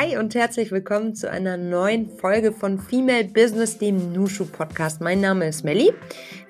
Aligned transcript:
Hi 0.00 0.16
und 0.16 0.36
herzlich 0.36 0.70
willkommen 0.70 1.16
zu 1.16 1.28
einer 1.28 1.56
neuen 1.56 2.08
Folge 2.08 2.52
von 2.52 2.78
Female 2.78 3.24
Business, 3.24 3.78
dem 3.78 4.12
Nushu 4.12 4.44
Podcast. 4.44 5.00
Mein 5.00 5.20
Name 5.20 5.48
ist 5.48 5.64
Melly. 5.64 5.92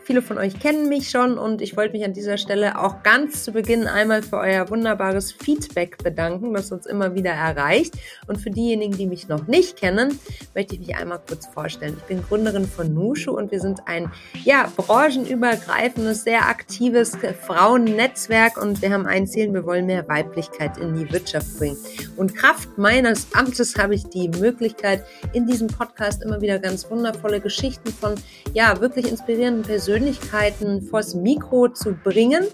Viele 0.08 0.22
von 0.22 0.38
euch 0.38 0.58
kennen 0.58 0.88
mich 0.88 1.10
schon 1.10 1.36
und 1.36 1.60
ich 1.60 1.76
wollte 1.76 1.92
mich 1.92 2.02
an 2.02 2.14
dieser 2.14 2.38
Stelle 2.38 2.80
auch 2.80 3.02
ganz 3.02 3.44
zu 3.44 3.52
Beginn 3.52 3.86
einmal 3.86 4.22
für 4.22 4.38
euer 4.38 4.70
wunderbares 4.70 5.32
Feedback 5.32 6.02
bedanken, 6.02 6.54
das 6.54 6.72
uns 6.72 6.86
immer 6.86 7.14
wieder 7.14 7.32
erreicht. 7.32 7.92
Und 8.26 8.38
für 8.38 8.48
diejenigen, 8.48 8.96
die 8.96 9.04
mich 9.04 9.28
noch 9.28 9.46
nicht 9.48 9.76
kennen, 9.76 10.18
möchte 10.54 10.76
ich 10.76 10.80
mich 10.80 10.96
einmal 10.96 11.20
kurz 11.28 11.46
vorstellen. 11.48 11.94
Ich 11.98 12.04
bin 12.04 12.22
Gründerin 12.22 12.66
von 12.66 12.94
Nushu 12.94 13.32
und 13.32 13.52
wir 13.52 13.60
sind 13.60 13.80
ein 13.84 14.10
ja, 14.44 14.72
branchenübergreifendes, 14.78 16.24
sehr 16.24 16.48
aktives 16.48 17.18
Frauennetzwerk 17.46 18.56
und 18.56 18.80
wir 18.80 18.90
haben 18.90 19.04
ein 19.04 19.26
Ziel, 19.26 19.52
wir 19.52 19.66
wollen 19.66 19.84
mehr 19.84 20.08
Weiblichkeit 20.08 20.78
in 20.78 20.96
die 20.96 21.12
Wirtschaft 21.12 21.58
bringen. 21.58 21.76
Und 22.16 22.34
Kraft 22.34 22.78
meines 22.78 23.26
Amtes 23.34 23.76
habe 23.76 23.94
ich 23.94 24.04
die 24.04 24.30
Möglichkeit, 24.30 25.04
in 25.34 25.46
diesem 25.46 25.66
Podcast 25.66 26.22
immer 26.22 26.40
wieder 26.40 26.58
ganz 26.58 26.90
wundervolle 26.90 27.42
Geschichten 27.42 27.90
von 27.90 28.14
ja, 28.54 28.80
wirklich 28.80 29.06
inspirierenden 29.06 29.64
Persönlichkeiten 29.64 29.97
Persönlichkeiten 29.98 30.82
vors 30.82 31.14
Mikro 31.16 31.68
zu 31.68 31.92
bringen. 31.92 32.46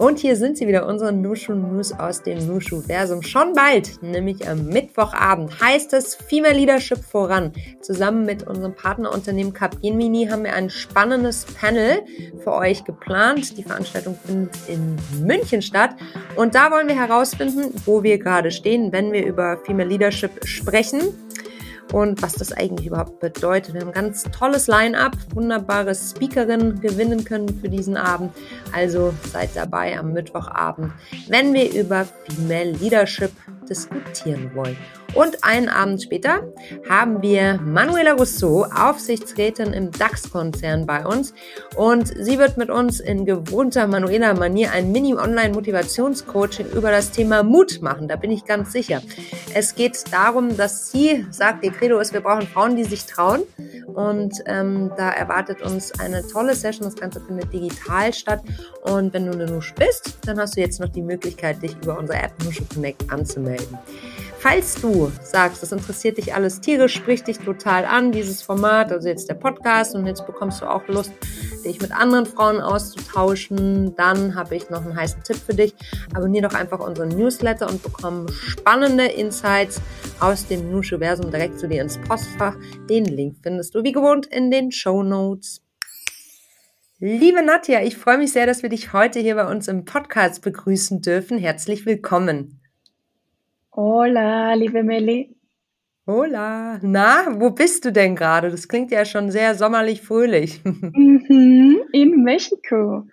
und 0.00 0.18
hier 0.18 0.34
sind 0.34 0.56
sie 0.56 0.66
wieder, 0.66 0.86
unsere 0.86 1.12
Nushu 1.12 1.52
News 1.52 1.92
aus 1.92 2.22
dem 2.22 2.46
Nushu 2.46 2.80
Versum. 2.80 3.20
Schon 3.20 3.52
bald, 3.52 4.02
nämlich 4.02 4.48
am 4.48 4.64
Mittwochabend, 4.64 5.60
heißt 5.60 5.92
es 5.92 6.14
Female 6.14 6.54
Leadership 6.54 7.04
voran. 7.04 7.52
Zusammen 7.82 8.24
mit 8.24 8.46
unserem 8.46 8.74
Partnerunternehmen 8.74 9.52
Capgemini 9.52 10.26
haben 10.26 10.44
wir 10.44 10.54
ein 10.54 10.70
spannendes 10.70 11.44
Panel 11.44 12.00
für 12.42 12.54
euch 12.54 12.82
geplant. 12.84 13.58
Die 13.58 13.62
Veranstaltung 13.62 14.18
findet 14.24 14.56
in 14.68 14.96
München 15.22 15.60
statt. 15.60 15.90
Und 16.34 16.54
da 16.54 16.70
wollen 16.70 16.88
wir 16.88 16.96
herausfinden, 16.96 17.74
wo 17.84 18.02
wir 18.02 18.16
gerade 18.16 18.50
stehen, 18.50 18.92
wenn 18.92 19.12
wir 19.12 19.26
über 19.26 19.58
Female 19.66 19.90
Leadership 19.90 20.30
sprechen 20.46 21.00
und 21.92 22.22
was 22.22 22.34
das 22.34 22.52
eigentlich 22.52 22.86
überhaupt 22.86 23.20
bedeutet. 23.20 23.74
Wir 23.74 23.80
haben 23.80 23.88
ein 23.88 23.94
ganz 23.94 24.24
tolles 24.24 24.66
Line-up, 24.66 25.16
wunderbare 25.34 25.94
Speakerinnen 25.94 26.80
gewinnen 26.80 27.24
können 27.24 27.48
für 27.60 27.68
diesen 27.68 27.96
Abend. 27.96 28.32
Also 28.72 29.12
seid 29.32 29.50
dabei 29.54 29.98
am 29.98 30.12
Mittwochabend, 30.12 30.92
wenn 31.28 31.52
wir 31.54 31.72
über 31.72 32.06
Female 32.26 32.72
Leadership 32.72 33.32
diskutieren 33.70 34.50
wollen. 34.54 34.76
Und 35.14 35.42
einen 35.42 35.68
Abend 35.68 36.02
später 36.02 36.52
haben 36.88 37.22
wir 37.22 37.58
Manuela 37.64 38.12
Rousseau, 38.12 38.64
Aufsichtsrätin 38.64 39.72
im 39.72 39.90
DAX-Konzern 39.90 40.86
bei 40.86 41.04
uns. 41.04 41.34
Und 41.76 42.08
sie 42.08 42.38
wird 42.38 42.56
mit 42.56 42.70
uns 42.70 43.00
in 43.00 43.24
gewohnter 43.24 43.86
Manuela-Manier 43.86 44.70
ein 44.72 44.92
Mini-Online-Motivationscoaching 44.92 46.70
über 46.70 46.90
das 46.90 47.10
Thema 47.10 47.42
Mut 47.42 47.80
machen. 47.82 48.06
Da 48.06 48.16
bin 48.16 48.30
ich 48.30 48.44
ganz 48.44 48.72
sicher. 48.72 49.02
Es 49.54 49.74
geht 49.74 50.12
darum, 50.12 50.56
dass 50.56 50.92
sie 50.92 51.26
sagt, 51.30 51.64
ihr 51.64 51.72
Credo 51.72 51.98
ist, 51.98 52.12
wir 52.12 52.20
brauchen 52.20 52.46
Frauen, 52.46 52.76
die 52.76 52.84
sich 52.84 53.06
trauen. 53.06 53.42
Und 53.86 54.34
ähm, 54.46 54.92
da 54.96 55.10
erwartet 55.10 55.62
uns 55.62 55.98
eine 55.98 56.26
tolle 56.26 56.54
Session. 56.54 56.84
Das 56.84 56.94
Ganze 56.94 57.20
findet 57.20 57.52
digital 57.52 58.12
statt. 58.12 58.42
Und 58.82 59.12
wenn 59.12 59.26
du 59.26 59.32
eine 59.32 59.46
Nusch 59.46 59.74
bist, 59.74 60.18
dann 60.24 60.38
hast 60.38 60.56
du 60.56 60.60
jetzt 60.60 60.80
noch 60.80 60.88
die 60.88 61.02
Möglichkeit, 61.02 61.60
dich 61.62 61.76
über 61.82 61.98
unsere 61.98 62.18
App 62.18 62.32
Nusche 62.44 62.64
Connect 62.72 63.10
anzumelden. 63.10 63.59
Falls 64.40 64.80
du 64.80 65.12
sagst, 65.22 65.62
das 65.62 65.70
interessiert 65.70 66.16
dich 66.16 66.34
alles 66.34 66.62
tierisch, 66.62 66.94
spricht 66.94 67.26
dich 67.28 67.38
total 67.40 67.84
an, 67.84 68.10
dieses 68.10 68.40
Format, 68.40 68.90
also 68.90 69.06
jetzt 69.06 69.28
der 69.28 69.34
Podcast 69.34 69.94
und 69.94 70.06
jetzt 70.06 70.26
bekommst 70.26 70.62
du 70.62 70.66
auch 70.66 70.88
Lust, 70.88 71.12
dich 71.62 71.78
mit 71.82 71.92
anderen 71.92 72.24
Frauen 72.24 72.58
auszutauschen, 72.58 73.94
dann 73.96 74.34
habe 74.34 74.56
ich 74.56 74.70
noch 74.70 74.82
einen 74.82 74.96
heißen 74.96 75.22
Tipp 75.24 75.36
für 75.36 75.52
dich. 75.52 75.74
Abonnier 76.14 76.40
doch 76.40 76.54
einfach 76.54 76.78
unseren 76.80 77.10
Newsletter 77.10 77.68
und 77.68 77.82
bekomm 77.82 78.28
spannende 78.28 79.04
Insights 79.04 79.78
aus 80.20 80.46
dem 80.46 80.70
Nuschiversum 80.70 81.30
direkt 81.30 81.60
zu 81.60 81.68
dir 81.68 81.82
ins 81.82 81.98
Postfach. 81.98 82.56
Den 82.88 83.04
Link 83.04 83.36
findest 83.42 83.74
du 83.74 83.84
wie 83.84 83.92
gewohnt 83.92 84.24
in 84.24 84.50
den 84.50 84.72
Show 84.72 85.02
Notes. 85.02 85.60
Liebe 86.98 87.42
Nadja, 87.42 87.82
ich 87.82 87.98
freue 87.98 88.16
mich 88.16 88.32
sehr, 88.32 88.46
dass 88.46 88.62
wir 88.62 88.70
dich 88.70 88.94
heute 88.94 89.20
hier 89.20 89.34
bei 89.34 89.46
uns 89.46 89.68
im 89.68 89.84
Podcast 89.84 90.40
begrüßen 90.42 91.02
dürfen. 91.02 91.38
Herzlich 91.38 91.84
willkommen. 91.84 92.59
Hola, 93.72 94.54
liebe 94.54 94.82
Melli. 94.82 95.36
Hola. 96.04 96.80
Na, 96.82 97.40
wo 97.40 97.50
bist 97.50 97.84
du 97.84 97.92
denn 97.92 98.16
gerade? 98.16 98.50
Das 98.50 98.66
klingt 98.66 98.90
ja 98.90 99.04
schon 99.04 99.30
sehr 99.30 99.54
sommerlich 99.54 100.02
fröhlich. 100.02 100.60
Mhm, 100.64 101.82
in 101.92 102.24
Mexiko. 102.24 103.04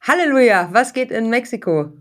Halleluja, 0.00 0.70
was 0.72 0.92
geht 0.92 1.12
in 1.12 1.30
Mexiko? 1.30 1.92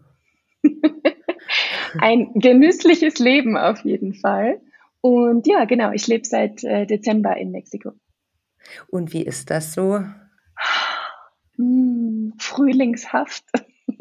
Ein 1.99 2.31
genüssliches 2.33 3.19
Leben 3.19 3.55
auf 3.57 3.81
jeden 3.85 4.15
Fall. 4.15 4.59
Und 5.01 5.45
ja, 5.45 5.65
genau, 5.65 5.91
ich 5.91 6.07
lebe 6.07 6.25
seit 6.25 6.63
äh, 6.63 6.87
Dezember 6.87 7.37
in 7.37 7.51
Mexiko. 7.51 7.91
Und 8.87 9.13
wie 9.13 9.23
ist 9.23 9.51
das 9.51 9.73
so? 9.75 10.03
Hm, 11.57 12.33
frühlingshaft. 12.39 13.45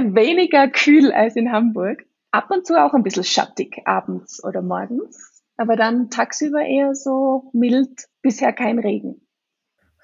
Weniger 0.00 0.68
kühl 0.68 1.12
als 1.12 1.36
in 1.36 1.52
Hamburg 1.52 2.04
ab 2.34 2.50
und 2.50 2.66
zu 2.66 2.74
auch 2.74 2.94
ein 2.94 3.04
bisschen 3.04 3.22
schattig 3.22 3.82
abends 3.84 4.42
oder 4.42 4.60
morgens, 4.60 5.44
aber 5.56 5.76
dann 5.76 6.10
tagsüber 6.10 6.62
eher 6.62 6.94
so 6.96 7.50
mild, 7.52 8.08
bisher 8.22 8.52
kein 8.52 8.80
Regen. 8.80 9.20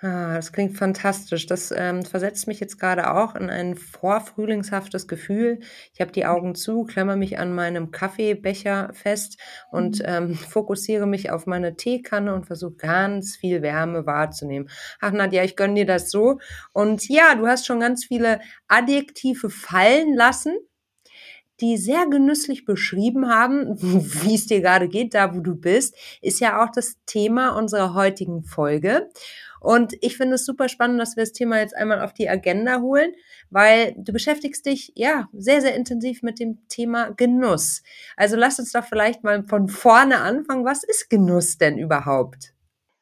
Ah, 0.03 0.37
das 0.37 0.53
klingt 0.53 0.79
fantastisch. 0.79 1.47
Das 1.47 1.75
ähm, 1.77 2.05
versetzt 2.05 2.47
mich 2.47 2.59
jetzt 2.59 2.79
gerade 2.79 3.13
auch 3.13 3.35
in 3.35 3.51
ein 3.51 3.77
vorfrühlingshaftes 3.77 5.09
Gefühl. 5.09 5.59
Ich 5.93 6.01
habe 6.01 6.11
die 6.11 6.25
Augen 6.25 6.55
zu, 6.55 6.85
klemmer 6.85 7.17
mich 7.17 7.39
an 7.39 7.53
meinem 7.53 7.91
Kaffeebecher 7.91 8.93
fest 8.95 9.39
und 9.71 9.99
mhm. 9.99 10.05
ähm, 10.07 10.35
fokussiere 10.37 11.07
mich 11.07 11.31
auf 11.31 11.47
meine 11.47 11.77
Teekanne 11.77 12.33
und 12.33 12.47
versuche 12.47 12.77
ganz 12.77 13.37
viel 13.37 13.61
Wärme 13.61 14.07
wahrzunehmen. 14.07 14.71
Ach 15.01 15.11
Nadja, 15.11 15.45
ich 15.45 15.57
gönne 15.57 15.75
dir 15.75 15.87
das 15.87 16.11
so. 16.11 16.39
Und 16.73 17.07
ja, 17.11 17.35
du 17.35 17.47
hast 17.47 17.67
schon 17.67 17.81
ganz 17.81 18.07
viele 18.07 18.41
Adjektive 18.69 19.51
fallen 19.51 20.15
lassen 20.15 20.57
die 21.61 21.77
sehr 21.77 22.07
genüsslich 22.07 22.65
beschrieben 22.65 23.29
haben, 23.29 23.77
wie 23.81 24.35
es 24.35 24.47
dir 24.47 24.61
gerade 24.61 24.89
geht, 24.89 25.15
da 25.15 25.35
wo 25.35 25.41
du 25.41 25.55
bist, 25.55 25.95
ist 26.23 26.41
ja 26.41 26.63
auch 26.65 26.71
das 26.71 26.97
Thema 27.07 27.57
unserer 27.57 27.95
heutigen 27.95 28.43
Folge. 28.43 29.09
Und 29.61 29.95
ich 30.01 30.17
finde 30.17 30.37
es 30.37 30.47
super 30.47 30.71
spannend, 30.71 30.99
dass 31.01 31.17
wir 31.17 31.23
das 31.23 31.33
Thema 31.33 31.59
jetzt 31.59 31.77
einmal 31.77 32.01
auf 32.01 32.15
die 32.15 32.31
Agenda 32.31 32.81
holen, 32.81 33.13
weil 33.51 33.95
du 33.99 34.13
beschäftigst 34.13 34.65
dich 34.65 34.93
ja 34.97 35.29
sehr, 35.35 35.61
sehr 35.61 35.75
intensiv 35.75 36.23
mit 36.23 36.41
dem 36.41 36.67
Thema 36.69 37.11
Genuss. 37.11 37.83
Also 38.17 38.37
lass 38.37 38.59
uns 38.59 38.73
doch 38.73 38.85
vielleicht 38.85 39.23
mal 39.23 39.45
von 39.47 39.69
vorne 39.69 40.23
anfangen. 40.23 40.65
Was 40.65 40.83
ist 40.83 41.11
Genuss 41.11 41.59
denn 41.59 41.77
überhaupt? 41.77 42.55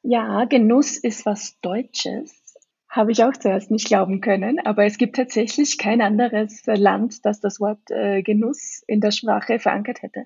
Ja, 0.03 0.45
Genuss 0.47 0.97
ist 0.97 1.25
was 1.27 1.57
Deutsches. 1.61 2.38
Habe 2.99 3.13
ich 3.13 3.23
auch 3.23 3.37
zuerst 3.37 3.71
nicht 3.71 3.87
glauben 3.87 4.21
können, 4.21 4.59
aber 4.59 4.85
es 4.85 4.99
gibt 4.99 5.15
tatsächlich 5.15 5.79
kein 5.79 6.01
anderes 6.01 6.65
Land, 6.67 7.25
das 7.25 7.39
das 7.39 7.61
Wort 7.61 7.79
äh, 7.91 8.23
Genuss 8.23 8.83
in 8.89 9.01
der 9.01 9.13
Sprache 9.13 9.61
verankert 9.61 10.03
hätte. 10.03 10.25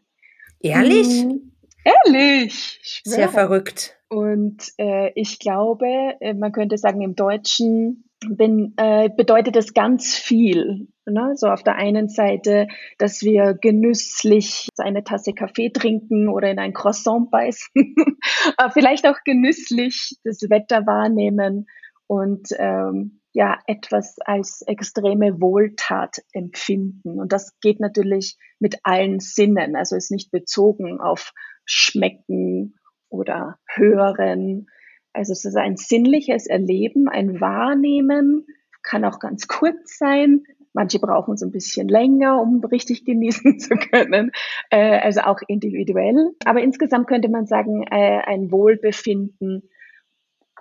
Ehrlich? 0.59 1.21
Hm, 1.21 1.53
ehrlich? 1.85 3.03
Sehr 3.05 3.29
verrückt. 3.29 3.99
Und 4.09 4.73
äh, 4.79 5.13
ich 5.17 5.39
glaube, 5.39 5.87
äh, 6.21 6.33
man 6.33 6.53
könnte 6.53 6.79
sagen, 6.79 7.03
im 7.03 7.15
Deutschen 7.15 8.05
bin, 8.27 8.73
äh, 8.79 9.11
bedeutet 9.15 9.55
es 9.57 9.75
ganz 9.75 10.15
viel. 10.15 10.89
Ne? 11.05 11.33
So 11.35 11.49
auf 11.49 11.63
der 11.63 11.75
einen 11.75 12.09
Seite, 12.09 12.69
dass 12.97 13.21
wir 13.21 13.53
genüsslich 13.53 14.69
eine 14.79 15.05
Tasse 15.05 15.35
Kaffee 15.35 15.69
trinken 15.69 16.31
oder 16.31 16.51
in 16.51 16.59
ein 16.59 16.73
Croissant 16.73 17.31
beißen, 17.31 17.69
vielleicht 18.73 19.07
auch 19.07 19.19
genüsslich 19.27 20.17
das 20.25 20.41
Wetter 20.49 20.87
wahrnehmen 20.87 21.67
und 22.12 22.49
ähm, 22.59 23.23
ja 23.32 23.59
etwas 23.67 24.19
als 24.19 24.61
extreme 24.67 25.41
Wohltat 25.41 26.19
empfinden. 26.35 27.19
Und 27.19 27.32
das 27.32 27.59
geht 27.61 27.81
natürlich 27.81 28.37
mit 28.59 28.81
allen 28.82 29.19
Sinnen, 29.19 29.76
also 29.76 29.97
ist 29.97 30.11
nicht 30.11 30.31
bezogen 30.31 31.00
auf 31.00 31.32
Schmecken 31.64 32.75
oder 33.09 33.56
Hören. 33.67 34.67
Also 35.14 35.32
es 35.32 35.47
ist 35.47 35.56
ein 35.56 35.79
sinnliches 35.79 36.47
Erleben, 36.47 37.09
ein 37.09 37.41
Wahrnehmen, 37.41 38.44
kann 38.82 39.06
auch 39.06 39.19
ganz 39.19 39.49
kurz 39.49 39.97
sein. 39.97 40.43
Manche 40.75 40.99
brauchen 40.99 41.32
es 41.32 41.43
ein 41.43 41.50
bisschen 41.50 41.88
länger, 41.88 42.43
um 42.43 42.62
richtig 42.62 43.06
genießen 43.06 43.59
zu 43.59 43.75
können. 43.76 44.32
Äh, 44.69 44.99
also 44.99 45.23
auch 45.23 45.41
individuell. 45.49 46.32
Aber 46.44 46.61
insgesamt 46.61 47.06
könnte 47.06 47.31
man 47.31 47.47
sagen, 47.47 47.85
äh, 47.91 48.20
ein 48.26 48.53
Wohlbefinden 48.53 49.70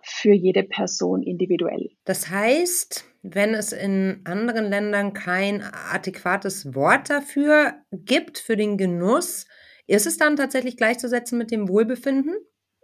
für 0.03 0.33
jede 0.33 0.63
Person 0.63 1.23
individuell. 1.23 1.89
Das 2.05 2.29
heißt, 2.29 3.05
wenn 3.23 3.53
es 3.53 3.71
in 3.71 4.21
anderen 4.25 4.65
Ländern 4.65 5.13
kein 5.13 5.63
adäquates 5.91 6.73
Wort 6.73 7.09
dafür 7.09 7.75
gibt, 7.91 8.39
für 8.39 8.57
den 8.57 8.77
Genuss, 8.77 9.45
ist 9.87 10.07
es 10.07 10.17
dann 10.17 10.35
tatsächlich 10.35 10.77
gleichzusetzen 10.77 11.37
mit 11.37 11.51
dem 11.51 11.67
Wohlbefinden? 11.67 12.35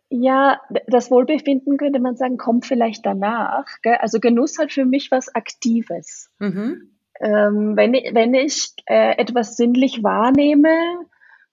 Ja, 0.10 0.62
das 0.88 1.12
Wohlbefinden 1.12 1.78
könnte 1.78 2.00
man 2.00 2.16
sagen, 2.16 2.38
kommt 2.38 2.66
vielleicht 2.66 3.06
danach. 3.06 3.66
Gell? 3.82 3.98
Also 4.00 4.20
Genuss 4.20 4.58
hat 4.58 4.72
für 4.72 4.86
mich 4.86 5.12
was 5.12 5.34
Aktives. 5.36 6.30
Mhm. 6.40 6.94
Ähm, 7.20 7.74
wenn, 7.76 7.94
ich, 7.94 8.14
wenn 8.14 8.34
ich 8.34 8.74
äh, 8.86 9.18
etwas 9.18 9.58
sinnlich 9.58 10.04
wahrnehme, 10.04 10.70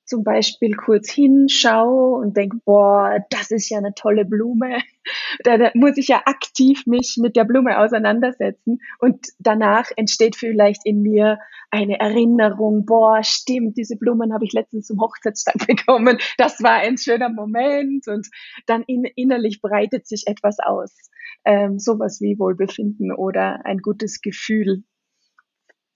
zum 0.07 0.23
Beispiel 0.23 0.75
kurz 0.75 1.11
hinschaue 1.11 2.19
und 2.19 2.37
denke, 2.37 2.59
boah, 2.65 3.19
das 3.31 3.51
ist 3.51 3.69
ja 3.71 3.79
eine 3.79 3.95
tolle 3.95 4.25
Blume, 4.25 4.79
da, 5.45 5.57
da 5.57 5.71
muss 5.75 5.97
ich 5.97 6.09
ja 6.09 6.23
aktiv 6.27 6.87
mich 6.87 7.17
mit 7.21 7.37
der 7.37 7.45
Blume 7.45 7.79
auseinandersetzen. 7.79 8.81
Und 8.99 9.29
danach 9.39 9.91
entsteht 9.97 10.37
vielleicht 10.37 10.85
in 10.85 11.03
mir 11.03 11.39
eine 11.71 11.99
Erinnerung, 11.99 12.85
boah, 12.85 13.23
stimmt, 13.23 13.77
diese 13.77 13.97
Blumen 13.97 14.33
habe 14.33 14.45
ich 14.45 14.53
letztens 14.53 14.87
zum 14.87 15.01
Hochzeitstag 15.01 15.55
bekommen, 15.67 16.19
das 16.39 16.63
war 16.63 16.75
ein 16.75 16.99
schöner 16.99 17.31
Moment. 17.31 18.07
Und 18.07 18.29
dann 18.67 18.83
in, 18.87 19.05
innerlich 19.05 19.61
breitet 19.61 20.07
sich 20.07 20.25
etwas 20.27 20.59
aus, 20.61 20.95
ähm, 21.45 21.79
sowas 21.79 22.21
wie 22.21 22.39
Wohlbefinden 22.39 23.13
oder 23.13 23.65
ein 23.65 23.79
gutes 23.79 24.21
Gefühl. 24.21 24.85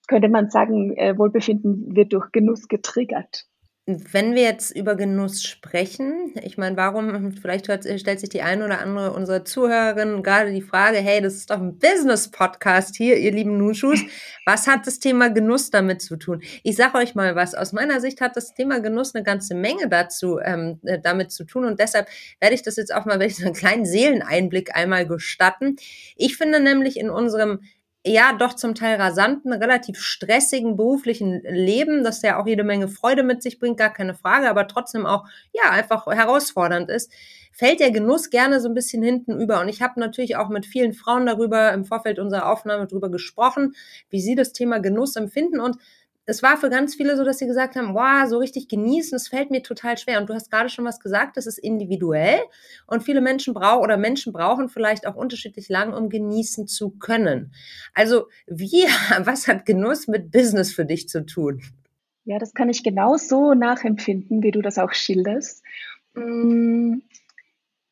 Könnte 0.08 0.28
man 0.28 0.48
sagen, 0.48 0.96
äh, 0.96 1.18
Wohlbefinden 1.18 1.94
wird 1.94 2.14
durch 2.14 2.32
Genuss 2.32 2.66
getriggert. 2.66 3.46
Wenn 3.90 4.34
wir 4.34 4.42
jetzt 4.42 4.76
über 4.76 4.96
Genuss 4.96 5.42
sprechen, 5.42 6.34
ich 6.42 6.58
meine, 6.58 6.76
warum, 6.76 7.32
vielleicht 7.32 7.68
hört, 7.68 7.84
stellt 7.98 8.20
sich 8.20 8.28
die 8.28 8.42
eine 8.42 8.66
oder 8.66 8.80
andere 8.80 9.14
unserer 9.14 9.46
Zuhörerinnen 9.46 10.22
gerade 10.22 10.52
die 10.52 10.60
Frage, 10.60 10.98
hey, 10.98 11.22
das 11.22 11.36
ist 11.36 11.48
doch 11.48 11.56
ein 11.56 11.78
Business-Podcast 11.78 12.96
hier, 12.96 13.16
ihr 13.16 13.32
lieben 13.32 13.56
Nuschus. 13.56 13.98
Was 14.44 14.66
hat 14.66 14.86
das 14.86 14.98
Thema 14.98 15.30
Genuss 15.30 15.70
damit 15.70 16.02
zu 16.02 16.18
tun? 16.18 16.42
Ich 16.62 16.76
sage 16.76 16.98
euch 16.98 17.14
mal 17.14 17.34
was, 17.34 17.54
aus 17.54 17.72
meiner 17.72 18.02
Sicht 18.02 18.20
hat 18.20 18.36
das 18.36 18.52
Thema 18.52 18.80
Genuss 18.80 19.14
eine 19.14 19.24
ganze 19.24 19.54
Menge 19.54 19.88
dazu, 19.88 20.38
ähm, 20.38 20.80
äh, 20.84 20.98
damit 21.00 21.32
zu 21.32 21.44
tun 21.44 21.64
und 21.64 21.80
deshalb 21.80 22.08
werde 22.40 22.54
ich 22.54 22.62
das 22.62 22.76
jetzt 22.76 22.94
auch 22.94 23.06
mal, 23.06 23.18
werde 23.18 23.32
ich 23.32 23.42
einen 23.42 23.54
kleinen 23.54 23.86
Seeleneinblick 23.86 24.76
einmal 24.76 25.06
gestatten. 25.06 25.76
Ich 26.14 26.36
finde 26.36 26.60
nämlich 26.60 26.98
in 26.98 27.08
unserem 27.08 27.60
ja 28.06 28.32
doch 28.32 28.54
zum 28.54 28.74
Teil 28.74 29.00
rasanten, 29.00 29.52
relativ 29.52 30.00
stressigen 30.00 30.76
beruflichen 30.76 31.42
Leben, 31.42 32.04
das 32.04 32.22
ja 32.22 32.40
auch 32.40 32.46
jede 32.46 32.64
Menge 32.64 32.88
Freude 32.88 33.22
mit 33.22 33.42
sich 33.42 33.58
bringt, 33.58 33.76
gar 33.76 33.92
keine 33.92 34.14
Frage, 34.14 34.48
aber 34.48 34.66
trotzdem 34.68 35.04
auch 35.04 35.26
ja 35.52 35.70
einfach 35.70 36.06
herausfordernd 36.06 36.90
ist, 36.90 37.12
fällt 37.52 37.80
der 37.80 37.90
Genuss 37.90 38.30
gerne 38.30 38.60
so 38.60 38.68
ein 38.68 38.74
bisschen 38.74 39.02
hinten 39.02 39.40
über. 39.40 39.60
Und 39.60 39.68
ich 39.68 39.82
habe 39.82 39.98
natürlich 39.98 40.36
auch 40.36 40.48
mit 40.48 40.64
vielen 40.64 40.92
Frauen 40.92 41.26
darüber 41.26 41.72
im 41.72 41.84
Vorfeld 41.84 42.18
unserer 42.18 42.50
Aufnahme 42.50 42.86
darüber 42.86 43.10
gesprochen, 43.10 43.74
wie 44.10 44.20
sie 44.20 44.36
das 44.36 44.52
Thema 44.52 44.78
Genuss 44.78 45.16
empfinden 45.16 45.60
und 45.60 45.76
es 46.28 46.42
war 46.42 46.58
für 46.58 46.68
ganz 46.68 46.94
viele 46.94 47.16
so, 47.16 47.24
dass 47.24 47.38
sie 47.38 47.46
gesagt 47.46 47.74
haben, 47.74 47.94
wow, 47.94 48.28
so 48.28 48.36
richtig 48.36 48.68
genießen, 48.68 49.12
das 49.12 49.28
fällt 49.28 49.50
mir 49.50 49.62
total 49.62 49.96
schwer. 49.96 50.20
Und 50.20 50.28
du 50.28 50.34
hast 50.34 50.50
gerade 50.50 50.68
schon 50.68 50.84
was 50.84 51.00
gesagt, 51.00 51.38
das 51.38 51.46
ist 51.46 51.56
individuell. 51.56 52.40
Und 52.86 53.02
viele 53.02 53.22
Menschen 53.22 53.54
brauchen 53.54 53.82
oder 53.82 53.96
Menschen 53.96 54.34
brauchen 54.34 54.68
vielleicht 54.68 55.06
auch 55.06 55.14
unterschiedlich 55.14 55.70
lang, 55.70 55.94
um 55.94 56.10
genießen 56.10 56.66
zu 56.66 56.90
können. 56.90 57.54
Also 57.94 58.26
wie, 58.46 58.84
was 59.20 59.48
hat 59.48 59.64
Genuss 59.64 60.06
mit 60.06 60.30
Business 60.30 60.70
für 60.70 60.84
dich 60.84 61.08
zu 61.08 61.24
tun? 61.24 61.62
Ja, 62.26 62.38
das 62.38 62.52
kann 62.52 62.68
ich 62.68 62.84
genauso 62.84 63.54
nachempfinden, 63.54 64.42
wie 64.42 64.50
du 64.50 64.60
das 64.60 64.76
auch 64.76 64.92
schilderst. 64.92 65.62
Mm, 66.12 66.98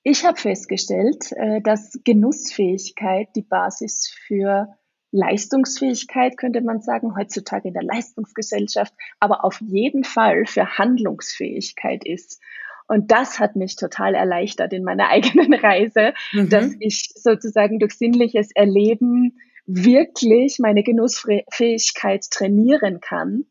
ich 0.03 0.27
habe 0.27 0.39
festgestellt, 0.39 1.33
äh, 1.33 1.63
dass 1.63 1.99
Genussfähigkeit 2.05 3.29
die 3.35 3.45
Basis 3.45 4.13
für 4.27 4.77
Leistungsfähigkeit, 5.17 6.37
könnte 6.37 6.61
man 6.61 6.81
sagen, 6.81 7.17
heutzutage 7.17 7.69
in 7.69 7.75
der 7.75 7.83
Leistungsgesellschaft, 7.83 8.93
aber 9.19 9.45
auf 9.45 9.61
jeden 9.61 10.05
Fall 10.05 10.47
für 10.47 10.79
Handlungsfähigkeit 10.79 12.05
ist. 12.05 12.41
Und 12.87 13.11
das 13.11 13.41
hat 13.41 13.57
mich 13.57 13.77
total 13.77 14.15
erleichtert 14.15 14.73
in 14.73 14.85
meiner 14.85 15.09
eigenen 15.11 15.55
Reise, 15.55 16.13
mhm. 16.33 16.49
dass 16.49 16.75
ich 16.79 17.11
sozusagen 17.15 17.79
durch 17.79 17.95
sinnliches 17.95 18.51
Erleben 18.55 19.39
wirklich 19.67 20.59
meine 20.61 20.85
Genussfähigkeit 20.85 22.31
trainieren 22.31 23.01
kann 23.01 23.47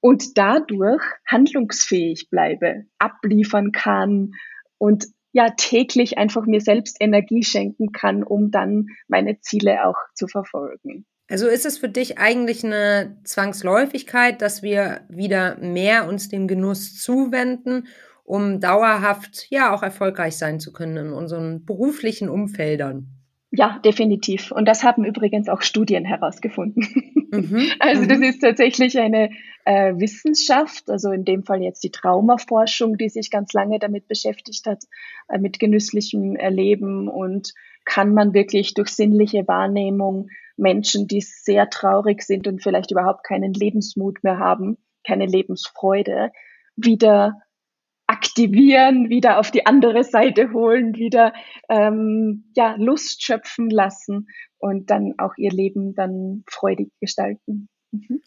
und 0.00 0.38
dadurch 0.38 1.02
handlungsfähig 1.26 2.30
bleibe, 2.30 2.84
abliefern 2.98 3.72
kann 3.72 4.32
und 4.78 5.06
ja 5.32 5.50
täglich 5.56 6.18
einfach 6.18 6.46
mir 6.46 6.60
selbst 6.60 6.96
Energie 7.00 7.42
schenken 7.42 7.92
kann, 7.92 8.22
um 8.22 8.50
dann 8.50 8.86
meine 9.08 9.40
Ziele 9.40 9.86
auch 9.86 9.96
zu 10.14 10.26
verfolgen. 10.26 11.06
Also 11.28 11.46
ist 11.46 11.64
es 11.64 11.78
für 11.78 11.88
dich 11.88 12.18
eigentlich 12.18 12.64
eine 12.64 13.16
Zwangsläufigkeit, 13.22 14.42
dass 14.42 14.62
wir 14.64 15.02
wieder 15.08 15.56
mehr 15.58 16.08
uns 16.08 16.28
dem 16.28 16.48
Genuss 16.48 17.00
zuwenden, 17.00 17.86
um 18.24 18.58
dauerhaft 18.58 19.46
ja 19.48 19.72
auch 19.72 19.84
erfolgreich 19.84 20.36
sein 20.36 20.58
zu 20.58 20.72
können 20.72 20.96
in 20.96 21.12
unseren 21.12 21.64
beruflichen 21.64 22.28
Umfeldern? 22.28 23.19
Ja, 23.52 23.80
definitiv. 23.84 24.52
Und 24.52 24.66
das 24.66 24.84
haben 24.84 25.04
übrigens 25.04 25.48
auch 25.48 25.62
Studien 25.62 26.04
herausgefunden. 26.04 26.84
Mhm. 27.30 27.70
Also 27.80 28.06
das 28.06 28.18
mhm. 28.18 28.24
ist 28.24 28.40
tatsächlich 28.40 28.98
eine 28.98 29.30
äh, 29.64 29.94
Wissenschaft, 29.96 30.88
also 30.88 31.10
in 31.10 31.24
dem 31.24 31.44
Fall 31.44 31.62
jetzt 31.62 31.82
die 31.82 31.90
Traumaforschung, 31.90 32.96
die 32.96 33.08
sich 33.08 33.30
ganz 33.30 33.52
lange 33.52 33.78
damit 33.78 34.08
beschäftigt 34.08 34.66
hat, 34.66 34.84
äh, 35.28 35.38
mit 35.38 35.58
genüsslichem 35.58 36.36
Erleben 36.36 37.08
und 37.08 37.54
kann 37.84 38.14
man 38.14 38.34
wirklich 38.34 38.74
durch 38.74 38.90
sinnliche 38.90 39.46
Wahrnehmung 39.48 40.28
Menschen, 40.56 41.08
die 41.08 41.20
sehr 41.20 41.70
traurig 41.70 42.22
sind 42.22 42.46
und 42.46 42.62
vielleicht 42.62 42.90
überhaupt 42.90 43.24
keinen 43.24 43.54
Lebensmut 43.54 44.22
mehr 44.22 44.38
haben, 44.38 44.76
keine 45.04 45.26
Lebensfreude, 45.26 46.30
wieder 46.76 47.40
aktivieren, 48.20 49.08
wieder 49.08 49.38
auf 49.38 49.50
die 49.50 49.64
andere 49.64 50.04
Seite 50.04 50.52
holen, 50.52 50.94
wieder 50.94 51.32
ähm, 51.70 52.44
ja, 52.54 52.74
Lust 52.76 53.22
schöpfen 53.22 53.70
lassen 53.70 54.28
und 54.58 54.90
dann 54.90 55.14
auch 55.16 55.32
ihr 55.38 55.50
Leben 55.50 55.94
dann 55.94 56.44
freudig 56.46 56.90
gestalten. 57.00 57.68
Mhm. 57.92 58.20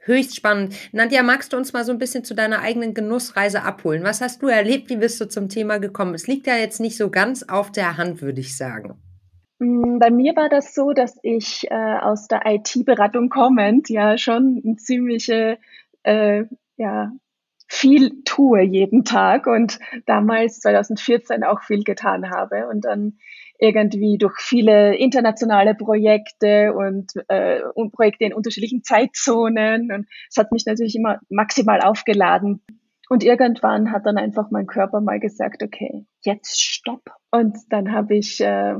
Höchst 0.00 0.36
spannend. 0.36 0.74
Nadja, 0.92 1.22
magst 1.22 1.52
du 1.52 1.56
uns 1.56 1.72
mal 1.72 1.84
so 1.84 1.92
ein 1.92 1.98
bisschen 1.98 2.24
zu 2.24 2.34
deiner 2.34 2.60
eigenen 2.60 2.92
Genussreise 2.92 3.62
abholen? 3.62 4.02
Was 4.02 4.20
hast 4.20 4.42
du 4.42 4.48
erlebt? 4.48 4.90
Wie 4.90 4.96
bist 4.96 5.20
du 5.20 5.28
zum 5.28 5.48
Thema 5.48 5.78
gekommen? 5.78 6.14
Es 6.14 6.26
liegt 6.26 6.46
ja 6.46 6.56
jetzt 6.56 6.80
nicht 6.80 6.96
so 6.96 7.10
ganz 7.10 7.44
auf 7.44 7.70
der 7.70 7.96
Hand, 7.96 8.20
würde 8.20 8.40
ich 8.40 8.56
sagen. 8.56 9.00
Mm, 9.60 9.98
bei 9.98 10.10
mir 10.10 10.34
war 10.34 10.48
das 10.48 10.74
so, 10.74 10.92
dass 10.92 11.16
ich 11.22 11.70
äh, 11.70 11.98
aus 12.00 12.26
der 12.26 12.42
IT-Beratung 12.44 13.28
kommend 13.28 13.88
ja 13.88 14.18
schon 14.18 14.60
eine 14.62 14.76
ziemliche 14.76 15.58
äh, 16.02 16.44
ja 16.76 17.12
viel 17.66 18.22
tue 18.24 18.62
jeden 18.62 19.04
Tag 19.04 19.46
und 19.46 19.78
damals 20.06 20.60
2014 20.60 21.44
auch 21.44 21.62
viel 21.62 21.82
getan 21.82 22.30
habe 22.30 22.68
und 22.68 22.84
dann 22.84 23.18
irgendwie 23.58 24.18
durch 24.18 24.38
viele 24.38 24.96
internationale 24.96 25.74
Projekte 25.74 26.74
und, 26.74 27.12
äh, 27.28 27.60
und 27.74 27.92
Projekte 27.92 28.24
in 28.24 28.34
unterschiedlichen 28.34 28.82
Zeitzonen 28.82 29.92
und 29.92 30.06
es 30.28 30.36
hat 30.36 30.52
mich 30.52 30.66
natürlich 30.66 30.96
immer 30.96 31.20
maximal 31.28 31.80
aufgeladen. 31.80 32.62
Und 33.10 33.22
irgendwann 33.22 33.92
hat 33.92 34.06
dann 34.06 34.16
einfach 34.16 34.50
mein 34.50 34.66
Körper 34.66 35.00
mal 35.00 35.20
gesagt, 35.20 35.62
okay, 35.62 36.06
jetzt 36.22 36.60
stopp. 36.62 37.02
Und 37.30 37.56
dann 37.68 37.92
habe 37.92 38.16
ich 38.16 38.40
äh, 38.40 38.76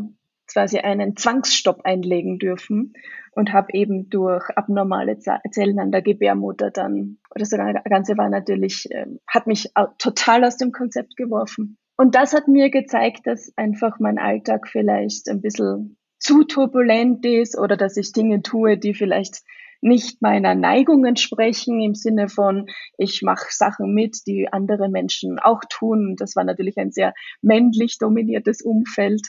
quasi 0.52 0.78
einen 0.78 1.16
Zwangsstopp 1.16 1.80
einlegen 1.84 2.38
dürfen 2.38 2.92
und 3.32 3.52
habe 3.52 3.68
eben 3.72 4.10
durch 4.10 4.48
abnormale 4.50 5.18
Zellen 5.18 5.78
an 5.78 5.90
der 5.90 6.02
Gebärmutter 6.02 6.70
dann, 6.70 7.18
das 7.34 7.50
Ganze 7.50 8.16
war 8.16 8.28
natürlich, 8.28 8.90
äh, 8.90 9.06
hat 9.26 9.46
mich 9.46 9.70
total 9.98 10.44
aus 10.44 10.56
dem 10.56 10.72
Konzept 10.72 11.16
geworfen. 11.16 11.78
Und 11.96 12.14
das 12.14 12.32
hat 12.32 12.48
mir 12.48 12.70
gezeigt, 12.70 13.26
dass 13.26 13.52
einfach 13.56 13.98
mein 14.00 14.18
Alltag 14.18 14.68
vielleicht 14.68 15.28
ein 15.28 15.40
bisschen 15.40 15.96
zu 16.18 16.44
turbulent 16.44 17.24
ist 17.24 17.58
oder 17.58 17.76
dass 17.76 17.96
ich 17.96 18.12
Dinge 18.12 18.42
tue, 18.42 18.78
die 18.78 18.94
vielleicht 18.94 19.42
nicht 19.84 20.22
meiner 20.22 20.54
Neigung 20.54 21.04
entsprechen 21.04 21.80
im 21.82 21.94
Sinne 21.94 22.28
von, 22.28 22.66
ich 22.96 23.20
mache 23.22 23.48
Sachen 23.50 23.92
mit, 23.92 24.26
die 24.26 24.48
andere 24.50 24.88
Menschen 24.88 25.38
auch 25.38 25.60
tun. 25.68 26.16
Das 26.16 26.34
war 26.36 26.44
natürlich 26.44 26.78
ein 26.78 26.90
sehr 26.90 27.12
männlich 27.42 27.98
dominiertes 27.98 28.62
Umfeld. 28.62 29.28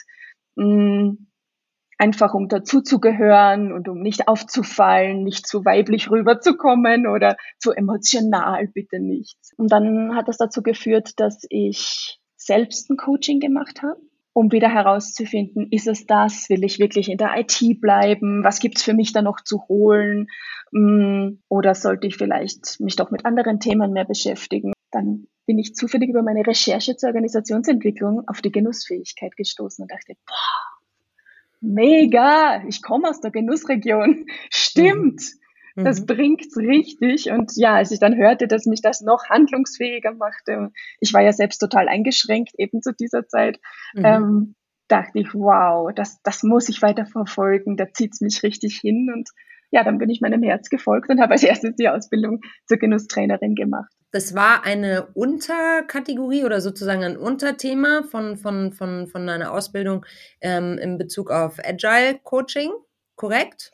Mm, 0.56 1.26
einfach 1.98 2.34
um 2.34 2.48
dazuzugehören 2.48 3.72
und 3.72 3.88
um 3.88 4.00
nicht 4.00 4.28
aufzufallen, 4.28 5.22
nicht 5.22 5.46
zu 5.46 5.64
weiblich 5.64 6.10
rüberzukommen 6.10 7.06
oder 7.06 7.36
zu 7.58 7.72
emotional, 7.72 8.68
bitte 8.68 9.00
nicht. 9.00 9.38
Und 9.56 9.72
dann 9.72 10.14
hat 10.14 10.28
das 10.28 10.36
dazu 10.36 10.62
geführt, 10.62 11.12
dass 11.16 11.46
ich 11.48 12.20
selbst 12.36 12.90
ein 12.90 12.96
Coaching 12.96 13.40
gemacht 13.40 13.82
habe, 13.82 14.00
um 14.32 14.52
wieder 14.52 14.68
herauszufinden, 14.68 15.68
ist 15.70 15.86
es 15.86 16.06
das, 16.06 16.50
will 16.50 16.64
ich 16.64 16.78
wirklich 16.78 17.08
in 17.08 17.16
der 17.16 17.34
IT 17.38 17.80
bleiben, 17.80 18.44
was 18.44 18.60
gibt's 18.60 18.82
für 18.82 18.92
mich 18.92 19.12
da 19.12 19.22
noch 19.22 19.40
zu 19.40 19.62
holen 19.68 20.26
mm, 20.72 21.38
oder 21.48 21.74
sollte 21.74 22.06
ich 22.06 22.16
vielleicht 22.16 22.78
mich 22.80 22.96
doch 22.96 23.10
mit 23.10 23.24
anderen 23.24 23.60
Themen 23.60 23.92
mehr 23.92 24.04
beschäftigen. 24.04 24.72
Dann 24.90 25.26
bin 25.46 25.58
ich 25.58 25.74
zufällig 25.74 26.10
über 26.10 26.22
meine 26.22 26.46
Recherche 26.46 26.96
zur 26.96 27.08
Organisationsentwicklung 27.08 28.26
auf 28.26 28.42
die 28.42 28.52
Genussfähigkeit 28.52 29.36
gestoßen 29.36 29.82
und 29.82 29.90
dachte, 29.90 30.14
boah, 30.26 30.66
mega, 31.60 32.64
ich 32.68 32.82
komme 32.82 33.08
aus 33.08 33.20
der 33.20 33.30
Genussregion, 33.30 34.26
stimmt. 34.50 35.22
Mhm. 35.76 35.84
Das 35.84 36.00
mhm. 36.00 36.06
bringt's 36.06 36.56
richtig. 36.56 37.30
Und 37.30 37.52
ja, 37.56 37.74
als 37.74 37.90
ich 37.90 38.00
dann 38.00 38.16
hörte, 38.16 38.48
dass 38.48 38.66
mich 38.66 38.82
das 38.82 39.02
noch 39.02 39.28
handlungsfähiger 39.28 40.14
machte, 40.14 40.72
ich 41.00 41.12
war 41.14 41.22
ja 41.22 41.32
selbst 41.32 41.58
total 41.58 41.88
eingeschränkt 41.88 42.54
eben 42.58 42.82
zu 42.82 42.92
dieser 42.92 43.28
Zeit, 43.28 43.60
mhm. 43.94 44.04
ähm, 44.04 44.54
dachte 44.88 45.18
ich, 45.18 45.34
wow, 45.34 45.92
das, 45.94 46.20
das 46.22 46.42
muss 46.42 46.68
ich 46.68 46.82
weiter 46.82 47.06
verfolgen, 47.06 47.76
da 47.76 47.92
zieht's 47.92 48.20
mich 48.20 48.42
richtig 48.42 48.78
hin. 48.80 49.10
Und 49.14 49.28
ja, 49.70 49.84
dann 49.84 49.98
bin 49.98 50.10
ich 50.10 50.20
meinem 50.20 50.42
Herz 50.42 50.70
gefolgt 50.70 51.10
und 51.10 51.20
habe 51.20 51.32
als 51.32 51.42
erstes 51.42 51.74
die 51.76 51.88
Ausbildung 51.88 52.40
zur 52.66 52.78
Genusstrainerin 52.78 53.54
gemacht. 53.54 53.92
Das 54.12 54.34
war 54.34 54.64
eine 54.64 55.08
Unterkategorie 55.14 56.44
oder 56.44 56.60
sozusagen 56.60 57.04
ein 57.04 57.16
Unterthema 57.16 58.02
von, 58.10 58.36
von, 58.36 58.72
von, 58.72 59.06
von 59.08 59.28
einer 59.28 59.52
Ausbildung 59.52 60.06
ähm, 60.40 60.78
in 60.78 60.96
Bezug 60.96 61.30
auf 61.30 61.58
Agile 61.64 62.18
Coaching, 62.22 62.70
korrekt? 63.16 63.72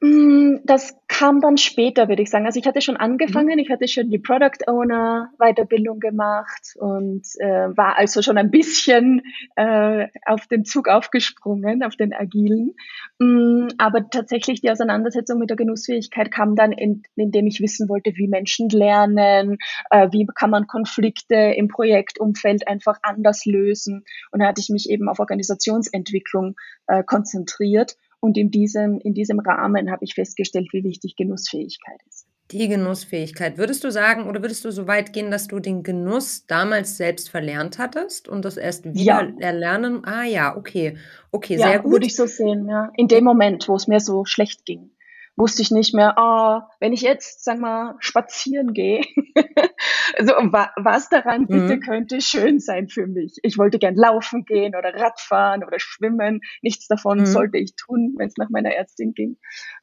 Mm, 0.00 0.56
das 0.64 0.94
kam 1.08 1.40
dann 1.40 1.56
später, 1.56 2.08
würde 2.08 2.20
ich 2.20 2.28
sagen. 2.28 2.44
Also 2.44 2.60
ich 2.60 2.66
hatte 2.66 2.82
schon 2.82 2.98
angefangen, 2.98 3.54
mhm. 3.54 3.58
ich 3.60 3.70
hatte 3.70 3.88
schon 3.88 4.10
die 4.10 4.18
Product 4.18 4.66
Owner 4.66 5.30
Weiterbildung 5.38 6.00
gemacht 6.00 6.74
und 6.78 7.22
äh, 7.38 7.74
war 7.74 7.96
also 7.96 8.20
schon 8.20 8.36
ein 8.36 8.50
bisschen 8.50 9.22
äh, 9.54 10.08
auf 10.26 10.46
den 10.48 10.66
Zug 10.66 10.88
aufgesprungen, 10.88 11.82
auf 11.82 11.96
den 11.96 12.12
agilen. 12.12 12.74
Mm, 13.18 13.68
aber 13.78 14.10
tatsächlich 14.10 14.60
die 14.60 14.70
Auseinandersetzung 14.70 15.38
mit 15.38 15.48
der 15.48 15.56
Genussfähigkeit 15.56 16.30
kam 16.30 16.56
dann, 16.56 16.72
in, 16.72 17.02
indem 17.14 17.46
ich 17.46 17.60
wissen 17.60 17.88
wollte, 17.88 18.12
wie 18.16 18.28
Menschen 18.28 18.68
lernen, 18.68 19.56
äh, 19.90 20.08
wie 20.12 20.26
kann 20.34 20.50
man 20.50 20.66
Konflikte 20.66 21.36
im 21.36 21.68
Projektumfeld 21.68 22.68
einfach 22.68 22.98
anders 23.02 23.46
lösen. 23.46 24.04
Und 24.30 24.40
da 24.40 24.48
hatte 24.48 24.60
ich 24.60 24.68
mich 24.68 24.90
eben 24.90 25.08
auf 25.08 25.20
Organisationsentwicklung 25.20 26.54
äh, 26.86 27.02
konzentriert 27.02 27.96
und 28.26 28.36
in 28.36 28.50
diesem, 28.50 28.98
in 28.98 29.14
diesem 29.14 29.38
Rahmen 29.38 29.90
habe 29.90 30.04
ich 30.04 30.14
festgestellt, 30.14 30.68
wie 30.72 30.82
wichtig 30.82 31.14
Genussfähigkeit 31.16 32.00
ist. 32.08 32.26
Die 32.50 32.68
Genussfähigkeit. 32.68 33.56
Würdest 33.56 33.84
du 33.84 33.90
sagen 33.90 34.28
oder 34.28 34.42
würdest 34.42 34.64
du 34.64 34.70
so 34.70 34.86
weit 34.86 35.12
gehen, 35.12 35.30
dass 35.30 35.46
du 35.46 35.60
den 35.60 35.82
Genuss 35.82 36.46
damals 36.46 36.96
selbst 36.96 37.30
verlernt 37.30 37.78
hattest 37.78 38.28
und 38.28 38.44
das 38.44 38.56
erst 38.56 38.84
wieder 38.84 39.00
ja. 39.00 39.32
erlernen? 39.38 40.04
Ah 40.04 40.24
ja, 40.24 40.56
okay. 40.56 40.96
Okay, 41.30 41.56
ja, 41.56 41.68
sehr 41.68 41.78
gut. 41.80 41.92
Würde 41.92 42.06
ich 42.06 42.16
so 42.16 42.26
sehen, 42.26 42.68
ja. 42.68 42.90
In 42.96 43.08
dem 43.08 43.24
Moment, 43.24 43.68
wo 43.68 43.76
es 43.76 43.86
mir 43.86 44.00
so 44.00 44.24
schlecht 44.24 44.64
ging 44.64 44.90
wusste 45.36 45.62
ich 45.62 45.70
nicht 45.70 45.94
mehr, 45.94 46.14
oh, 46.16 46.60
wenn 46.80 46.92
ich 46.92 47.02
jetzt, 47.02 47.44
sag 47.44 47.58
mal, 47.58 47.96
spazieren 48.00 48.72
gehe, 48.72 49.02
also 50.16 50.32
wa 50.32 50.70
was 50.76 51.08
daran 51.08 51.42
mhm. 51.42 51.46
bitte 51.46 51.80
könnte 51.80 52.20
schön 52.20 52.58
sein 52.58 52.88
für 52.88 53.06
mich. 53.06 53.36
Ich 53.42 53.58
wollte 53.58 53.78
gern 53.78 53.94
laufen 53.94 54.44
gehen 54.44 54.74
oder 54.74 54.94
Radfahren 54.94 55.62
oder 55.64 55.78
schwimmen. 55.78 56.40
Nichts 56.62 56.86
davon 56.88 57.20
mhm. 57.20 57.26
sollte 57.26 57.58
ich 57.58 57.74
tun, 57.76 58.14
wenn 58.16 58.28
es 58.28 58.36
nach 58.36 58.48
meiner 58.50 58.72
Ärztin 58.72 59.12
ging. 59.12 59.36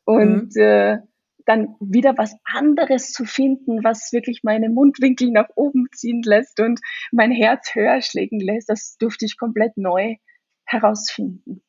Und 0.06 0.56
mhm. 0.56 0.62
äh, 0.62 0.98
dann 1.46 1.76
wieder 1.80 2.18
was 2.18 2.36
anderes 2.46 3.12
zu 3.12 3.26
finden, 3.26 3.84
was 3.84 4.12
wirklich 4.14 4.42
meine 4.44 4.70
Mundwinkel 4.70 5.30
nach 5.32 5.50
oben 5.56 5.88
ziehen 5.94 6.22
lässt 6.24 6.60
und 6.60 6.80
mein 7.12 7.32
Herz 7.32 7.76
höher 7.76 8.02
schlägen 8.02 8.40
lässt, 8.40 8.70
das 8.70 8.96
durfte 8.98 9.26
ich 9.26 9.38
komplett 9.38 9.78
neu 9.78 10.16
herausfinden. 10.66 11.62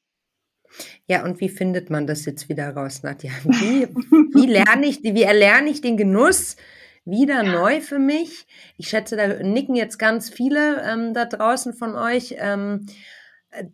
Ja, 1.06 1.24
und 1.24 1.40
wie 1.40 1.48
findet 1.48 1.90
man 1.90 2.06
das 2.06 2.24
jetzt 2.24 2.48
wieder 2.48 2.70
raus, 2.70 3.02
Nadja? 3.02 3.30
Wie, 3.44 3.86
wie 4.34 4.46
lerne 4.46 4.86
ich, 4.86 5.02
wie 5.02 5.22
erlerne 5.22 5.70
ich 5.70 5.80
den 5.80 5.96
Genuss 5.96 6.56
wieder 7.04 7.42
neu 7.42 7.80
für 7.80 7.98
mich? 7.98 8.46
Ich 8.76 8.88
schätze, 8.88 9.16
da 9.16 9.26
nicken 9.42 9.74
jetzt 9.74 9.98
ganz 9.98 10.30
viele 10.30 10.82
ähm, 10.82 11.14
da 11.14 11.26
draußen 11.26 11.74
von 11.74 11.94
euch, 11.94 12.36
ähm, 12.38 12.86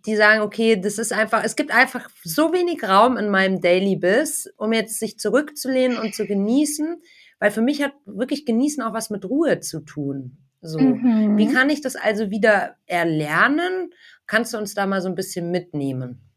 die 0.06 0.16
sagen, 0.16 0.42
okay, 0.42 0.78
das 0.78 0.98
ist 0.98 1.12
einfach, 1.12 1.42
es 1.44 1.56
gibt 1.56 1.72
einfach 1.72 2.10
so 2.22 2.52
wenig 2.52 2.82
Raum 2.82 3.16
in 3.16 3.30
meinem 3.30 3.60
Daily 3.60 3.96
Biss, 3.96 4.52
um 4.56 4.72
jetzt 4.72 4.98
sich 4.98 5.18
zurückzulehnen 5.18 5.96
und 5.98 6.14
zu 6.14 6.26
genießen, 6.26 7.00
weil 7.38 7.50
für 7.50 7.62
mich 7.62 7.82
hat 7.82 7.92
wirklich 8.04 8.44
Genießen 8.44 8.82
auch 8.82 8.92
was 8.92 9.10
mit 9.10 9.24
Ruhe 9.24 9.60
zu 9.60 9.80
tun. 9.80 10.36
So, 10.60 10.78
mhm. 10.78 11.38
wie 11.38 11.50
kann 11.50 11.70
ich 11.70 11.80
das 11.80 11.96
also 11.96 12.30
wieder 12.30 12.76
erlernen? 12.86 13.94
Kannst 14.26 14.52
du 14.52 14.58
uns 14.58 14.74
da 14.74 14.86
mal 14.86 15.00
so 15.00 15.08
ein 15.08 15.14
bisschen 15.14 15.50
mitnehmen? 15.50 16.29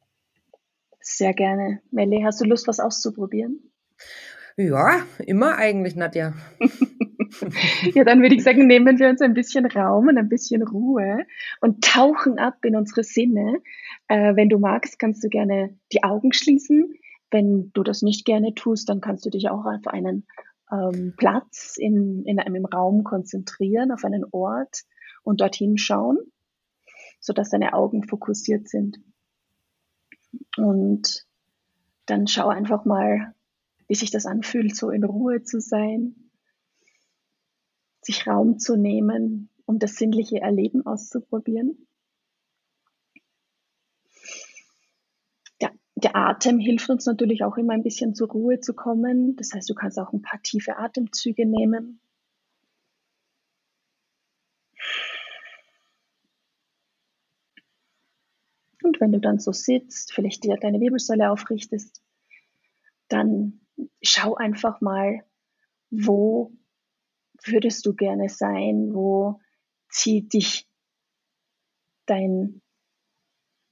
Sehr 1.03 1.33
gerne. 1.33 1.81
Melly, 1.91 2.21
hast 2.23 2.39
du 2.39 2.45
Lust, 2.45 2.65
was 2.67 2.79
auszuprobieren? 2.79 3.59
Ja, 4.55 5.05
immer 5.19 5.57
eigentlich, 5.57 5.95
Nadja. 5.95 6.33
ja, 7.93 8.05
dann 8.05 8.21
würde 8.21 8.35
ich 8.35 8.43
sagen, 8.43 8.67
nehmen 8.67 8.97
wir 8.97 9.09
uns 9.09 9.21
ein 9.21 9.33
bisschen 9.33 9.65
Raum 9.65 10.07
und 10.07 10.17
ein 10.17 10.29
bisschen 10.29 10.61
Ruhe 10.63 11.25
und 11.59 11.83
tauchen 11.83 12.39
ab 12.39 12.63
in 12.63 12.77
unsere 12.77 13.03
Sinne. 13.03 13.61
Äh, 14.07 14.35
wenn 14.37 14.47
du 14.47 14.59
magst, 14.59 14.97
kannst 14.97 15.23
du 15.25 15.27
gerne 15.27 15.77
die 15.91 16.03
Augen 16.03 16.31
schließen. 16.31 16.93
Wenn 17.31 17.71
du 17.73 17.83
das 17.83 18.01
nicht 18.01 18.25
gerne 18.25 18.53
tust, 18.53 18.87
dann 18.87 19.01
kannst 19.01 19.25
du 19.25 19.29
dich 19.29 19.49
auch 19.49 19.65
auf 19.65 19.87
einen 19.87 20.25
ähm, 20.71 21.15
Platz 21.17 21.75
in, 21.77 22.23
in 22.25 22.39
einem 22.39 22.63
Raum 22.63 23.03
konzentrieren, 23.03 23.91
auf 23.91 24.05
einen 24.05 24.23
Ort 24.31 24.83
und 25.23 25.41
dorthin 25.41 25.77
schauen, 25.77 26.17
sodass 27.19 27.49
deine 27.49 27.73
Augen 27.73 28.03
fokussiert 28.03 28.69
sind. 28.69 28.99
Und 30.57 31.25
dann 32.05 32.27
schau 32.27 32.49
einfach 32.49 32.85
mal, 32.85 33.33
wie 33.87 33.95
sich 33.95 34.11
das 34.11 34.25
anfühlt, 34.25 34.75
so 34.75 34.89
in 34.89 35.03
Ruhe 35.03 35.43
zu 35.43 35.59
sein, 35.59 36.31
sich 38.01 38.27
Raum 38.27 38.59
zu 38.59 38.75
nehmen, 38.75 39.49
um 39.65 39.79
das 39.79 39.95
sinnliche 39.95 40.41
Erleben 40.41 40.85
auszuprobieren. 40.85 41.87
Der, 45.61 45.71
der 45.95 46.15
Atem 46.15 46.59
hilft 46.59 46.89
uns 46.89 47.05
natürlich 47.05 47.43
auch 47.43 47.57
immer 47.57 47.73
ein 47.73 47.83
bisschen 47.83 48.13
zur 48.13 48.29
Ruhe 48.29 48.59
zu 48.59 48.73
kommen. 48.73 49.35
Das 49.35 49.53
heißt, 49.53 49.69
du 49.69 49.73
kannst 49.73 49.99
auch 49.99 50.11
ein 50.11 50.21
paar 50.21 50.41
tiefe 50.41 50.77
Atemzüge 50.77 51.45
nehmen. 51.45 51.99
Und 58.83 58.99
wenn 58.99 59.11
du 59.11 59.19
dann 59.19 59.39
so 59.39 59.51
sitzt, 59.51 60.13
vielleicht 60.13 60.43
dir 60.43 60.57
deine 60.57 60.79
Wirbelsäule 60.79 61.31
aufrichtest, 61.31 62.01
dann 63.07 63.61
schau 64.01 64.35
einfach 64.35 64.81
mal, 64.81 65.23
wo 65.89 66.51
würdest 67.45 67.85
du 67.85 67.93
gerne 67.93 68.29
sein, 68.29 68.93
wo 68.93 69.39
zieht 69.89 70.33
dich 70.33 70.67
dein, 72.05 72.61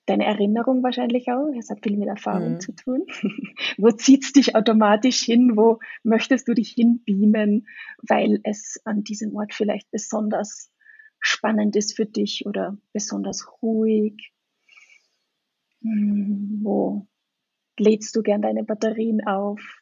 deine 0.06 0.26
Erinnerung 0.26 0.84
wahrscheinlich 0.84 1.30
auch. 1.32 1.52
Es 1.58 1.70
hat 1.70 1.84
viel 1.84 1.98
mit 1.98 2.08
Erfahrung 2.08 2.54
mhm. 2.54 2.60
zu 2.60 2.74
tun. 2.74 3.06
wo 3.78 3.92
zieht 3.92 4.24
es 4.24 4.34
dich 4.34 4.56
automatisch 4.56 5.22
hin? 5.22 5.58
Wo 5.58 5.80
möchtest 6.04 6.48
du 6.48 6.54
dich 6.54 6.72
hinbeamen, 6.72 7.68
weil 8.02 8.40
es 8.44 8.80
an 8.86 9.04
diesem 9.04 9.36
Ort 9.36 9.54
vielleicht 9.54 9.90
besonders 9.92 10.72
spannend 11.20 11.76
ist 11.76 11.96
für 11.96 12.06
dich 12.06 12.46
oder 12.46 12.78
besonders 12.94 13.48
ruhig? 13.62 14.34
Hm, 15.82 16.60
wo 16.64 17.08
lädst 17.78 18.16
du 18.16 18.22
gern 18.22 18.42
deine 18.42 18.64
Batterien 18.64 19.26
auf? 19.26 19.82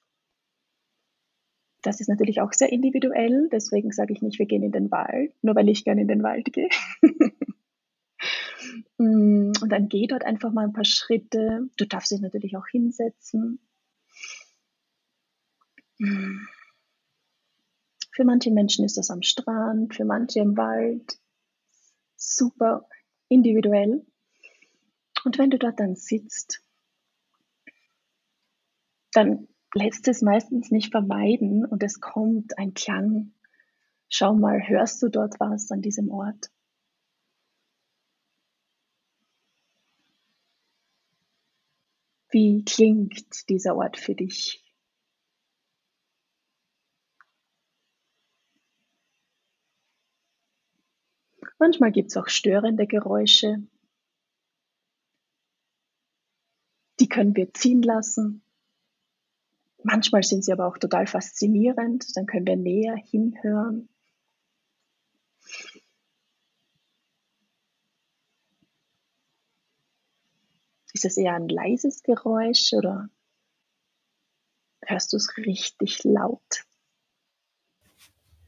Das 1.82 2.01
ist 2.01 2.10
natürlich 2.10 2.41
auch 2.41 2.51
sehr 2.51 2.72
individuell, 2.72 3.48
deswegen 3.51 3.91
sage 3.91 4.13
ich 4.13 4.22
nicht, 4.22 4.38
wir 4.38 4.46
gehen 4.46 4.63
in 4.63 4.72
den 4.72 4.91
Wald, 4.91 5.34
nur 5.41 5.56
weil 5.56 5.70
ich 5.70 5.86
gerne 5.86 6.01
in 6.01 6.08
den 6.08 6.24
Wald 6.24 6.51
gehe. 6.51 6.70
Mm, 8.98 9.51
und 9.62 9.70
dann 9.70 9.88
geh 9.88 10.08
dort 10.08 10.25
einfach 10.25 10.51
mal 10.51 10.65
ein 10.65 10.74
paar 10.74 10.86
Schritte. 10.86 11.70
Du 11.77 11.86
darfst 11.86 12.12
dich 12.12 12.20
natürlich 12.20 12.58
auch 12.58 12.68
hinsetzen. 12.68 13.60
Mm. 16.00 16.48
Für 18.12 18.25
manche 18.25 18.51
Menschen 18.51 18.84
ist 18.84 18.98
das 18.98 19.10
am 19.10 19.22
Strand, 19.22 19.96
für 19.96 20.03
manche 20.03 20.39
im 20.39 20.58
Wald. 20.58 21.18
Super 22.18 22.86
individuell. 23.29 24.06
Und 25.29 25.38
wenn 25.38 25.51
du 25.51 25.59
dort 25.59 25.79
dann 25.79 25.95
sitzt, 25.95 26.65
dann 29.12 29.48
lässt 29.75 30.07
es 30.07 30.24
meistens 30.24 30.71
nicht 30.71 30.89
vermeiden 30.89 31.65
und 31.65 31.83
es 31.83 32.01
kommt 32.01 32.57
ein 32.57 32.74
Klang. 32.74 33.36
Schau 34.07 34.33
mal, 34.33 34.67
hörst 34.67 35.03
du 35.03 35.07
dort 35.07 35.39
was 35.39 35.69
an 35.69 35.83
diesem 35.83 36.09
Ort? 36.09 36.50
Wie 42.31 42.65
klingt 42.65 43.50
dieser 43.50 43.75
Ort 43.75 43.98
für 43.98 44.15
dich? 44.15 44.65
Manchmal 51.59 51.91
gibt 51.91 52.09
es 52.09 52.17
auch 52.17 52.29
störende 52.29 52.88
Geräusche. 52.88 53.62
Die 57.10 57.16
können 57.16 57.36
wir 57.36 57.51
ziehen 57.56 57.82
lassen. 57.82 58.44
Manchmal 59.82 60.22
sind 60.22 60.46
sie 60.46 60.51
aber 60.51 60.68
auch 60.68 60.78
total 60.78 61.08
faszinierend. 61.08 62.06
Dann 62.16 62.28
können 62.28 62.46
wir 62.46 62.56
näher 62.56 62.96
hinhören. 62.96 63.89
Ist 70.94 71.06
es 71.06 71.18
eher 71.18 71.34
ein 71.34 71.50
leises 71.50 72.04
Geräusch 72.04 72.74
oder 72.74 73.10
hörst 74.86 75.12
du 75.12 75.18
es 75.18 75.36
richtig 75.38 76.04
laut? 76.04 76.68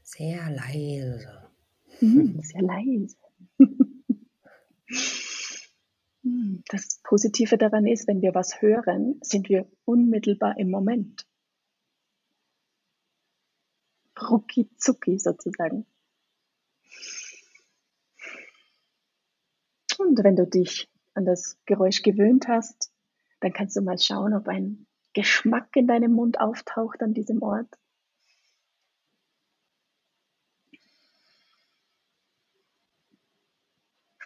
Sehr 0.04 0.50
leise. 0.50 1.50
Hm, 1.98 2.40
sehr 2.42 2.62
leise. 2.62 3.16
Hm, 6.22 6.62
das 6.68 7.00
Positive 7.02 7.58
daran 7.58 7.86
ist, 7.86 8.06
wenn 8.06 8.22
wir 8.22 8.34
was 8.34 8.62
hören, 8.62 9.18
sind 9.22 9.48
wir 9.48 9.66
unmittelbar 9.84 10.56
im 10.58 10.70
Moment. 10.70 11.26
Rucki 14.20 14.68
zucki 14.76 15.18
sozusagen. 15.18 15.84
Und 19.98 20.22
wenn 20.22 20.36
du 20.36 20.46
dich 20.46 20.88
an 21.14 21.24
das 21.24 21.58
Geräusch 21.66 22.02
gewöhnt 22.02 22.46
hast, 22.46 22.92
dann 23.40 23.52
kannst 23.52 23.76
du 23.76 23.82
mal 23.82 23.98
schauen, 23.98 24.34
ob 24.34 24.46
ein 24.48 24.86
Geschmack 25.14 25.74
in 25.76 25.86
deinem 25.86 26.12
Mund 26.12 26.40
auftaucht 26.40 27.02
an 27.02 27.14
diesem 27.14 27.42
Ort. 27.42 27.68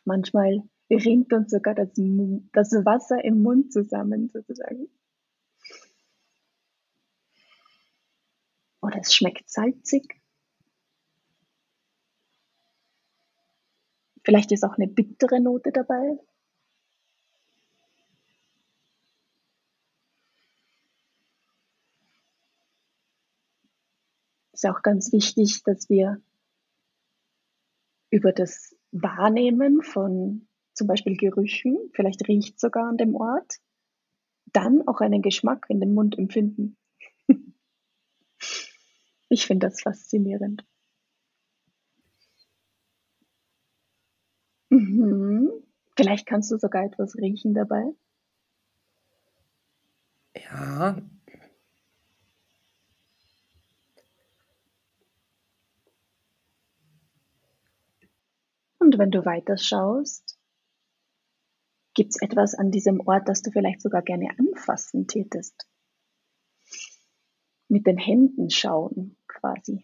Manchmal 0.05 0.63
ringt 0.91 1.33
uns 1.33 1.51
sogar 1.51 1.75
das, 1.75 1.91
das 2.53 2.73
Wasser 2.85 3.25
im 3.25 3.43
Mund 3.43 3.73
zusammen, 3.73 4.29
sozusagen. 4.29 4.89
Oder 8.81 9.01
es 9.01 9.15
schmeckt 9.15 9.51
salzig. 9.51 10.21
Vielleicht 14.25 14.53
ist 14.53 14.65
auch 14.65 14.77
eine 14.77 14.89
bittere 14.89 15.41
Note 15.41 15.73
dabei. 15.73 16.19
ist 24.57 24.67
auch 24.67 24.83
ganz 24.83 25.13
wichtig, 25.13 25.63
dass 25.65 25.89
wir 25.91 26.21
über 28.11 28.33
das 28.33 28.75
Wahrnehmen 28.91 29.83
von 29.83 30.49
zum 30.77 30.87
Beispiel 30.87 31.17
Gerüchen, 31.17 31.77
vielleicht 31.93 32.29
riecht 32.29 32.61
sogar 32.61 32.89
an 32.89 32.97
dem 32.97 33.15
Ort, 33.15 33.59
dann 34.53 34.87
auch 34.87 35.01
einen 35.01 35.23
Geschmack 35.23 35.67
in 35.69 35.81
den 35.81 35.95
Mund 35.95 36.19
empfinden. 36.19 36.77
ich 39.29 39.47
finde 39.47 39.67
das 39.69 39.81
faszinierend. 39.81 40.65
Mhm. 44.69 45.51
Vielleicht 45.97 46.27
kannst 46.27 46.51
du 46.51 46.59
sogar 46.59 46.85
etwas 46.85 47.17
riechen 47.17 47.55
dabei. 47.55 47.85
Ja, 50.35 50.97
Und 58.87 58.99
wenn 58.99 59.11
du 59.11 59.25
weiter 59.25 59.57
schaust, 59.57 60.36
gibt 61.97 62.11
es 62.15 62.23
etwas 62.23 62.55
an 62.55 62.71
diesem 62.71 63.01
Ort, 63.01 63.29
das 63.29 63.43
du 63.43 63.51
vielleicht 63.51 63.81
sogar 63.81 64.03
gerne 64.03 64.29
anfassen 64.39 65.09
tätest. 65.09 65.67
Mit 67.69 67.87
den 67.87 67.97
Händen 67.97 68.51
schauen 68.51 69.17
quasi. 69.27 69.83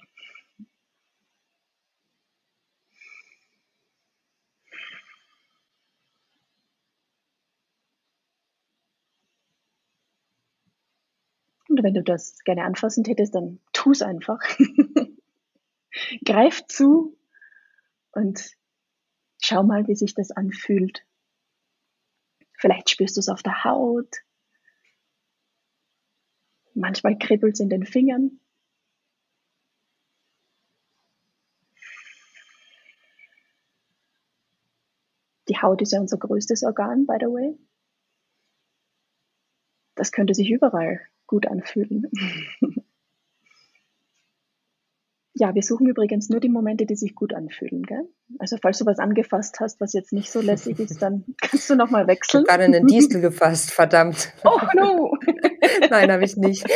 Und 11.68 11.82
wenn 11.82 11.94
du 11.94 12.02
das 12.02 12.38
gerne 12.44 12.64
anfassen 12.64 13.02
tätest, 13.02 13.34
dann 13.34 13.58
tu 13.72 13.92
es 13.92 14.02
einfach. 14.02 14.38
Greif 16.24 16.66
zu 16.66 17.16
und 18.12 18.54
Schau 19.44 19.64
mal, 19.64 19.88
wie 19.88 19.96
sich 19.96 20.14
das 20.14 20.30
anfühlt. 20.30 21.04
Vielleicht 22.62 22.90
spürst 22.90 23.16
du 23.16 23.20
es 23.20 23.28
auf 23.28 23.42
der 23.42 23.64
Haut. 23.64 24.18
Manchmal 26.74 27.18
kribbelt 27.18 27.54
es 27.54 27.60
in 27.60 27.68
den 27.68 27.84
Fingern. 27.84 28.38
Die 35.48 35.58
Haut 35.60 35.82
ist 35.82 35.90
ja 35.90 35.98
unser 35.98 36.18
größtes 36.18 36.62
Organ, 36.62 37.04
by 37.04 37.16
the 37.18 37.26
way. 37.26 37.58
Das 39.96 40.12
könnte 40.12 40.34
sich 40.34 40.48
überall 40.48 41.00
gut 41.26 41.48
anfühlen. 41.48 42.08
Ja, 45.34 45.54
wir 45.54 45.62
suchen 45.62 45.86
übrigens 45.86 46.28
nur 46.28 46.40
die 46.40 46.50
Momente, 46.50 46.84
die 46.84 46.94
sich 46.94 47.14
gut 47.14 47.32
anfühlen. 47.32 47.82
Gell? 47.84 48.06
Also 48.38 48.58
falls 48.60 48.78
du 48.78 48.84
was 48.84 48.98
angefasst 48.98 49.60
hast, 49.60 49.80
was 49.80 49.94
jetzt 49.94 50.12
nicht 50.12 50.30
so 50.30 50.42
lässig 50.42 50.78
ist, 50.78 51.00
dann 51.00 51.24
kannst 51.40 51.70
du 51.70 51.74
nochmal 51.74 52.06
wechseln. 52.06 52.44
Ich 52.44 52.52
habe 52.52 52.62
gerade 52.64 52.76
einen 52.76 52.86
Distel 52.86 53.20
gefasst, 53.22 53.70
verdammt. 53.70 54.30
Oh 54.44 54.60
no! 54.74 55.16
Nein, 55.90 56.12
habe 56.12 56.24
ich 56.24 56.36
nicht. 56.36 56.68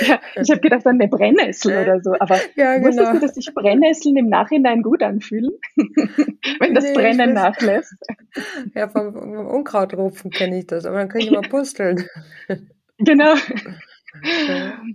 ja, 0.00 0.20
ich 0.40 0.50
habe 0.50 0.60
gedacht 0.60 0.86
an 0.86 0.98
eine 1.00 1.08
Brennnessel 1.08 1.82
oder 1.82 2.00
so. 2.00 2.14
Aber 2.18 2.38
ja, 2.56 2.78
genau. 2.78 2.88
wusstest 2.88 3.12
du, 3.12 3.20
dass 3.20 3.34
sich 3.34 3.54
Brennnesseln 3.54 4.16
im 4.16 4.28
Nachhinein 4.28 4.82
gut 4.82 5.02
anfühlen? 5.02 5.52
Wenn 6.60 6.74
das 6.74 6.84
nee, 6.84 6.94
Brennen 6.94 7.34
nachlässt? 7.34 7.94
Ja, 8.74 8.88
vom, 8.88 9.12
vom 9.12 9.46
Unkrautrupfen 9.46 10.30
kenne 10.30 10.60
ich 10.60 10.66
das, 10.66 10.86
aber 10.86 10.98
dann 10.98 11.08
kann 11.08 11.20
ich 11.20 11.30
mal 11.30 11.42
pusteln. 11.42 12.06
genau. 12.98 13.34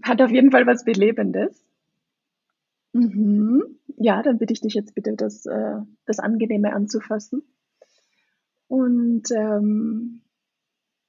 Hat 0.03 0.21
auf 0.21 0.31
jeden 0.31 0.51
Fall 0.51 0.65
was 0.65 0.83
Belebendes. 0.83 1.68
Mhm. 2.93 3.79
Ja, 3.97 4.21
dann 4.21 4.37
bitte 4.37 4.53
ich 4.53 4.61
dich 4.61 4.73
jetzt 4.73 4.95
bitte, 4.95 5.15
das, 5.15 5.45
äh, 5.45 5.75
das 6.05 6.19
Angenehme 6.19 6.73
anzufassen 6.73 7.43
und 8.67 9.29
ähm, 9.31 10.21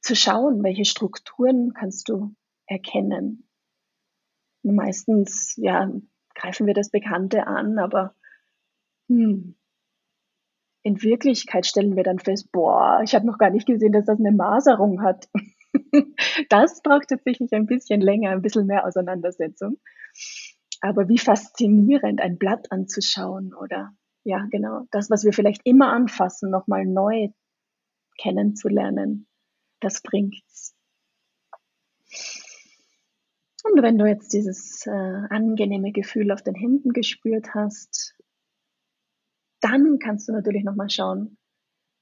zu 0.01 0.17
schauen, 0.17 0.63
welche 0.63 0.85
Strukturen 0.85 1.73
kannst 1.75 2.09
du 2.09 2.35
erkennen. 2.67 3.49
Meistens, 4.63 5.55
ja, 5.57 5.91
greifen 6.35 6.67
wir 6.67 6.75
das 6.75 6.91
Bekannte 6.91 7.47
an, 7.47 7.79
aber 7.79 8.15
hm, 9.09 9.55
in 10.83 11.03
Wirklichkeit 11.03 11.67
stellen 11.67 11.97
wir 11.97 12.03
dann 12.03 12.19
fest, 12.19 12.51
boah, 12.53 13.01
ich 13.05 13.15
habe 13.15 13.27
noch 13.27 13.39
gar 13.39 13.51
nicht 13.51 13.67
gesehen, 13.67 13.93
dass 13.93 14.07
das 14.07 14.19
eine 14.19 14.33
Maserung 14.33 15.03
hat. 15.03 15.29
das 16.49 16.81
braucht 16.83 17.09
tatsächlich 17.09 17.53
ein 17.53 17.67
bisschen 17.67 18.01
länger, 18.01 18.31
ein 18.31 18.43
bisschen 18.43 18.67
mehr 18.67 18.87
Auseinandersetzung. 18.87 19.79
Aber 20.81 21.09
wie 21.09 21.19
faszinierend, 21.19 22.21
ein 22.21 22.39
Blatt 22.39 22.73
anzuschauen 22.73 23.55
oder 23.55 23.93
ja, 24.25 24.47
genau, 24.51 24.87
das, 24.91 25.11
was 25.11 25.25
wir 25.25 25.33
vielleicht 25.33 25.63
immer 25.65 25.93
anfassen, 25.93 26.51
nochmal 26.51 26.85
neu 26.85 27.29
kennenzulernen, 28.19 29.27
das 29.81 30.03
bringt's. 30.03 30.75
Und 33.63 33.83
wenn 33.83 33.99
du 33.99 34.07
jetzt 34.07 34.33
dieses 34.33 34.87
äh, 34.87 34.91
angenehme 34.91 35.93
Gefühl 35.93 36.33
auf 36.33 36.43
den 36.43 36.55
Händen 36.55 36.93
gespürt 36.93 37.55
hast, 37.55 38.15
dann 39.61 39.99
kannst 39.99 40.29
du 40.29 40.33
natürlich 40.33 40.65
nochmal 40.65 40.89
schauen, 40.89 41.37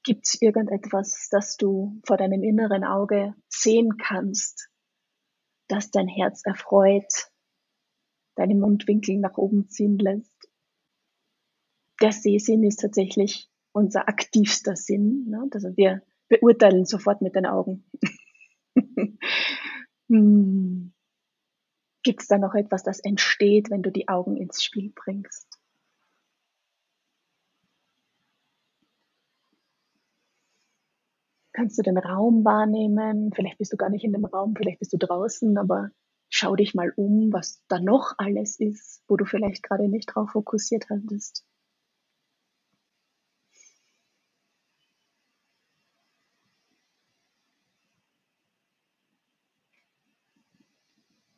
gibt 0.03 0.25
es 0.25 0.41
irgendetwas, 0.41 1.27
das 1.29 1.57
du 1.57 1.99
vor 2.05 2.17
deinem 2.17 2.43
inneren 2.43 2.83
Auge 2.83 3.35
sehen 3.49 3.97
kannst, 3.97 4.69
das 5.67 5.91
dein 5.91 6.07
Herz 6.07 6.41
erfreut, 6.45 7.29
deine 8.39 8.55
Mundwinkel 8.55 9.17
nach 9.17 9.37
oben 9.37 9.67
ziehen 9.67 9.99
lässt. 9.99 10.49
Der 12.01 12.13
Sehsinn 12.13 12.63
ist 12.63 12.77
tatsächlich 12.77 13.49
unser 13.73 14.07
aktivster 14.07 14.77
Sinn. 14.77 15.25
Ne? 15.29 15.49
Also 15.53 15.75
wir 15.75 16.01
beurteilen 16.29 16.85
sofort 16.85 17.21
mit 17.21 17.35
den 17.35 17.45
Augen. 17.45 17.83
hm. 20.09 20.93
Gibt 22.01 22.21
es 22.21 22.27
da 22.27 22.37
noch 22.37 22.55
etwas, 22.55 22.83
das 22.83 23.01
entsteht, 23.01 23.69
wenn 23.69 23.81
du 23.81 23.91
die 23.91 24.07
Augen 24.07 24.37
ins 24.37 24.63
Spiel 24.63 24.93
bringst? 24.95 25.59
Kannst 31.51 31.77
du 31.77 31.81
den 31.81 31.97
Raum 31.97 32.45
wahrnehmen? 32.45 33.33
Vielleicht 33.35 33.57
bist 33.57 33.73
du 33.73 33.77
gar 33.77 33.89
nicht 33.89 34.05
in 34.05 34.13
dem 34.13 34.23
Raum, 34.23 34.55
vielleicht 34.55 34.79
bist 34.79 34.93
du 34.93 34.97
draußen, 34.97 35.57
aber 35.57 35.91
schau 36.29 36.55
dich 36.55 36.75
mal 36.75 36.93
um, 36.95 37.33
was 37.33 37.63
da 37.67 37.79
noch 37.79 38.13
alles 38.17 38.59
ist, 38.59 39.03
wo 39.07 39.17
du 39.17 39.25
vielleicht 39.25 39.63
gerade 39.63 39.87
nicht 39.87 40.05
drauf 40.07 40.31
fokussiert 40.31 40.89
hattest. 40.89 41.45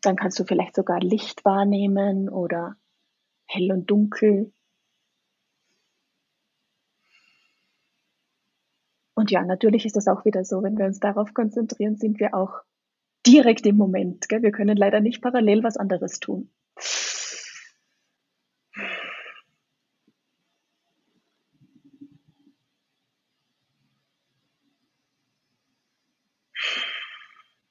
Dann 0.02 0.16
kannst 0.16 0.40
du 0.40 0.46
vielleicht 0.46 0.76
sogar 0.76 1.00
Licht 1.00 1.46
wahrnehmen 1.46 2.28
oder 2.28 2.76
hell 3.46 3.72
und 3.72 3.90
dunkel. 3.90 4.52
Und 9.14 9.30
ja, 9.30 9.46
natürlich 9.46 9.86
ist 9.86 9.96
das 9.96 10.08
auch 10.08 10.26
wieder 10.26 10.44
so, 10.44 10.64
wenn 10.64 10.78
wir 10.78 10.86
uns 10.86 11.00
darauf 11.00 11.36
konzentrieren, 11.36 11.98
sind 11.98 12.20
wir 12.20 12.34
auch 12.34 12.64
direkt 13.26 13.66
im 13.66 13.78
Moment. 13.78 14.30
Gell? 14.30 14.42
Wir 14.42 14.52
können 14.52 14.78
leider 14.78 15.00
nicht 15.00 15.22
parallel 15.22 15.64
was 15.64 15.78
anderes 15.78 16.20
tun. 16.20 16.50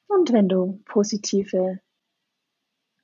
Und 0.06 0.32
wenn 0.32 0.48
du 0.48 0.82
positive 0.86 1.80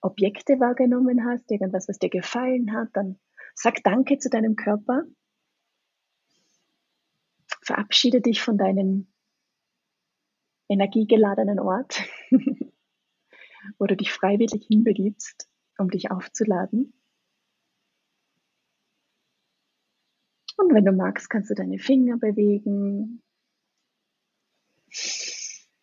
Objekte 0.01 0.61
wahrgenommen 0.61 1.25
hast, 1.25 1.51
irgendwas, 1.51 1.89
was 1.89 1.99
dir 1.99 2.11
gefallen 2.11 2.73
hat, 2.73 2.89
dann 2.95 3.19
sag 3.55 3.83
Danke 3.85 4.19
zu 4.19 4.29
deinem 4.29 4.57
Körper. 4.57 5.05
Verabschiede 7.63 8.21
dich 8.21 8.43
von 8.43 8.59
deinem 8.59 9.07
energiegeladenen 10.69 11.61
Ort, 11.61 12.03
wo 13.79 13.87
du 13.87 13.97
dich 13.97 14.13
freiwillig 14.13 14.67
hinbegibst, 14.67 15.49
um 15.79 15.91
dich 15.91 16.11
aufzuladen. 16.11 16.93
Und 20.57 20.73
wenn 20.73 20.85
du 20.85 20.93
magst, 20.93 21.29
kannst 21.29 21.51
du 21.51 21.55
deine 21.55 21.79
Finger 21.79 22.17
bewegen, 22.17 23.23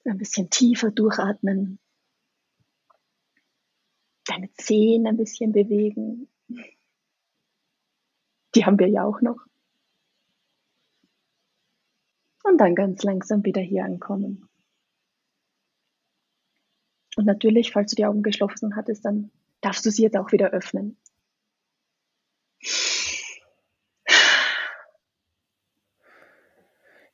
ein 0.06 0.18
bisschen 0.18 0.50
tiefer 0.50 0.92
durchatmen 0.92 1.80
deine 4.26 4.52
Zehen 4.54 5.08
ein 5.08 5.18
bisschen 5.18 5.52
bewegen. 5.52 6.30
Die 8.56 8.66
haben 8.66 8.80
wir 8.80 8.88
ja 8.88 9.04
auch 9.04 9.22
noch. 9.22 9.40
Und 12.44 12.58
dann 12.58 12.76
ganz 12.76 13.04
langsam 13.04 13.44
wieder 13.46 13.62
hier 13.62 13.86
ankommen. 13.86 14.50
Und 17.16 17.26
natürlich, 17.26 17.72
falls 17.72 17.92
du 17.92 17.96
die 17.96 18.06
Augen 18.06 18.24
geschlossen 18.24 18.76
hattest, 18.76 19.06
dann 19.06 19.32
darfst 19.62 19.86
du 19.86 19.92
sie 19.92 20.04
jetzt 20.04 20.18
auch 20.18 20.32
wieder 20.32 20.52
öffnen. 20.52 20.98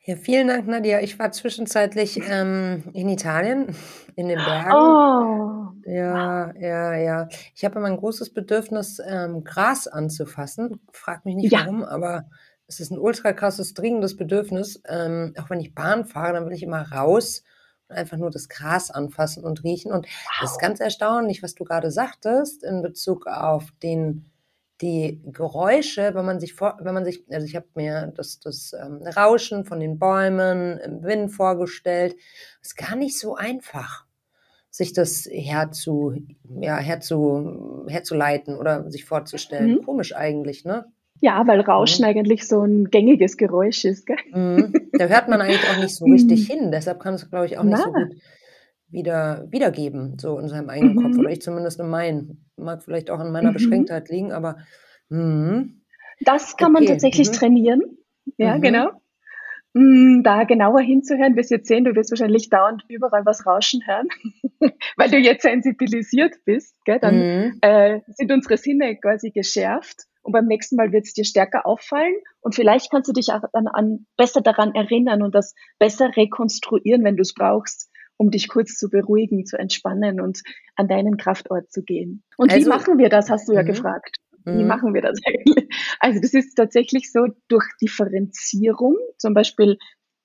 Ja, 0.05 0.15
vielen 0.15 0.47
Dank, 0.47 0.67
Nadia. 0.67 1.01
Ich 1.01 1.19
war 1.19 1.31
zwischenzeitlich 1.31 2.19
ähm, 2.27 2.83
in 2.93 3.09
Italien, 3.09 3.75
in 4.15 4.27
den 4.27 4.37
Bergen. 4.37 4.71
Oh. 4.71 5.67
Ja, 5.85 6.51
ja, 6.59 6.95
ja. 6.95 7.27
Ich 7.53 7.63
habe 7.63 7.77
immer 7.77 7.87
ein 7.89 7.97
großes 7.97 8.33
Bedürfnis, 8.33 8.99
ähm, 9.05 9.43
Gras 9.43 9.87
anzufassen. 9.87 10.79
Frag 10.91 11.25
mich 11.25 11.35
nicht 11.35 11.51
Ja. 11.51 11.59
warum, 11.59 11.83
aber 11.83 12.25
es 12.65 12.79
ist 12.79 12.91
ein 12.91 12.97
ultra 12.97 13.33
krasses, 13.33 13.73
dringendes 13.73 14.15
Bedürfnis. 14.15 14.81
Ähm, 14.87 15.33
auch 15.37 15.49
wenn 15.49 15.59
ich 15.59 15.75
Bahn 15.75 16.05
fahre, 16.05 16.33
dann 16.33 16.45
will 16.45 16.53
ich 16.53 16.63
immer 16.63 16.91
raus 16.91 17.43
einfach 17.89 18.17
nur 18.17 18.31
das 18.31 18.49
Gras 18.49 18.91
anfassen 18.91 19.43
und 19.43 19.63
riechen. 19.63 19.91
Und 19.91 20.05
das 20.39 20.51
ist 20.51 20.55
Wow. 20.55 20.61
ganz 20.61 20.79
erstaunlich, 20.79 21.43
was 21.43 21.55
du 21.55 21.63
gerade 21.63 21.91
sagtest 21.91 22.63
in 22.63 22.81
Bezug 22.81 23.27
auf 23.27 23.65
den 23.83 24.25
die 24.81 25.21
Geräusche, 25.25 26.15
wenn 26.15 26.25
man 26.25 26.39
sich 26.39 26.53
vor, 26.53 26.77
wenn 26.81 26.93
man 26.93 27.03
sich, 27.03 27.25
also 27.29 27.45
ich 27.45 27.55
habe 27.57 27.67
mir 27.75 28.13
das, 28.15 28.39
das 28.39 28.71
ähm, 28.73 29.01
Rauschen 29.05 29.65
von 29.65 29.81
den 29.81 29.99
Bäumen 29.99 30.77
im 30.77 31.03
Wind 31.03 31.31
vorgestellt, 31.33 32.15
ist 32.61 32.77
gar 32.77 32.95
nicht 32.95 33.19
so 33.19 33.35
einfach, 33.35 34.05
sich 34.69 34.93
das 34.93 35.27
herzu, 35.29 36.13
ja, 36.61 36.77
herzu, 36.77 37.85
herzuleiten 37.89 38.55
oder 38.55 38.89
sich 38.89 39.03
vorzustellen. 39.03 39.75
Mhm. 39.79 39.83
Komisch 39.83 40.15
eigentlich, 40.15 40.63
ne? 40.63 40.85
Ja, 41.21 41.45
weil 41.47 41.59
Rauschen 41.61 42.05
eigentlich 42.05 42.47
so 42.47 42.61
ein 42.63 42.85
gängiges 42.89 43.35
Geräusch 43.37 43.83
ist, 43.85 44.05
gell? 44.05 44.17
Mhm. 44.31 44.91
Da 44.97 45.05
hört 45.07 45.27
man 45.27 45.41
eigentlich 45.41 45.67
auch 45.69 45.77
nicht 45.77 45.95
so 45.95 46.05
richtig 46.11 46.47
hin, 46.47 46.71
deshalb 46.71 46.99
kann 46.99 47.15
es, 47.15 47.29
glaube 47.29 47.45
ich, 47.45 47.57
auch 47.57 47.63
nicht 47.63 47.77
so 47.77 47.91
Na. 47.91 48.05
gut 48.05 48.15
wieder 48.91 49.45
wiedergeben, 49.51 50.17
so 50.17 50.39
in 50.39 50.47
seinem 50.47 50.69
eigenen 50.69 50.95
Kopf, 50.95 51.13
Mhm. 51.13 51.19
oder 51.19 51.29
ich 51.29 51.41
zumindest 51.41 51.79
in 51.79 51.89
meinen. 51.89 52.49
Mag 52.57 52.81
vielleicht 52.83 53.11
auch 53.11 53.19
an 53.19 53.31
meiner 53.31 53.49
Mhm. 53.49 53.53
Beschränktheit 53.53 54.09
liegen, 54.09 54.31
aber 54.31 54.57
mhm. 55.09 55.81
Das 56.21 56.57
kann 56.57 56.71
man 56.71 56.83
Okay, 56.83 56.93
tatsächlich 56.93 57.27
mhm. 57.29 57.33
trainieren. 57.33 57.81
Ja, 58.37 58.57
Mhm. 58.57 58.61
genau. 58.61 58.89
Mm, 59.73 60.23
Da 60.23 60.43
genauer 60.45 60.81
hinzuhören, 60.81 61.35
wirst 61.35 61.51
jetzt 61.51 61.67
sehen, 61.67 61.83
du 61.85 61.95
wirst 61.95 62.09
wahrscheinlich 62.11 62.49
dauernd 62.49 62.83
überall 62.89 63.25
was 63.25 63.45
rauschen 63.45 63.81
hören, 63.85 64.07
weil 64.97 65.09
du 65.11 65.17
jetzt 65.17 65.43
sensibilisiert 65.43 66.33
bist, 66.45 66.75
gell? 66.85 66.99
dann 66.99 67.19
Mhm. 67.19 67.57
äh, 67.61 67.99
sind 68.07 68.31
unsere 68.31 68.57
Sinne 68.57 68.95
quasi 68.97 69.29
geschärft 69.29 70.05
und 70.29 70.33
beim 70.33 70.45
nächsten 70.45 70.75
Mal 70.75 70.91
wird 70.91 71.05
es 71.07 71.13
dir 71.13 71.25
stärker 71.25 71.65
auffallen 71.65 72.13
und 72.41 72.53
vielleicht 72.53 72.91
kannst 72.91 73.09
du 73.09 73.13
dich 73.13 73.29
auch 73.33 73.41
dann 73.51 73.67
an, 73.67 74.05
besser 74.15 74.41
daran 74.41 74.75
erinnern 74.75 75.23
und 75.23 75.33
das 75.33 75.55
besser 75.79 76.15
rekonstruieren, 76.15 77.03
wenn 77.03 77.15
du 77.17 77.21
es 77.23 77.33
brauchst, 77.33 77.89
um 78.17 78.29
dich 78.29 78.47
kurz 78.47 78.75
zu 78.75 78.89
beruhigen, 78.89 79.45
zu 79.47 79.57
entspannen 79.57 80.21
und 80.21 80.41
an 80.75 80.87
deinen 80.87 81.17
Kraftort 81.17 81.71
zu 81.71 81.81
gehen. 81.81 82.21
Und 82.37 82.51
wie 82.51 82.57
Also- 82.57 82.69
machen 82.69 82.97
wir 82.99 83.09
das, 83.09 83.29
hast 83.31 83.49
du 83.49 83.53
ja 83.53 83.63
Mhm. 83.63 83.67
gefragt. 83.67 84.17
Wie 84.45 84.61
Mhm. 84.61 84.67
machen 84.67 84.93
wir 84.93 85.01
das 85.01 85.17
eigentlich? 85.25 85.67
Also 85.99 86.19
das 86.21 86.33
ist 86.35 86.53
tatsächlich 86.55 87.11
so 87.11 87.25
durch 87.47 87.65
Differenzierung, 87.81 88.97
zum 89.17 89.33
Beispiel 89.33 89.77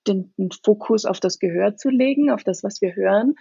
den, 0.07 0.33
den 0.37 0.49
Fokus 0.63 1.05
auf 1.05 1.19
das 1.19 1.39
Gehör 1.39 1.77
zu 1.77 1.89
legen, 1.89 2.29
auf 2.29 2.43
das, 2.43 2.63
was 2.63 2.79
wir 2.81 2.95
hören. 2.95 3.33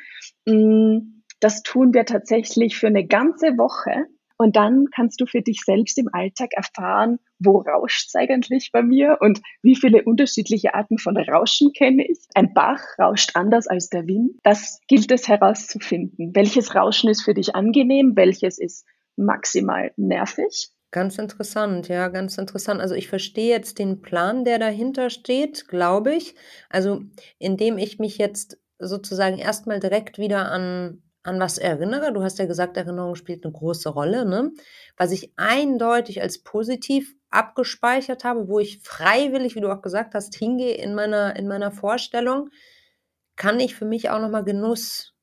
Mm, 0.46 1.20
Das 1.40 1.62
tun 1.62 1.92
wir 1.92 2.06
tatsächlich 2.06 2.76
für 2.78 2.86
eine 2.86 3.06
ganze 3.06 3.58
Woche. 3.58 4.06
Und 4.36 4.56
dann 4.56 4.86
kannst 4.94 5.20
du 5.20 5.26
für 5.26 5.42
dich 5.42 5.62
selbst 5.64 5.96
im 5.98 6.08
Alltag 6.12 6.50
erfahren, 6.52 7.18
wo 7.38 7.58
rauscht 7.58 8.08
es 8.08 8.14
eigentlich 8.14 8.70
bei 8.72 8.82
mir 8.82 9.18
und 9.20 9.40
wie 9.62 9.76
viele 9.76 10.02
unterschiedliche 10.02 10.74
Arten 10.74 10.98
von 10.98 11.16
Rauschen 11.16 11.72
kenne 11.72 12.04
ich. 12.06 12.18
Ein 12.34 12.52
Bach 12.52 12.82
rauscht 12.98 13.30
anders 13.34 13.66
als 13.66 13.90
der 13.90 14.06
Wind. 14.06 14.38
Das 14.42 14.80
gilt 14.88 15.10
es 15.12 15.28
herauszufinden. 15.28 16.34
Welches 16.34 16.74
Rauschen 16.74 17.10
ist 17.10 17.22
für 17.22 17.34
dich 17.34 17.54
angenehm, 17.54 18.16
welches 18.16 18.58
ist 18.58 18.84
maximal 19.16 19.92
nervig. 19.96 20.70
Ganz 20.90 21.18
interessant, 21.18 21.88
ja, 21.88 22.06
ganz 22.06 22.38
interessant. 22.38 22.80
Also 22.80 22.94
ich 22.94 23.08
verstehe 23.08 23.50
jetzt 23.50 23.80
den 23.80 24.00
Plan, 24.00 24.44
der 24.44 24.60
dahinter 24.60 25.10
steht, 25.10 25.66
glaube 25.66 26.14
ich. 26.14 26.36
Also 26.70 27.02
indem 27.38 27.78
ich 27.78 27.98
mich 27.98 28.16
jetzt 28.18 28.60
sozusagen 28.78 29.38
erstmal 29.38 29.80
direkt 29.80 30.18
wieder 30.18 30.52
an, 30.52 31.02
an 31.24 31.40
was 31.40 31.58
erinnere, 31.58 32.12
du 32.12 32.22
hast 32.22 32.38
ja 32.38 32.46
gesagt, 32.46 32.76
Erinnerung 32.76 33.14
spielt 33.14 33.44
eine 33.44 33.52
große 33.52 33.88
Rolle, 33.88 34.26
ne? 34.26 34.52
was 34.96 35.10
ich 35.10 35.32
eindeutig 35.36 36.20
als 36.20 36.42
positiv 36.42 37.16
abgespeichert 37.30 38.24
habe, 38.24 38.46
wo 38.46 38.60
ich 38.60 38.80
freiwillig, 38.82 39.56
wie 39.56 39.60
du 39.60 39.72
auch 39.72 39.82
gesagt 39.82 40.14
hast, 40.14 40.36
hingehe 40.36 40.74
in 40.74 40.94
meiner, 40.94 41.34
in 41.36 41.48
meiner 41.48 41.72
Vorstellung, 41.72 42.50
kann 43.36 43.58
ich 43.58 43.74
für 43.74 43.86
mich 43.86 44.10
auch 44.10 44.20
nochmal 44.20 44.44
Genuss 44.44 45.14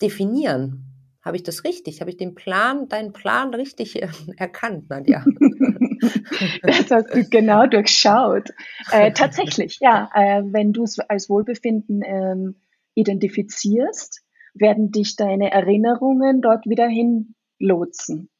definieren. 0.00 0.86
Habe 1.22 1.36
ich 1.36 1.42
das 1.42 1.64
richtig? 1.64 2.00
Habe 2.00 2.10
ich 2.10 2.16
den 2.16 2.34
Plan, 2.34 2.88
deinen 2.88 3.12
Plan 3.12 3.52
richtig 3.52 4.02
äh, 4.02 4.08
erkannt, 4.38 4.88
Nadja? 4.88 5.24
das 6.62 6.90
hast 6.90 7.14
du 7.14 7.28
genau 7.28 7.66
durchschaut. 7.66 8.48
Äh, 8.90 9.12
tatsächlich, 9.12 9.78
ja. 9.80 10.10
Äh, 10.14 10.42
wenn 10.46 10.72
du 10.72 10.84
es 10.84 10.98
als 10.98 11.28
Wohlbefinden 11.28 12.02
ähm, 12.02 12.54
identifizierst, 12.94 14.22
werden 14.54 14.90
dich 14.90 15.16
deine 15.16 15.50
Erinnerungen 15.50 16.40
dort 16.42 16.66
wieder 16.66 16.88
hinlotsen. 16.88 18.30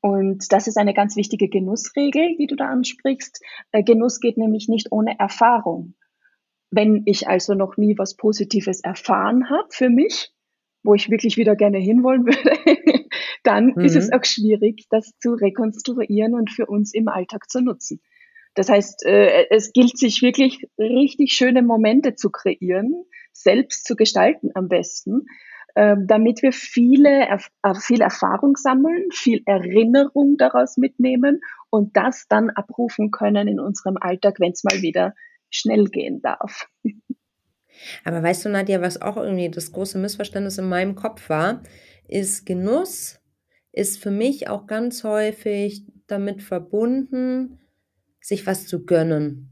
Und 0.00 0.52
das 0.52 0.66
ist 0.66 0.78
eine 0.78 0.94
ganz 0.94 1.14
wichtige 1.14 1.48
Genussregel, 1.48 2.36
die 2.36 2.48
du 2.48 2.56
da 2.56 2.66
ansprichst. 2.66 3.40
Äh, 3.70 3.84
Genuss 3.84 4.18
geht 4.18 4.36
nämlich 4.36 4.68
nicht 4.68 4.90
ohne 4.90 5.18
Erfahrung. 5.18 5.94
Wenn 6.70 7.02
ich 7.06 7.28
also 7.28 7.54
noch 7.54 7.76
nie 7.76 7.96
was 7.98 8.16
Positives 8.16 8.80
erfahren 8.80 9.48
habe 9.48 9.68
für 9.70 9.90
mich, 9.90 10.32
wo 10.82 10.94
ich 10.94 11.08
wirklich 11.08 11.36
wieder 11.36 11.54
gerne 11.54 11.78
hinwollen 11.78 12.24
würde, 12.24 13.06
dann 13.44 13.74
mhm. 13.76 13.84
ist 13.84 13.94
es 13.94 14.08
mhm. 14.08 14.14
auch 14.14 14.24
schwierig, 14.24 14.86
das 14.90 15.16
zu 15.18 15.34
rekonstruieren 15.34 16.34
und 16.34 16.50
für 16.50 16.66
uns 16.66 16.92
im 16.92 17.06
Alltag 17.06 17.48
zu 17.48 17.60
nutzen. 17.60 18.00
Das 18.54 18.68
heißt, 18.68 19.06
äh, 19.06 19.46
es 19.50 19.72
gilt 19.72 19.96
sich 19.96 20.20
wirklich 20.20 20.66
richtig 20.78 21.32
schöne 21.32 21.62
Momente 21.62 22.16
zu 22.16 22.30
kreieren, 22.30 23.04
selbst 23.32 23.86
zu 23.86 23.96
gestalten 23.96 24.50
am 24.54 24.68
besten, 24.68 25.26
ähm, 25.74 26.06
damit 26.06 26.42
wir 26.42 26.52
viele, 26.52 27.28
äh, 27.28 27.74
viel 27.74 28.02
Erfahrung 28.02 28.56
sammeln, 28.56 29.10
viel 29.12 29.42
Erinnerung 29.46 30.36
daraus 30.36 30.76
mitnehmen 30.76 31.40
und 31.70 31.96
das 31.96 32.26
dann 32.28 32.50
abrufen 32.50 33.10
können 33.10 33.48
in 33.48 33.58
unserem 33.58 33.96
Alltag, 33.98 34.38
wenn 34.38 34.52
es 34.52 34.64
mal 34.64 34.82
wieder 34.82 35.14
schnell 35.50 35.86
gehen 35.86 36.20
darf. 36.20 36.66
Aber 38.04 38.22
weißt 38.22 38.44
du, 38.44 38.48
Nadja, 38.50 38.80
was 38.80 39.00
auch 39.00 39.16
irgendwie 39.16 39.50
das 39.50 39.72
große 39.72 39.98
Missverständnis 39.98 40.58
in 40.58 40.68
meinem 40.68 40.94
Kopf 40.94 41.28
war, 41.28 41.62
ist 42.06 42.44
Genuss 42.44 43.18
ist 43.72 44.02
für 44.02 44.10
mich 44.10 44.48
auch 44.48 44.66
ganz 44.66 45.02
häufig 45.02 45.86
damit 46.06 46.42
verbunden, 46.42 47.58
sich 48.20 48.46
was 48.46 48.66
zu 48.66 48.84
gönnen. 48.84 49.50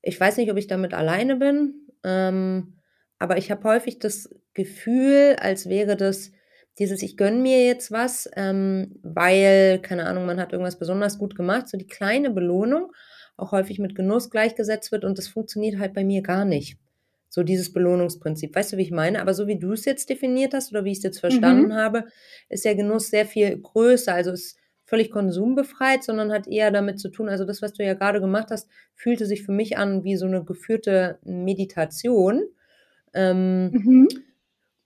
Ich 0.00 0.18
weiß 0.18 0.38
nicht, 0.38 0.50
ob 0.50 0.56
ich 0.56 0.66
damit 0.66 0.94
alleine 0.94 1.36
bin, 1.36 1.83
ähm, 2.04 2.80
aber 3.18 3.38
ich 3.38 3.50
habe 3.50 3.64
häufig 3.64 3.98
das 3.98 4.28
Gefühl, 4.54 5.36
als 5.40 5.68
wäre 5.68 5.96
das 5.96 6.30
dieses, 6.78 7.02
ich 7.02 7.16
gönne 7.16 7.38
mir 7.38 7.64
jetzt 7.64 7.92
was, 7.92 8.28
ähm, 8.34 8.98
weil, 9.02 9.78
keine 9.80 10.06
Ahnung, 10.06 10.26
man 10.26 10.40
hat 10.40 10.52
irgendwas 10.52 10.78
besonders 10.78 11.18
gut 11.18 11.36
gemacht, 11.36 11.68
so 11.68 11.78
die 11.78 11.86
kleine 11.86 12.30
Belohnung 12.30 12.92
auch 13.36 13.52
häufig 13.52 13.78
mit 13.78 13.94
Genuss 13.94 14.30
gleichgesetzt 14.30 14.92
wird 14.92 15.04
und 15.04 15.18
das 15.18 15.28
funktioniert 15.28 15.78
halt 15.78 15.94
bei 15.94 16.04
mir 16.04 16.22
gar 16.22 16.44
nicht. 16.44 16.78
So 17.28 17.42
dieses 17.42 17.72
Belohnungsprinzip. 17.72 18.54
Weißt 18.54 18.72
du, 18.72 18.76
wie 18.76 18.82
ich 18.82 18.92
meine? 18.92 19.20
Aber 19.20 19.34
so 19.34 19.48
wie 19.48 19.58
du 19.58 19.72
es 19.72 19.84
jetzt 19.84 20.08
definiert 20.08 20.54
hast 20.54 20.70
oder 20.70 20.84
wie 20.84 20.92
ich 20.92 20.98
es 20.98 21.04
jetzt 21.04 21.18
verstanden 21.18 21.70
mhm. 21.70 21.74
habe, 21.74 22.04
ist 22.48 22.64
der 22.64 22.76
Genuss 22.76 23.10
sehr 23.10 23.26
viel 23.26 23.60
größer. 23.60 24.14
Also 24.14 24.30
ist 24.30 24.56
völlig 24.84 25.10
konsumbefreit, 25.10 26.04
sondern 26.04 26.32
hat 26.32 26.46
eher 26.46 26.70
damit 26.70 27.00
zu 27.00 27.08
tun, 27.08 27.28
also 27.28 27.44
das, 27.44 27.62
was 27.62 27.72
du 27.72 27.84
ja 27.84 27.94
gerade 27.94 28.20
gemacht 28.20 28.48
hast, 28.50 28.68
fühlte 28.94 29.26
sich 29.26 29.42
für 29.42 29.52
mich 29.52 29.78
an 29.78 30.04
wie 30.04 30.16
so 30.16 30.26
eine 30.26 30.44
geführte 30.44 31.18
Meditation. 31.24 32.42
Ähm, 33.14 33.70
mhm. 33.70 34.08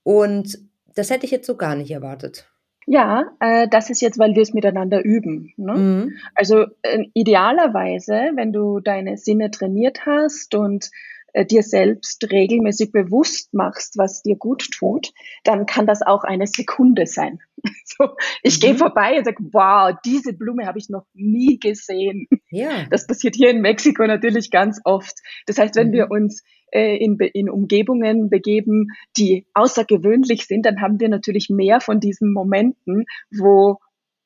Und 0.03 0.57
das 0.95 1.09
hätte 1.09 1.25
ich 1.25 1.31
jetzt 1.31 1.47
so 1.47 1.55
gar 1.55 1.75
nicht 1.75 1.91
erwartet. 1.91 2.49
Ja, 2.85 3.31
äh, 3.39 3.67
das 3.67 3.89
ist 3.91 4.01
jetzt, 4.01 4.17
weil 4.17 4.33
wir 4.33 4.41
es 4.41 4.53
miteinander 4.53 5.03
üben. 5.03 5.53
Ne? 5.57 5.73
Mhm. 5.75 6.13
Also 6.33 6.65
äh, 6.81 7.03
idealerweise, 7.13 8.31
wenn 8.35 8.51
du 8.51 8.79
deine 8.79 9.17
Sinne 9.17 9.51
trainiert 9.51 10.07
hast 10.07 10.55
und 10.55 10.89
äh, 11.33 11.45
dir 11.45 11.61
selbst 11.61 12.31
regelmäßig 12.31 12.91
bewusst 12.91 13.53
machst, 13.53 13.97
was 13.97 14.23
dir 14.23 14.37
gut 14.37 14.71
tut, 14.71 15.11
dann 15.43 15.67
kann 15.67 15.85
das 15.85 16.01
auch 16.01 16.23
eine 16.23 16.47
Sekunde 16.47 17.05
sein. 17.05 17.39
So, 17.85 18.15
ich 18.43 18.57
mhm. 18.57 18.61
gehe 18.61 18.75
vorbei 18.75 19.17
und 19.17 19.25
sage, 19.25 19.43
wow, 19.51 19.93
diese 20.05 20.33
Blume 20.33 20.65
habe 20.65 20.79
ich 20.79 20.89
noch 20.89 21.05
nie 21.13 21.59
gesehen. 21.59 22.27
Ja. 22.49 22.85
Das 22.89 23.07
passiert 23.07 23.35
hier 23.35 23.49
in 23.49 23.61
Mexiko 23.61 24.05
natürlich 24.07 24.51
ganz 24.51 24.79
oft. 24.85 25.17
Das 25.47 25.57
heißt, 25.57 25.75
wenn 25.75 25.89
mhm. 25.89 25.93
wir 25.93 26.11
uns 26.11 26.43
äh, 26.71 26.95
in, 26.97 27.17
in 27.19 27.49
Umgebungen 27.49 28.29
begeben, 28.29 28.87
die 29.17 29.47
außergewöhnlich 29.53 30.45
sind, 30.45 30.65
dann 30.65 30.81
haben 30.81 30.99
wir 30.99 31.09
natürlich 31.09 31.49
mehr 31.49 31.81
von 31.81 31.99
diesen 31.99 32.31
Momenten, 32.31 33.05
wo 33.31 33.79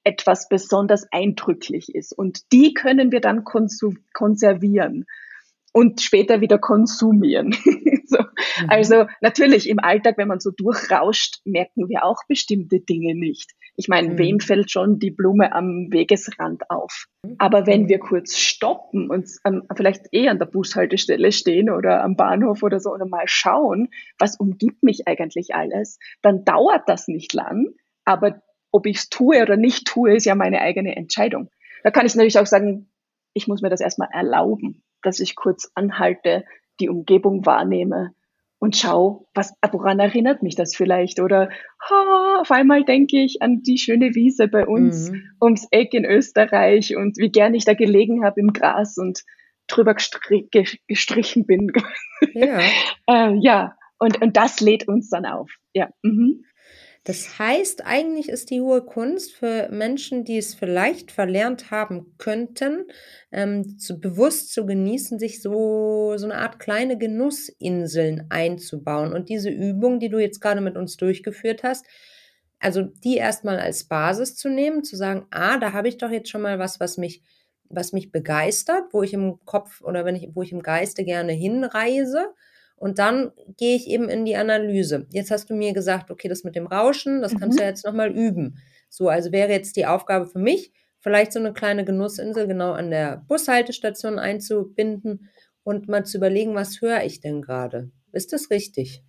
etwas 0.03 0.49
besonders 0.49 1.07
eindrücklich 1.11 1.95
ist. 1.95 2.17
Und 2.17 2.51
die 2.51 2.73
können 2.73 3.11
wir 3.11 3.21
dann 3.21 3.43
konservieren 3.43 5.05
und 5.73 6.01
später 6.01 6.39
wieder 6.39 6.59
konsumieren. 6.59 7.51
so. 8.05 8.19
mhm. 8.19 8.69
Also 8.69 9.05
natürlich 9.21 9.67
im 9.67 9.79
Alltag, 9.79 10.17
wenn 10.17 10.27
man 10.27 10.39
so 10.39 10.51
durchrauscht, 10.51 11.41
merken 11.45 11.89
wir 11.89 12.05
auch 12.05 12.19
bestimmte 12.27 12.79
Dinge 12.79 13.15
nicht. 13.15 13.51
Ich 13.75 13.87
meine, 13.87 14.09
mhm. 14.09 14.17
wem 14.19 14.39
fällt 14.39 14.71
schon 14.71 14.99
die 14.99 15.09
Blume 15.09 15.51
am 15.51 15.87
Wegesrand 15.91 16.69
auf? 16.69 17.07
Aber 17.39 17.65
wenn 17.65 17.89
wir 17.89 17.99
kurz 17.99 18.37
stoppen 18.37 19.09
und 19.09 19.27
ähm, 19.45 19.63
vielleicht 19.75 20.05
eh 20.11 20.29
an 20.29 20.37
der 20.37 20.45
Bushaltestelle 20.45 21.31
stehen 21.31 21.69
oder 21.71 22.03
am 22.03 22.15
Bahnhof 22.15 22.61
oder 22.61 22.79
so 22.79 22.91
und 22.91 23.09
mal 23.09 23.27
schauen, 23.27 23.89
was 24.19 24.39
umgibt 24.39 24.83
mich 24.83 25.07
eigentlich 25.07 25.55
alles, 25.55 25.97
dann 26.21 26.45
dauert 26.45 26.83
das 26.87 27.07
nicht 27.07 27.33
lang. 27.33 27.69
Aber 28.05 28.43
ob 28.71 28.85
ich 28.85 28.97
es 28.97 29.09
tue 29.09 29.41
oder 29.41 29.57
nicht 29.57 29.87
tue, 29.87 30.15
ist 30.15 30.25
ja 30.25 30.35
meine 30.35 30.61
eigene 30.61 30.95
Entscheidung. 30.95 31.49
Da 31.83 31.89
kann 31.89 32.05
ich 32.05 32.13
natürlich 32.13 32.37
auch 32.37 32.45
sagen, 32.45 32.89
ich 33.33 33.47
muss 33.47 33.63
mir 33.63 33.69
das 33.69 33.81
erstmal 33.81 34.09
erlauben 34.11 34.82
dass 35.03 35.19
ich 35.19 35.35
kurz 35.35 35.71
anhalte, 35.75 36.45
die 36.79 36.89
Umgebung 36.89 37.45
wahrnehme 37.45 38.13
und 38.63 38.77
schau, 38.77 39.27
was, 39.33 39.53
woran 39.73 39.99
erinnert 39.99 40.41
mich 40.41 40.55
das 40.55 40.73
vielleicht? 40.73 41.19
Oder 41.19 41.49
ha, 41.81 42.39
auf 42.39 42.49
einmal 42.49 42.85
denke 42.85 43.17
ich 43.17 43.41
an 43.41 43.61
die 43.61 43.77
schöne 43.77 44.15
Wiese 44.15 44.47
bei 44.47 44.65
uns 44.65 45.11
mhm. 45.11 45.23
ums 45.41 45.67
Eck 45.71 45.93
in 45.93 46.05
Österreich 46.05 46.95
und 46.95 47.17
wie 47.17 47.29
gern 47.29 47.55
ich 47.55 47.65
da 47.65 47.73
gelegen 47.73 48.23
habe 48.23 48.39
im 48.39 48.53
Gras 48.53 48.97
und 48.97 49.23
drüber 49.67 49.95
gestri 49.95 50.47
gestrichen 50.87 51.45
bin. 51.45 51.73
Ja. 52.33 52.59
äh, 53.09 53.35
ja, 53.41 53.75
und, 53.99 54.21
und 54.21 54.37
das 54.37 54.61
lädt 54.61 54.87
uns 54.87 55.09
dann 55.09 55.25
auf. 55.25 55.51
Ja. 55.73 55.89
Mhm. 56.01 56.45
Das 57.05 57.37
heißt, 57.37 57.85
eigentlich 57.85 58.29
ist 58.29 58.49
die 58.49 58.61
hohe 58.61 58.81
Kunst 58.81 59.33
für 59.33 59.67
Menschen, 59.69 60.23
die 60.23 60.37
es 60.37 60.53
vielleicht 60.55 61.11
verlernt 61.11 61.69
haben 61.69 62.15
könnten, 62.17 62.85
ähm, 63.31 63.77
zu, 63.77 63.99
bewusst 63.99 64.53
zu 64.53 64.65
genießen, 64.65 65.19
sich 65.19 65.41
so, 65.41 66.13
so 66.17 66.25
eine 66.25 66.35
Art 66.37 66.59
kleine 66.59 66.97
Genussinseln 66.97 68.27
einzubauen. 68.29 69.11
Und 69.11 69.27
diese 69.27 69.49
Übung, 69.49 69.99
die 69.99 70.07
du 70.07 70.17
jetzt 70.17 70.39
gerade 70.39 70.61
mit 70.61 70.77
uns 70.77 70.95
durchgeführt 70.95 71.63
hast, 71.63 71.85
also 72.59 72.83
die 72.83 73.17
erstmal 73.17 73.59
als 73.59 73.83
Basis 73.83 74.37
zu 74.37 74.47
nehmen, 74.47 74.85
zu 74.85 74.95
sagen, 74.95 75.27
ah, 75.31 75.57
da 75.57 75.73
habe 75.73 75.89
ich 75.89 75.97
doch 75.97 76.09
jetzt 76.09 76.29
schon 76.29 76.41
mal 76.41 76.57
was, 76.57 76.79
was 76.79 76.97
mich, 76.97 77.21
was 77.67 77.91
mich 77.91 78.13
begeistert, 78.13 78.93
wo 78.93 79.03
ich 79.03 79.13
im 79.13 79.43
Kopf 79.43 79.81
oder 79.81 80.05
wenn 80.05 80.15
ich, 80.15 80.29
wo 80.33 80.41
ich 80.41 80.53
im 80.53 80.61
Geiste 80.61 81.03
gerne 81.03 81.33
hinreise 81.33 82.27
und 82.75 82.99
dann 82.99 83.31
gehe 83.57 83.75
ich 83.75 83.87
eben 83.87 84.09
in 84.09 84.25
die 84.25 84.35
Analyse. 84.35 85.07
Jetzt 85.11 85.31
hast 85.31 85.49
du 85.49 85.55
mir 85.55 85.73
gesagt, 85.73 86.11
okay, 86.11 86.27
das 86.27 86.43
mit 86.43 86.55
dem 86.55 86.67
Rauschen, 86.67 87.21
das 87.21 87.33
mhm. 87.33 87.39
kannst 87.39 87.59
du 87.59 87.63
ja 87.63 87.69
jetzt 87.69 87.85
nochmal 87.85 88.11
üben. 88.11 88.57
So, 88.89 89.09
also 89.09 89.31
wäre 89.31 89.51
jetzt 89.51 89.75
die 89.75 89.85
Aufgabe 89.85 90.27
für 90.27 90.39
mich, 90.39 90.71
vielleicht 90.99 91.33
so 91.33 91.39
eine 91.39 91.53
kleine 91.53 91.85
Genussinsel 91.85 92.47
genau 92.47 92.71
an 92.73 92.91
der 92.91 93.23
Bushaltestation 93.27 94.19
einzubinden 94.19 95.29
und 95.63 95.87
mal 95.87 96.05
zu 96.05 96.17
überlegen, 96.17 96.55
was 96.55 96.81
höre 96.81 97.03
ich 97.03 97.19
denn 97.19 97.41
gerade? 97.41 97.91
Ist 98.11 98.33
das 98.33 98.49
richtig? 98.49 99.03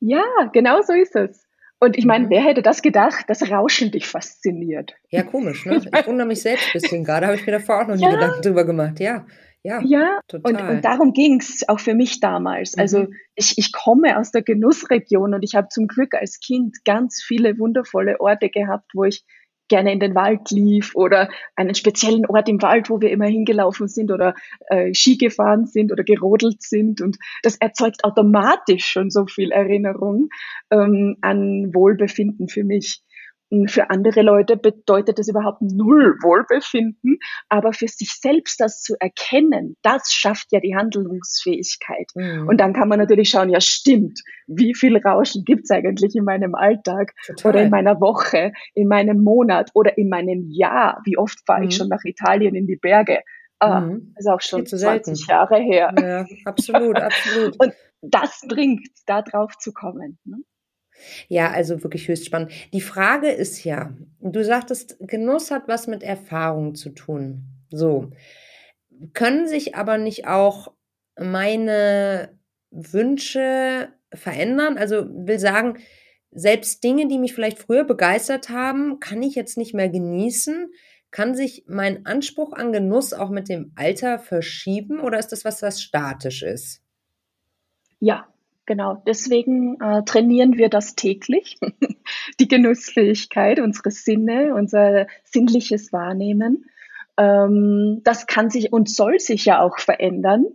Ja, 0.00 0.24
genau 0.52 0.82
so 0.82 0.92
ist 0.92 1.16
es. 1.16 1.46
Und 1.78 1.98
ich 1.98 2.06
meine, 2.06 2.26
mhm. 2.26 2.30
wer 2.30 2.42
hätte 2.42 2.62
das 2.62 2.80
gedacht, 2.80 3.28
dass 3.28 3.50
Rauschen 3.50 3.90
dich 3.90 4.06
fasziniert? 4.06 4.94
Ja, 5.10 5.22
komisch, 5.22 5.66
ne? 5.66 5.76
Ich 5.94 6.06
wundere 6.06 6.26
mich 6.26 6.40
selbst 6.40 6.66
ein 6.66 6.80
bisschen 6.80 7.04
gerade, 7.04 7.26
habe 7.26 7.36
ich 7.36 7.44
mir 7.46 7.52
davor 7.52 7.82
auch 7.82 7.88
noch 7.88 7.96
nie 7.96 8.02
ja. 8.02 8.10
Gedanken 8.10 8.42
drüber 8.42 8.64
gemacht, 8.64 8.98
ja. 9.00 9.26
Ja, 9.66 9.80
ja 9.82 10.20
total. 10.28 10.52
Und, 10.52 10.76
und 10.76 10.84
darum 10.84 11.12
ging 11.12 11.40
es 11.40 11.68
auch 11.68 11.80
für 11.80 11.94
mich 11.94 12.20
damals. 12.20 12.76
Mhm. 12.76 12.80
Also 12.80 13.06
ich, 13.34 13.58
ich 13.58 13.72
komme 13.72 14.16
aus 14.16 14.30
der 14.30 14.42
Genussregion 14.42 15.34
und 15.34 15.42
ich 15.42 15.56
habe 15.56 15.68
zum 15.68 15.88
Glück 15.88 16.14
als 16.14 16.38
Kind 16.38 16.84
ganz 16.84 17.20
viele 17.20 17.58
wundervolle 17.58 18.20
Orte 18.20 18.48
gehabt, 18.48 18.92
wo 18.94 19.04
ich 19.04 19.24
gerne 19.68 19.92
in 19.92 19.98
den 19.98 20.14
Wald 20.14 20.52
lief 20.52 20.94
oder 20.94 21.28
einen 21.56 21.74
speziellen 21.74 22.26
Ort 22.26 22.48
im 22.48 22.62
Wald, 22.62 22.88
wo 22.88 23.00
wir 23.00 23.10
immer 23.10 23.26
hingelaufen 23.26 23.88
sind 23.88 24.12
oder 24.12 24.36
äh, 24.68 24.94
Ski 24.94 25.16
gefahren 25.16 25.66
sind 25.66 25.90
oder 25.90 26.04
gerodelt 26.04 26.62
sind. 26.62 27.00
Und 27.00 27.18
das 27.42 27.56
erzeugt 27.56 28.04
automatisch 28.04 28.86
schon 28.86 29.10
so 29.10 29.26
viel 29.26 29.50
Erinnerung 29.50 30.28
ähm, 30.70 31.16
an 31.22 31.74
Wohlbefinden 31.74 32.46
für 32.46 32.62
mich. 32.62 33.02
Für 33.66 33.90
andere 33.90 34.22
Leute 34.22 34.56
bedeutet 34.56 35.18
das 35.18 35.28
überhaupt 35.28 35.62
null 35.62 36.16
Wohlbefinden, 36.22 37.18
aber 37.48 37.72
für 37.72 37.86
sich 37.86 38.12
selbst 38.20 38.60
das 38.60 38.82
zu 38.82 38.96
erkennen, 38.98 39.76
das 39.82 40.12
schafft 40.12 40.48
ja 40.50 40.60
die 40.60 40.74
Handlungsfähigkeit. 40.74 42.10
Mhm. 42.14 42.48
Und 42.48 42.58
dann 42.58 42.72
kann 42.72 42.88
man 42.88 42.98
natürlich 42.98 43.28
schauen, 43.28 43.48
ja 43.48 43.60
stimmt, 43.60 44.20
wie 44.48 44.74
viel 44.74 44.96
Rauschen 44.96 45.44
gibt's 45.44 45.70
eigentlich 45.70 46.14
in 46.16 46.24
meinem 46.24 46.54
Alltag 46.54 47.12
Total. 47.26 47.50
oder 47.50 47.62
in 47.62 47.70
meiner 47.70 48.00
Woche, 48.00 48.52
in 48.74 48.88
meinem 48.88 49.22
Monat 49.22 49.70
oder 49.74 49.96
in 49.96 50.08
meinem 50.08 50.50
Jahr? 50.50 51.00
Wie 51.04 51.16
oft 51.16 51.38
fahre 51.46 51.62
mhm. 51.62 51.68
ich 51.68 51.76
schon 51.76 51.88
nach 51.88 52.04
Italien 52.04 52.54
in 52.54 52.66
die 52.66 52.76
Berge? 52.76 53.20
Ah, 53.58 53.80
mhm. 53.80 54.12
ist 54.16 54.28
auch 54.28 54.40
schon 54.40 54.66
20 54.66 55.26
Jahre 55.28 55.56
her. 55.56 55.94
Ja, 55.98 56.26
absolut, 56.44 56.96
absolut. 56.96 57.56
Und 57.60 57.72
das 58.02 58.42
bringt, 58.46 58.86
da 59.06 59.22
drauf 59.22 59.56
zu 59.58 59.72
kommen. 59.72 60.18
Ne? 60.24 60.38
Ja, 61.28 61.50
also 61.50 61.82
wirklich 61.82 62.08
höchst 62.08 62.26
spannend. 62.26 62.52
Die 62.72 62.80
Frage 62.80 63.30
ist 63.30 63.64
ja, 63.64 63.94
du 64.20 64.44
sagtest, 64.44 64.96
Genuss 65.00 65.50
hat 65.50 65.68
was 65.68 65.86
mit 65.86 66.02
Erfahrung 66.02 66.74
zu 66.74 66.90
tun. 66.90 67.44
So. 67.70 68.10
Können 69.12 69.46
sich 69.46 69.74
aber 69.74 69.98
nicht 69.98 70.26
auch 70.26 70.72
meine 71.18 72.38
Wünsche 72.70 73.88
verändern? 74.12 74.78
Also 74.78 75.06
will 75.10 75.38
sagen, 75.38 75.78
selbst 76.30 76.84
Dinge, 76.84 77.08
die 77.08 77.18
mich 77.18 77.34
vielleicht 77.34 77.58
früher 77.58 77.84
begeistert 77.84 78.50
haben, 78.50 79.00
kann 79.00 79.22
ich 79.22 79.34
jetzt 79.34 79.56
nicht 79.56 79.74
mehr 79.74 79.88
genießen. 79.88 80.70
Kann 81.10 81.34
sich 81.34 81.64
mein 81.66 82.04
Anspruch 82.04 82.52
an 82.52 82.72
Genuss 82.72 83.12
auch 83.12 83.30
mit 83.30 83.48
dem 83.48 83.72
Alter 83.74 84.18
verschieben 84.18 85.00
oder 85.00 85.18
ist 85.18 85.28
das 85.28 85.44
was, 85.44 85.62
was 85.62 85.80
statisch 85.80 86.42
ist? 86.42 86.82
Ja, 88.00 88.28
Genau, 88.66 89.00
deswegen 89.06 89.80
äh, 89.80 90.02
trainieren 90.04 90.56
wir 90.56 90.68
das 90.68 90.96
täglich, 90.96 91.56
die 92.40 92.48
Genussfähigkeit, 92.48 93.60
unsere 93.60 93.92
Sinne, 93.92 94.54
unser 94.54 95.06
sinnliches 95.22 95.92
Wahrnehmen. 95.92 96.66
Ähm, 97.16 98.00
das 98.02 98.26
kann 98.26 98.50
sich 98.50 98.72
und 98.72 98.90
soll 98.90 99.20
sich 99.20 99.44
ja 99.44 99.60
auch 99.60 99.78
verändern. 99.78 100.46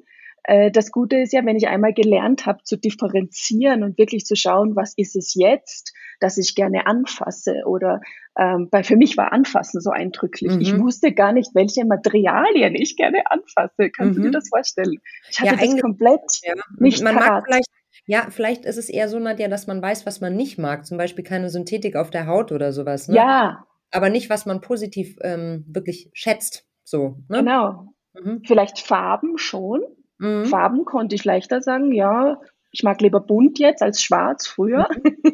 Äh, 0.43 0.71
das 0.71 0.91
Gute 0.91 1.17
ist 1.19 1.32
ja, 1.32 1.45
wenn 1.45 1.56
ich 1.56 1.69
einmal 1.69 1.93
gelernt 1.93 2.45
habe 2.45 2.63
zu 2.63 2.76
differenzieren 2.76 3.82
und 3.82 3.97
wirklich 3.97 4.26
zu 4.26 4.36
schauen, 4.36 4.76
was 4.76 4.93
ist 4.97 5.15
es 5.15 5.34
jetzt, 5.34 5.93
dass 6.19 6.38
ich 6.38 6.54
gerne 6.54 6.88
anfasse 6.88 7.63
oder 7.65 8.02
ähm, 8.38 8.69
bei 8.69 8.84
für 8.84 8.97
mich 8.97 9.15
war 9.15 9.32
Anfassen 9.32 9.80
so 9.80 9.89
eindrücklich. 9.89 10.54
Mhm. 10.54 10.62
Ich 10.62 10.78
wusste 10.78 11.13
gar 11.13 11.32
nicht, 11.32 11.56
welche 11.56 11.86
Materialien 11.86 12.76
ich 12.76 12.97
gerne 12.97 13.24
anfasse. 13.30 13.89
Kannst 13.89 14.13
mhm. 14.13 14.15
du 14.15 14.21
dir 14.24 14.28
mhm. 14.28 14.34
das 14.34 14.50
vorstellen? 14.50 15.00
Ich 15.30 15.39
hatte 15.39 15.56
ja, 15.56 15.65
das 15.65 15.82
komplett 15.82 16.41
ja. 16.43 16.54
nicht 16.78 17.02
Man 17.04 17.15
parat. 17.15 17.30
mag 17.30 17.43
vielleicht 17.45 17.81
ja, 18.06 18.28
vielleicht 18.30 18.66
ist 18.66 18.78
es 18.78 18.90
eher 18.90 19.10
so, 19.10 19.20
Nadja, 19.20 19.48
dass 19.48 19.68
man 19.68 19.82
weiß, 19.82 20.06
was 20.06 20.22
man 20.22 20.36
nicht 20.36 20.58
mag. 20.58 20.86
Zum 20.86 20.98
Beispiel 20.98 21.24
keine 21.24 21.50
Synthetik 21.50 21.96
auf 21.96 22.10
der 22.10 22.28
Haut 22.28 22.52
oder 22.52 22.74
sowas. 22.74 23.08
Ne? 23.08 23.16
Ja. 23.16 23.66
Aber 23.92 24.10
nicht, 24.10 24.30
was 24.30 24.46
man 24.46 24.62
positiv 24.62 25.18
ähm, 25.22 25.66
wirklich 25.68 26.10
schätzt. 26.14 26.66
So. 26.84 27.20
Ne? 27.30 27.40
Genau. 27.40 27.94
Mhm. 28.14 28.42
Vielleicht 28.46 28.80
Farben 28.80 29.38
schon. 29.38 29.82
Mhm. 30.18 30.46
Farben 30.46 30.86
konnte 30.86 31.16
ich 31.16 31.26
leichter 31.26 31.62
sagen, 31.62 31.92
ja, 31.92 32.40
ich 32.72 32.84
mag 32.84 33.02
lieber 33.02 33.20
bunt 33.20 33.60
jetzt 33.60 33.82
als 33.82 34.02
schwarz 34.02 34.48
früher. 34.48 34.90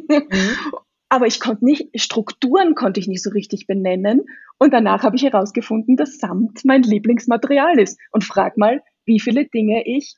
Mhm. 0.09 0.27
Aber 1.09 1.25
ich 1.25 1.39
konnte 1.39 1.63
nicht, 1.63 1.89
Strukturen 1.95 2.75
konnte 2.75 2.99
ich 2.99 3.07
nicht 3.07 3.23
so 3.23 3.29
richtig 3.29 3.65
benennen. 3.65 4.25
Und 4.59 4.73
danach 4.73 5.03
habe 5.03 5.15
ich 5.15 5.23
herausgefunden, 5.23 5.95
dass 5.95 6.19
Samt 6.19 6.65
mein 6.65 6.83
Lieblingsmaterial 6.83 7.79
ist. 7.79 7.97
Und 8.11 8.25
frag 8.25 8.57
mal, 8.57 8.83
wie 9.05 9.21
viele 9.21 9.45
Dinge 9.45 9.83
ich 9.85 10.17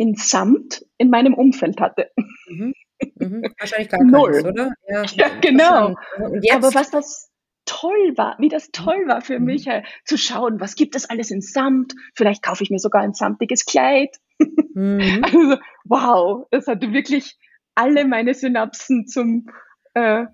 in 0.00 0.14
Samt 0.14 0.86
in 0.96 1.10
meinem 1.10 1.34
Umfeld 1.34 1.78
hatte. 1.78 2.10
Mhm. 2.48 2.72
Mhm. 3.18 3.42
Wahrscheinlich 3.58 3.90
gar 3.90 4.02
Null. 4.02 4.32
keins, 4.32 4.44
oder? 4.46 4.72
Ja, 4.88 5.02
ja 5.14 5.28
genau. 5.42 5.94
Aber 6.52 6.74
was 6.74 6.90
das 6.90 7.30
toll 7.66 8.14
war, 8.16 8.34
wie 8.38 8.48
das 8.48 8.70
toll 8.70 9.06
war 9.06 9.20
für 9.20 9.38
mhm. 9.38 9.44
mich, 9.44 9.66
äh, 9.66 9.82
zu 10.06 10.16
schauen, 10.16 10.58
was 10.58 10.74
gibt 10.74 10.96
es 10.96 11.04
alles 11.04 11.30
in 11.30 11.42
Samt? 11.42 11.92
Vielleicht 12.14 12.42
kaufe 12.42 12.64
ich 12.64 12.70
mir 12.70 12.78
sogar 12.78 13.02
ein 13.02 13.12
samtiges 13.12 13.66
Kleid. 13.66 14.16
Mhm. 14.74 15.22
Also, 15.22 15.58
wow, 15.84 16.46
das 16.50 16.66
hatte 16.66 16.94
wirklich 16.94 17.36
alle 17.74 18.06
meine 18.06 18.32
Synapsen 18.32 19.06
zum 19.06 19.50
äh, 19.92 20.24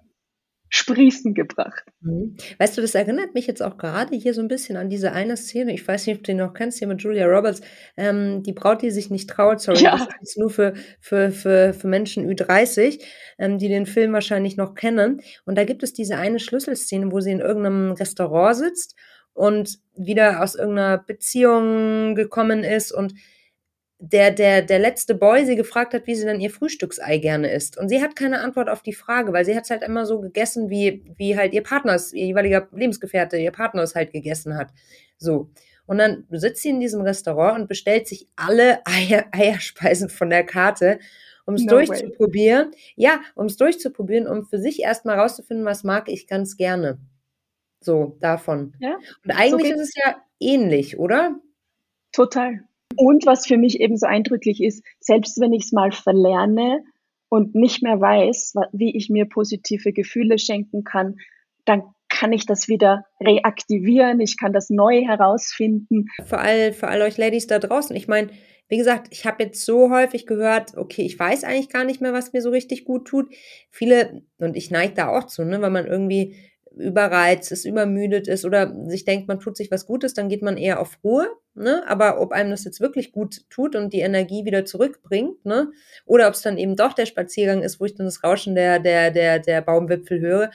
Sprießen 0.68 1.34
gebracht. 1.34 1.84
Mhm. 2.00 2.36
Weißt 2.58 2.76
du, 2.76 2.82
das 2.82 2.94
erinnert 2.94 3.34
mich 3.34 3.46
jetzt 3.46 3.62
auch 3.62 3.78
gerade 3.78 4.16
hier 4.16 4.34
so 4.34 4.40
ein 4.40 4.48
bisschen 4.48 4.76
an 4.76 4.88
diese 4.88 5.12
eine 5.12 5.36
Szene. 5.36 5.72
Ich 5.72 5.86
weiß 5.86 6.06
nicht, 6.06 6.16
ob 6.16 6.24
du 6.24 6.32
den 6.32 6.38
noch 6.38 6.54
kennst, 6.54 6.78
hier 6.78 6.88
mit 6.88 7.02
Julia 7.02 7.26
Roberts. 7.26 7.60
Ähm, 7.96 8.42
die 8.42 8.52
Braut, 8.52 8.82
die 8.82 8.90
sich 8.90 9.10
nicht 9.10 9.30
traut, 9.30 9.60
sorry, 9.60 9.82
ja. 9.82 9.96
das 9.96 10.30
ist 10.30 10.38
nur 10.38 10.50
für, 10.50 10.74
für, 11.00 11.30
für, 11.30 11.72
für 11.72 11.88
Menschen 11.88 12.28
Ü30, 12.28 13.00
ähm, 13.38 13.58
die 13.58 13.68
den 13.68 13.86
Film 13.86 14.12
wahrscheinlich 14.12 14.56
noch 14.56 14.74
kennen. 14.74 15.20
Und 15.44 15.56
da 15.56 15.64
gibt 15.64 15.82
es 15.82 15.92
diese 15.92 16.16
eine 16.16 16.40
Schlüsselszene, 16.40 17.12
wo 17.12 17.20
sie 17.20 17.32
in 17.32 17.40
irgendeinem 17.40 17.92
Restaurant 17.92 18.56
sitzt 18.56 18.96
und 19.34 19.78
wieder 19.94 20.42
aus 20.42 20.54
irgendeiner 20.54 20.98
Beziehung 20.98 22.14
gekommen 22.14 22.64
ist 22.64 22.90
und 22.90 23.14
der, 23.98 24.30
der, 24.30 24.62
der 24.62 24.78
letzte 24.78 25.14
Boy 25.14 25.46
sie 25.46 25.56
gefragt 25.56 25.94
hat, 25.94 26.06
wie 26.06 26.14
sie 26.14 26.26
dann 26.26 26.40
ihr 26.40 26.50
Frühstücksei 26.50 27.18
gerne 27.18 27.50
isst. 27.50 27.78
Und 27.78 27.88
sie 27.88 28.02
hat 28.02 28.14
keine 28.14 28.40
Antwort 28.40 28.68
auf 28.68 28.82
die 28.82 28.92
Frage, 28.92 29.32
weil 29.32 29.44
sie 29.44 29.56
hat 29.56 29.64
es 29.64 29.70
halt 29.70 29.82
immer 29.82 30.04
so 30.04 30.20
gegessen, 30.20 30.68
wie, 30.68 31.02
wie 31.16 31.36
halt 31.36 31.54
ihr 31.54 31.62
Partner 31.62 31.98
ihr 32.12 32.26
jeweiliger 32.26 32.68
Lebensgefährte, 32.72 33.38
ihr 33.38 33.52
Partner 33.52 33.82
es 33.82 33.94
halt 33.94 34.12
gegessen 34.12 34.56
hat. 34.56 34.68
So. 35.16 35.50
Und 35.86 35.98
dann 35.98 36.26
sitzt 36.30 36.62
sie 36.62 36.70
in 36.70 36.80
diesem 36.80 37.00
Restaurant 37.00 37.60
und 37.60 37.68
bestellt 37.68 38.06
sich 38.06 38.28
alle 38.36 38.84
Eier, 38.86 39.26
Eierspeisen 39.32 40.10
von 40.10 40.28
der 40.28 40.44
Karte, 40.44 40.98
um 41.46 41.54
es 41.54 41.64
no 41.64 41.70
durchzuprobieren. 41.70 42.72
Way. 42.72 42.92
Ja, 42.96 43.20
um 43.34 43.46
es 43.46 43.56
durchzuprobieren, 43.56 44.26
um 44.26 44.44
für 44.44 44.58
sich 44.58 44.80
erstmal 44.82 45.18
rauszufinden, 45.18 45.64
was 45.64 45.84
mag 45.84 46.08
ich 46.08 46.26
ganz 46.26 46.56
gerne. 46.56 46.98
So, 47.80 48.16
davon. 48.20 48.74
Ja? 48.80 48.98
Und 49.24 49.30
eigentlich 49.30 49.72
so 49.72 49.80
ist 49.80 49.88
es 49.88 49.94
ja 49.94 50.16
ähnlich, 50.40 50.98
oder? 50.98 51.36
Total. 52.12 52.64
Und 52.96 53.26
was 53.26 53.46
für 53.46 53.58
mich 53.58 53.80
eben 53.80 53.96
so 53.96 54.06
eindrücklich 54.06 54.62
ist, 54.62 54.84
selbst 55.00 55.40
wenn 55.40 55.52
ich 55.52 55.64
es 55.64 55.72
mal 55.72 55.92
verlerne 55.92 56.84
und 57.28 57.54
nicht 57.54 57.82
mehr 57.82 58.00
weiß, 58.00 58.54
wie 58.72 58.96
ich 58.96 59.10
mir 59.10 59.26
positive 59.26 59.92
Gefühle 59.92 60.38
schenken 60.38 60.84
kann, 60.84 61.16
dann 61.64 61.82
kann 62.08 62.32
ich 62.32 62.46
das 62.46 62.68
wieder 62.68 63.04
reaktivieren, 63.20 64.20
ich 64.20 64.38
kann 64.38 64.52
das 64.52 64.70
neu 64.70 65.02
herausfinden. 65.02 66.06
Für 66.24 66.38
all, 66.38 66.72
für 66.72 66.88
all 66.88 67.02
euch 67.02 67.18
Ladies 67.18 67.46
da 67.46 67.58
draußen, 67.58 67.94
ich 67.96 68.08
meine, 68.08 68.30
wie 68.68 68.78
gesagt, 68.78 69.08
ich 69.10 69.26
habe 69.26 69.44
jetzt 69.44 69.64
so 69.64 69.90
häufig 69.90 70.26
gehört, 70.26 70.76
okay, 70.76 71.02
ich 71.02 71.18
weiß 71.18 71.44
eigentlich 71.44 71.68
gar 71.68 71.84
nicht 71.84 72.00
mehr, 72.00 72.12
was 72.12 72.32
mir 72.32 72.42
so 72.42 72.50
richtig 72.50 72.84
gut 72.84 73.06
tut. 73.06 73.32
Viele, 73.70 74.22
und 74.38 74.56
ich 74.56 74.70
neige 74.70 74.94
da 74.94 75.08
auch 75.08 75.24
zu, 75.24 75.44
ne, 75.44 75.60
weil 75.60 75.70
man 75.70 75.86
irgendwie 75.86 76.36
überreizt 76.76 77.52
ist, 77.52 77.64
übermüdet 77.64 78.28
ist 78.28 78.44
oder 78.44 78.74
sich 78.86 79.04
denkt, 79.04 79.28
man 79.28 79.40
tut 79.40 79.56
sich 79.56 79.70
was 79.70 79.86
Gutes, 79.86 80.14
dann 80.14 80.28
geht 80.28 80.42
man 80.42 80.58
eher 80.58 80.78
auf 80.78 80.98
Ruhe. 81.02 81.28
Ne? 81.54 81.82
Aber 81.88 82.20
ob 82.20 82.32
einem 82.32 82.50
das 82.50 82.64
jetzt 82.64 82.80
wirklich 82.80 83.12
gut 83.12 83.48
tut 83.48 83.74
und 83.74 83.94
die 83.94 84.00
Energie 84.00 84.44
wieder 84.44 84.66
zurückbringt, 84.66 85.44
ne? 85.46 85.72
oder 86.04 86.28
ob 86.28 86.34
es 86.34 86.42
dann 86.42 86.58
eben 86.58 86.76
doch 86.76 86.92
der 86.92 87.06
Spaziergang 87.06 87.62
ist, 87.62 87.80
wo 87.80 87.86
ich 87.86 87.94
dann 87.94 88.06
das 88.06 88.22
Rauschen 88.22 88.54
der, 88.54 88.78
der, 88.78 89.10
der, 89.10 89.38
der 89.38 89.62
Baumwipfel 89.62 90.20
höre, 90.20 90.50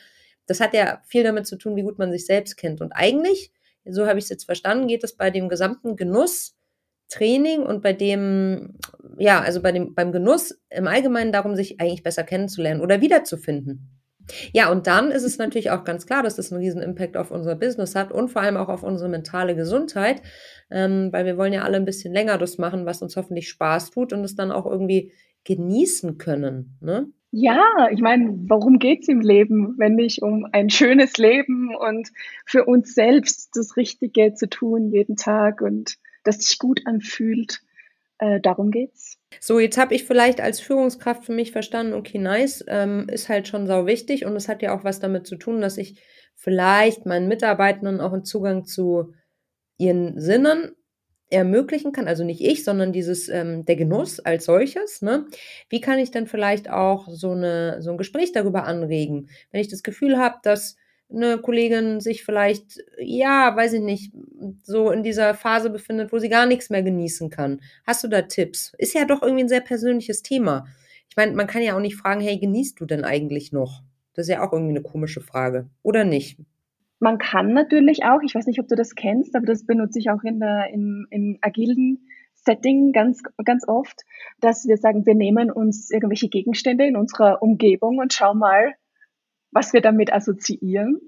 das 0.46 0.60
hat 0.60 0.76
ja 0.76 1.02
viel 1.08 1.24
damit 1.24 1.48
zu 1.48 1.56
tun, 1.56 1.76
wie 1.76 1.82
gut 1.82 1.98
man 1.98 2.12
sich 2.12 2.26
selbst 2.28 2.56
kennt. 2.56 2.82
Und 2.82 2.92
eigentlich, 2.92 3.52
so 3.84 4.06
habe 4.06 4.20
ich 4.20 4.26
es 4.26 4.30
jetzt 4.30 4.46
verstanden, 4.46 4.88
geht 4.88 5.04
es 5.04 5.14
bei 5.14 5.32
dem 5.32 5.50
gesamten 5.50 5.96
Genuss, 5.96 6.56
Training 7.10 7.64
und 7.64 7.82
bei 7.82 7.94
dem, 7.94 8.76
ja, 9.18 9.42
also 9.42 9.62
bei 9.62 9.72
dem, 9.72 9.96
beim 9.96 10.12
Genuss 10.12 10.62
im 10.70 10.88
Allgemeinen 10.88 11.32
darum, 11.32 11.56
sich 11.56 11.82
eigentlich 11.82 12.04
besser 12.04 12.24
kennenzulernen 12.24 12.80
oder 12.80 13.02
wiederzufinden. 13.02 14.01
Ja, 14.54 14.72
und 14.72 14.88
dann 14.88 15.12
ist 15.12 15.24
es 15.24 15.38
natürlich 15.38 15.72
auch 15.72 15.84
ganz 15.84 16.06
klar, 16.06 16.24
dass 16.24 16.36
das 16.36 16.52
einen 16.52 16.62
riesen 16.62 16.82
Impact 16.82 17.18
auf 17.18 17.32
unser 17.32 17.56
Business 17.56 17.96
hat 17.96 18.12
und 18.12 18.30
vor 18.30 18.42
allem 18.42 18.58
auch 18.58 18.70
auf 18.70 18.84
unsere 18.84 19.10
mentale 19.10 19.56
Gesundheit, 19.56 20.22
ähm, 20.70 21.10
weil 21.12 21.26
wir 21.26 21.38
wollen 21.38 21.54
ja 21.54 21.64
alle 21.64 21.78
ein 21.78 21.86
bisschen 21.86 22.14
länger 22.14 22.38
das 22.38 22.58
machen, 22.58 22.86
was 22.86 23.02
uns 23.02 23.16
hoffentlich 23.16 23.50
Spaß 23.50 23.92
tut 23.92 24.14
und 24.14 24.24
es 24.24 24.36
dann 24.36 24.52
auch 24.52 24.66
irgendwie 24.66 25.12
genießen 25.44 26.18
können. 26.18 26.78
Ne? 26.82 27.08
Ja, 27.32 27.88
ich 27.92 28.02
meine, 28.02 28.38
warum 28.48 28.78
geht's 28.78 29.08
im 29.08 29.22
Leben, 29.22 29.76
wenn 29.78 29.96
nicht 29.96 30.22
um 30.22 30.46
ein 30.52 30.70
schönes 30.70 31.18
Leben 31.18 31.74
und 31.76 32.10
für 32.46 32.66
uns 32.66 32.94
selbst 32.94 33.56
das 33.56 33.78
Richtige 33.78 34.34
zu 34.34 34.50
tun 34.50 34.92
jeden 34.92 35.16
Tag 35.16 35.62
und 35.62 35.98
das 36.24 36.40
sich 36.40 36.60
gut 36.60 36.82
anfühlt? 36.86 37.62
Äh, 38.18 38.42
darum 38.42 38.70
geht's. 38.70 39.21
So, 39.40 39.60
jetzt 39.60 39.78
habe 39.78 39.96
ich 39.96 40.04
vielleicht 40.04 40.42
als 40.42 40.60
Führungskraft 40.60 41.26
für 41.26 41.32
mich 41.32 41.52
verstanden, 41.52 41.94
okay, 41.94 42.18
nice, 42.20 42.64
ähm, 42.68 43.08
ist 43.10 43.30
halt 43.30 43.48
schon 43.48 43.66
sau 43.68 43.86
wichtig 43.86 44.26
und 44.26 44.36
es 44.36 44.48
hat 44.48 44.62
ja 44.62 44.76
auch 44.78 44.84
was 44.84 45.00
damit 45.00 45.26
zu 45.26 45.36
tun, 45.36 45.62
dass 45.62 45.78
ich 45.78 46.00
vielleicht 46.36 47.06
meinen 47.06 47.28
Mitarbeitenden 47.28 48.02
auch 48.02 48.14
einen 48.14 48.26
Zugang 48.26 48.66
zu 48.66 49.14
ihren 49.78 50.20
Sinnen 50.20 50.74
ermöglichen 51.30 51.94
kann, 51.94 52.08
also 52.08 52.24
nicht 52.26 52.42
ich, 52.42 52.64
sondern 52.66 52.92
dieses 52.94 53.30
ähm, 53.30 53.66
der 53.66 53.78
Genuss 53.78 54.20
als 54.20 54.46
solches. 54.46 55.02
Ne? 55.02 55.28
Wie 55.70 55.82
kann 55.82 55.98
ich 56.00 56.12
dann 56.12 56.28
vielleicht 56.28 56.70
auch 56.70 57.08
so 57.10 57.32
eine 57.32 57.82
so 57.82 57.92
ein 57.92 57.98
Gespräch 57.98 58.34
darüber 58.34 58.66
anregen, 58.66 59.30
wenn 59.52 59.62
ich 59.62 59.70
das 59.70 59.84
Gefühl 59.84 60.18
habe, 60.18 60.38
dass 60.44 60.76
eine 61.14 61.38
Kollegin 61.38 62.00
sich 62.00 62.24
vielleicht, 62.24 62.84
ja, 63.00 63.56
weiß 63.56 63.74
ich 63.74 63.82
nicht, 63.82 64.14
so 64.64 64.92
in 64.92 65.04
dieser 65.04 65.34
Phase 65.34 65.70
befindet, 65.70 66.12
wo 66.12 66.20
sie 66.20 66.30
gar 66.30 66.46
nichts 66.46 66.70
mehr 66.70 66.84
genießen 66.84 67.30
kann. 67.30 67.62
Hast 67.86 68.04
du 68.04 68.08
da 68.08 68.24
Tipps? 68.24 68.74
Ist 68.78 68.94
ja 68.94 69.06
doch 69.06 69.22
irgendwie 69.22 69.44
ein 69.44 69.50
sehr 69.50 69.62
persönliches 69.62 70.22
Thema. 70.22 70.66
Ich 71.10 71.18
meine, 71.18 71.34
man 71.34 71.48
kann 71.48 71.62
ja 71.62 71.76
auch 71.76 71.82
nicht 71.82 71.98
fragen, 71.98 72.22
hey, 72.22 72.38
genießt 72.40 72.80
du 72.80 72.86
denn 72.86 73.04
eigentlich 73.04 73.52
noch? 73.52 73.82
Das 74.14 74.28
ist 74.28 74.34
ja 74.34 74.46
auch 74.46 74.54
irgendwie 74.54 74.72
eine 74.72 74.82
komische 74.82 75.22
Frage, 75.22 75.70
oder 75.84 76.04
nicht? 76.04 76.40
Man 77.00 77.18
kann 77.18 77.54
natürlich 77.54 78.04
auch, 78.04 78.22
ich 78.24 78.36
weiß 78.36 78.46
nicht, 78.46 78.60
ob 78.60 78.68
du 78.68 78.76
das 78.76 78.96
kennst, 78.96 79.36
aber 79.36 79.46
das 79.46 79.66
benutze 79.66 80.00
ich 80.00 80.10
auch 80.10 80.24
in 80.24 80.40
der, 80.40 80.70
im, 80.72 81.08
im 81.10 81.38
agilen 81.42 82.08
Setting 82.34 82.92
ganz, 82.92 83.22
ganz 83.44 83.68
oft, 83.68 84.02
dass 84.40 84.66
wir 84.68 84.78
sagen, 84.78 85.06
wir 85.06 85.16
nehmen 85.16 85.52
uns 85.52 85.92
irgendwelche 85.92 86.30
Gegenstände 86.30 86.86
in 86.86 86.96
unserer 86.96 87.42
Umgebung 87.42 88.00
und 88.00 88.14
schau 88.14 88.34
mal, 88.34 88.74
was 89.52 89.74
wir 89.74 89.82
damit 89.82 90.12
assoziieren. 90.12 91.00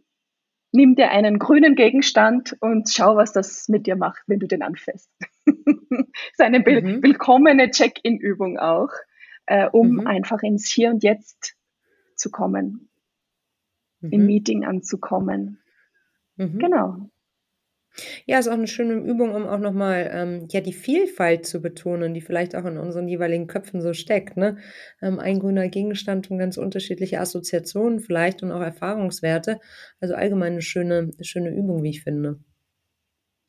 Nimm 0.72 0.96
dir 0.96 1.12
einen 1.12 1.38
grünen 1.38 1.76
Gegenstand 1.76 2.58
und 2.60 2.89
schau, 2.89 3.16
was 3.16 3.32
das 3.32 3.70
mit 3.70 3.86
dir 3.86 3.96
macht, 3.96 4.24
wenn 4.28 4.39
du 4.39 4.48
den 4.48 4.64
das 4.64 5.08
ist 5.46 6.39
eine 6.39 6.60
mhm. 6.60 7.04
willkommene 7.04 7.70
Check-in-Übung 7.70 8.58
auch, 8.58 8.89
äh, 9.46 9.68
um 9.70 9.98
mhm. 9.98 10.08
einfach 10.08 10.41
ins 10.41 10.72
Hier 10.72 10.89
und 10.89 11.04
Jetzt 11.04 11.56
zu 12.16 12.32
kommen, 12.32 12.89
mhm. 14.00 14.12
im 14.12 14.26
Meeting 14.26 14.66
anzukommen. 14.66 15.62
Mhm. 16.38 16.58
Genau. 16.58 17.10
Ja, 18.26 18.39
ist 18.39 18.48
auch 18.48 18.54
eine 18.54 18.68
schöne 18.68 18.96
Übung, 18.96 19.36
um 19.36 19.46
auch 19.46 19.60
nochmal 19.60 20.10
ähm, 20.12 20.48
ja, 20.52 20.62
die 20.62 20.74
Vielfalt 20.74 21.46
zu 21.46 21.62
betonen, 21.62 22.14
die 22.14 22.22
vielleicht 22.22 22.56
auch 22.56 22.66
in 22.66 22.78
unseren 22.78 23.08
jeweiligen 23.08 23.48
Köpfen 23.48 23.82
so 23.82 23.94
steckt. 23.94 24.36
Ne? 24.36 24.58
Ähm, 25.02 25.20
ein 25.20 25.39
grüner 25.39 25.68
Gegenstand 25.70 26.32
und 26.32 26.39
ganz 26.39 26.58
unterschiedliche 26.58 27.20
Assoziationen 27.20 28.00
vielleicht 28.00 28.41
und 28.41 28.52
auch 28.52 28.62
Erfahrungswerte. 28.62 29.60
Also 30.00 30.16
allgemein 30.16 30.54
eine 30.54 30.62
schöne, 30.62 31.12
schöne 31.22 31.50
Übung, 31.50 31.84
wie 31.84 31.91
ich 31.91 32.04
finde. 32.04 32.39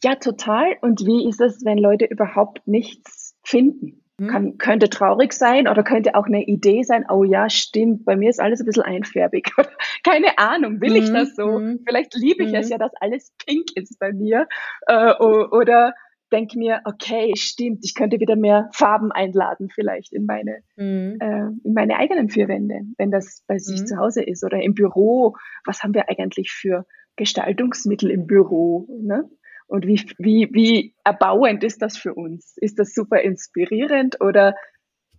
Ja, 0.02 0.16
total. 0.16 0.76
Und 0.82 1.00
wie 1.00 1.26
ist 1.26 1.40
es, 1.40 1.64
wenn 1.64 1.78
Leute 1.78 2.04
überhaupt 2.04 2.66
nichts 2.66 3.34
finden? 3.42 4.03
Hm? 4.20 4.28
Kann, 4.28 4.58
könnte 4.58 4.88
traurig 4.88 5.32
sein 5.32 5.66
oder 5.66 5.82
könnte 5.82 6.14
auch 6.14 6.26
eine 6.26 6.44
Idee 6.44 6.82
sein, 6.84 7.04
oh 7.10 7.24
ja, 7.24 7.50
stimmt, 7.50 8.04
bei 8.04 8.14
mir 8.14 8.30
ist 8.30 8.40
alles 8.40 8.60
ein 8.60 8.66
bisschen 8.66 8.84
einfärbig. 8.84 9.50
Keine 10.04 10.38
Ahnung, 10.38 10.80
will 10.80 10.94
ich 10.94 11.08
hm, 11.08 11.14
das 11.14 11.34
so? 11.34 11.58
Mhm. 11.58 11.80
Vielleicht 11.84 12.14
liebe 12.14 12.44
ich 12.44 12.50
mhm. 12.50 12.56
es 12.56 12.68
ja, 12.68 12.78
dass 12.78 12.92
alles 13.00 13.32
pink 13.44 13.76
ist 13.76 13.98
bei 13.98 14.12
mir. 14.12 14.46
Äh, 14.86 15.14
oder 15.14 15.94
denke 16.34 16.58
mir, 16.58 16.80
okay, 16.84 17.32
stimmt, 17.36 17.80
ich 17.84 17.94
könnte 17.94 18.20
wieder 18.20 18.36
mehr 18.36 18.68
Farben 18.72 19.12
einladen, 19.12 19.68
vielleicht 19.72 20.12
in 20.12 20.26
meine, 20.26 20.58
mhm. 20.76 21.16
äh, 21.20 21.48
in 21.64 21.74
meine 21.74 21.96
eigenen 21.96 22.28
vier 22.28 22.48
Wände, 22.48 22.80
wenn 22.98 23.10
das 23.10 23.42
bei 23.46 23.58
sich 23.58 23.84
zu 23.84 23.96
Hause 23.96 24.22
ist. 24.22 24.44
Oder 24.44 24.62
im 24.62 24.74
Büro, 24.74 25.36
was 25.64 25.82
haben 25.82 25.94
wir 25.94 26.08
eigentlich 26.08 26.50
für 26.52 26.86
Gestaltungsmittel 27.16 28.10
im 28.10 28.26
Büro? 28.26 28.86
Ne? 29.00 29.28
Und 29.66 29.86
wie, 29.86 30.00
wie, 30.18 30.48
wie 30.52 30.94
erbauend 31.04 31.64
ist 31.64 31.82
das 31.82 31.96
für 31.96 32.14
uns? 32.14 32.56
Ist 32.56 32.78
das 32.78 32.94
super 32.94 33.20
inspirierend 33.20 34.20
oder 34.20 34.54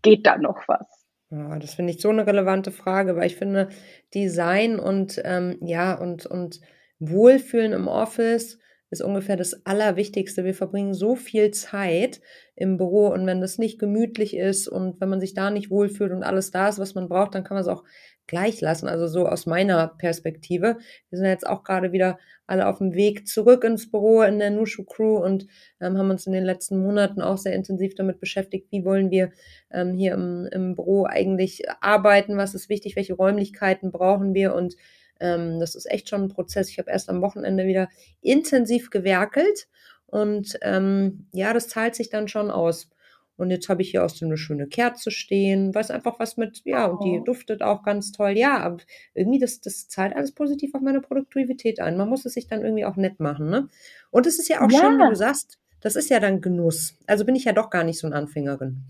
geht 0.01 0.25
da 0.25 0.37
noch 0.37 0.67
was? 0.67 1.05
Ja, 1.31 1.57
das 1.57 1.73
finde 1.73 1.91
ich 1.91 2.01
so 2.01 2.09
eine 2.09 2.27
relevante 2.27 2.71
Frage, 2.71 3.15
weil 3.15 3.27
ich 3.27 3.35
finde, 3.35 3.69
Design 4.13 4.79
und 4.79 5.19
ähm, 5.25 5.57
ja, 5.61 5.95
und, 5.95 6.25
und 6.25 6.61
Wohlfühlen 6.99 7.73
im 7.73 7.87
Office 7.87 8.59
ist 8.91 9.01
ungefähr 9.01 9.35
das 9.35 9.65
Allerwichtigste. 9.65 10.45
Wir 10.45 10.53
verbringen 10.53 10.93
so 10.93 11.15
viel 11.15 11.51
Zeit 11.51 12.21
im 12.55 12.77
Büro 12.77 13.07
und 13.07 13.25
wenn 13.25 13.41
das 13.41 13.57
nicht 13.57 13.79
gemütlich 13.79 14.35
ist 14.35 14.67
und 14.67 15.01
wenn 15.01 15.09
man 15.09 15.19
sich 15.19 15.33
da 15.33 15.49
nicht 15.49 15.71
wohlfühlt 15.71 16.11
und 16.11 16.23
alles 16.23 16.51
da 16.51 16.69
ist, 16.69 16.79
was 16.79 16.95
man 16.95 17.09
braucht, 17.09 17.35
dann 17.35 17.43
kann 17.43 17.55
man 17.55 17.63
es 17.63 17.67
auch 17.67 17.83
gleich 18.27 18.61
lassen. 18.61 18.87
Also 18.87 19.07
so 19.07 19.27
aus 19.27 19.45
meiner 19.45 19.87
Perspektive. 19.87 20.77
Wir 21.09 21.17
sind 21.17 21.27
jetzt 21.27 21.47
auch 21.47 21.63
gerade 21.63 21.91
wieder 21.91 22.17
alle 22.47 22.67
auf 22.67 22.77
dem 22.77 22.93
Weg 22.93 23.27
zurück 23.27 23.63
ins 23.63 23.89
Büro 23.89 24.21
in 24.21 24.39
der 24.39 24.51
Nushu 24.51 24.83
Crew 24.83 25.17
und 25.17 25.47
ähm, 25.81 25.97
haben 25.97 26.09
uns 26.09 26.27
in 26.27 26.33
den 26.33 26.43
letzten 26.43 26.77
Monaten 26.77 27.21
auch 27.21 27.37
sehr 27.37 27.53
intensiv 27.53 27.95
damit 27.95 28.19
beschäftigt, 28.19 28.67
wie 28.71 28.85
wollen 28.85 29.09
wir 29.09 29.31
ähm, 29.71 29.93
hier 29.93 30.13
im, 30.13 30.47
im 30.51 30.75
Büro 30.75 31.05
eigentlich 31.05 31.63
arbeiten, 31.81 32.37
was 32.37 32.53
ist 32.53 32.69
wichtig, 32.69 32.95
welche 32.95 33.15
Räumlichkeiten 33.15 33.91
brauchen 33.91 34.33
wir 34.33 34.53
und 34.53 34.75
ähm, 35.19 35.59
das 35.59 35.75
ist 35.75 35.89
echt 35.89 36.09
schon 36.09 36.23
ein 36.23 36.29
Prozess. 36.29 36.69
Ich 36.69 36.77
habe 36.77 36.91
erst 36.91 37.09
am 37.09 37.21
Wochenende 37.21 37.65
wieder 37.65 37.89
intensiv 38.21 38.89
gewerkelt 38.89 39.67
und 40.05 40.57
ähm, 40.61 41.27
ja, 41.31 41.53
das 41.53 41.67
zahlt 41.67 41.95
sich 41.95 42.09
dann 42.09 42.27
schon 42.27 42.51
aus. 42.51 42.89
Und 43.37 43.51
jetzt 43.51 43.67
habe 43.69 43.81
ich 43.81 43.91
hier 43.91 44.07
so 44.07 44.25
eine 44.25 44.37
schöne 44.37 44.67
Kerze 44.67 45.11
stehen, 45.11 45.75
weiß 45.75 45.91
einfach 45.91 46.19
was 46.19 46.37
mit, 46.37 46.61
ja, 46.63 46.85
und 46.85 47.03
die 47.03 47.19
oh. 47.19 47.23
duftet 47.23 47.61
auch 47.61 47.83
ganz 47.83 48.11
toll. 48.11 48.31
Ja, 48.37 48.59
aber 48.59 48.77
irgendwie, 49.13 49.39
das, 49.39 49.61
das 49.61 49.87
zahlt 49.87 50.15
alles 50.15 50.33
positiv 50.33 50.73
auf 50.73 50.81
meine 50.81 51.01
Produktivität 51.01 51.79
ein. 51.79 51.97
Man 51.97 52.09
muss 52.09 52.25
es 52.25 52.33
sich 52.33 52.47
dann 52.47 52.63
irgendwie 52.63 52.85
auch 52.85 52.95
nett 52.95 53.19
machen, 53.19 53.49
ne? 53.49 53.67
Und 54.11 54.25
es 54.25 54.39
ist 54.39 54.47
ja 54.47 54.61
auch 54.61 54.71
ja. 54.71 54.79
schön, 54.79 54.97
wie 54.97 55.09
du 55.09 55.15
sagst, 55.15 55.59
das 55.81 55.95
ist 55.95 56.09
ja 56.09 56.19
dann 56.19 56.41
Genuss. 56.41 56.97
Also 57.07 57.25
bin 57.25 57.35
ich 57.35 57.43
ja 57.43 57.53
doch 57.53 57.69
gar 57.69 57.83
nicht 57.83 57.99
so 57.99 58.07
eine 58.07 58.15
Anfängerin. 58.15 58.85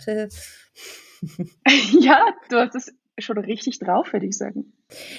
ja, 1.99 2.25
du 2.49 2.57
hast 2.57 2.75
es 2.75 2.93
schon 3.17 3.37
richtig 3.37 3.79
drauf, 3.79 4.13
würde 4.13 4.25
ich 4.25 4.37
sagen. 4.37 4.73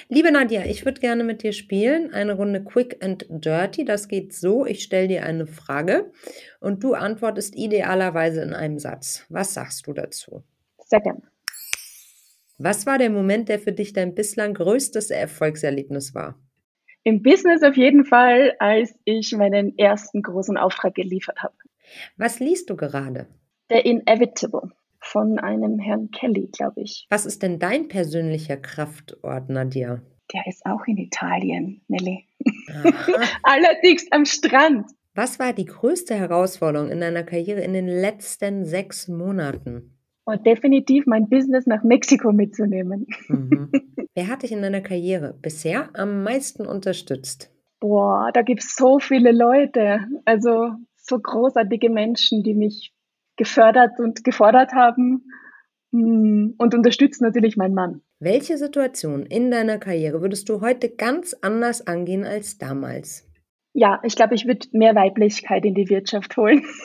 Liebe 0.09 0.31
Nadja, 0.31 0.65
ich 0.65 0.85
würde 0.85 1.01
gerne 1.01 1.25
mit 1.25 1.43
dir 1.43 1.53
spielen. 1.53 2.13
Eine 2.13 2.35
Runde 2.35 2.63
Quick 2.63 3.03
and 3.03 3.27
Dirty. 3.29 3.85
Das 3.85 4.09
geht 4.09 4.33
so. 4.33 4.67
Ich 4.67 4.83
stelle 4.83 5.09
dir 5.09 5.25
eine 5.25 5.47
Frage 5.47 6.13
und 6.61 6.85
du 6.85 6.95
antwortest 6.95 7.57
idealerweise 7.57 8.43
in 8.43 8.55
einem 8.55 8.79
Satz. 8.79 9.25
Was 9.29 9.55
sagst 9.55 9.87
du 9.87 9.93
dazu? 9.93 10.43
Sehr 10.79 11.01
gerne. 11.01 11.23
Was 12.59 12.87
war 12.87 12.99
der 12.99 13.11
Moment, 13.11 13.49
der 13.49 13.59
für 13.59 13.73
dich 13.73 13.93
dein 13.93 14.15
bislang 14.15 14.55
größtes 14.55 15.11
Erfolgserlebnis 15.11 16.15
war? 16.15 16.39
Im 17.03 17.23
Business 17.23 17.63
auf 17.63 17.77
jeden 17.77 18.05
Fall, 18.05 18.55
als 18.59 18.95
ich 19.05 19.33
meinen 19.33 19.77
ersten 19.79 20.23
großen 20.23 20.57
Auftrag 20.57 20.95
geliefert 20.95 21.43
habe. 21.43 21.55
Was 22.17 22.41
liest 22.41 22.69
du 22.71 22.77
gerade? 22.77 23.27
The 23.69 23.79
Inevitable 23.79 24.73
von 25.07 25.39
einem 25.39 25.79
Herrn 25.79 26.11
Kelly, 26.11 26.49
glaube 26.53 26.83
ich. 26.83 27.07
Was 27.11 27.27
ist 27.27 27.43
denn 27.43 27.59
dein 27.59 27.89
persönlicher 27.89 28.57
Kraftort, 28.57 29.49
Nadia? 29.49 30.03
Der 30.33 30.43
ist 30.47 30.67
auch 30.67 30.87
in 30.87 30.99
Italien, 30.99 31.81
Nelly. 31.89 32.27
Allerdings 33.43 34.11
am 34.11 34.25
Strand. 34.25 34.87
Was 35.15 35.39
war 35.39 35.53
die 35.53 35.65
größte 35.65 36.15
Herausforderung 36.15 36.91
in 36.91 37.01
deiner 37.01 37.23
Karriere 37.23 37.61
in 37.61 37.73
den 37.73 37.87
letzten 37.87 38.65
sechs 38.65 39.09
Monaten? 39.09 39.97
Und 40.25 40.45
definitiv 40.45 41.07
mein 41.07 41.29
Business 41.29 41.67
nach 41.67 41.85
Mexiko 41.85 42.33
mitzunehmen. 42.33 43.07
Mhm. 43.29 43.71
Wer 44.15 44.29
hat 44.29 44.43
dich 44.43 44.51
in 44.51 44.63
deiner 44.63 44.81
Karriere 44.81 45.35
bisher 45.41 45.91
am 45.95 46.25
meisten 46.25 46.67
unterstützt? 46.67 47.53
Boah, 47.79 48.31
da 48.35 48.43
gibt 48.43 48.63
es 48.63 48.75
so 48.75 48.99
viele 48.99 49.31
Leute. 49.31 50.01
Also 50.25 50.73
so 50.97 51.19
großartige 51.19 51.91
Menschen, 51.91 52.43
die 52.43 52.55
mich 52.55 52.93
gefördert 53.37 53.99
und 53.99 54.25
gefordert 54.25 54.73
haben 54.73 55.25
hm, 55.93 56.55
und 56.59 56.75
unterstützt 56.75 57.21
natürlich 57.21 57.57
mein 57.57 57.75
Mann. 57.75 58.03
Welche 58.19 58.57
Situation 58.57 59.27
in 59.27 59.51
deiner 59.51 59.79
Karriere 59.79 60.23
würdest 60.23 60.49
du 60.49 60.61
heute 60.61 60.89
ganz 60.89 61.35
anders 61.43 61.87
angehen 61.87 62.25
als 62.25 62.59
damals? 62.59 63.29
Ja, 63.75 64.01
ich 64.05 64.17
glaube, 64.17 64.35
ich 64.35 64.47
würde 64.47 64.67
mehr 64.73 64.95
Weiblichkeit 64.95 65.67
in 65.67 65.75
die 65.75 65.91
Wirtschaft 65.91 66.35
holen 66.39 66.65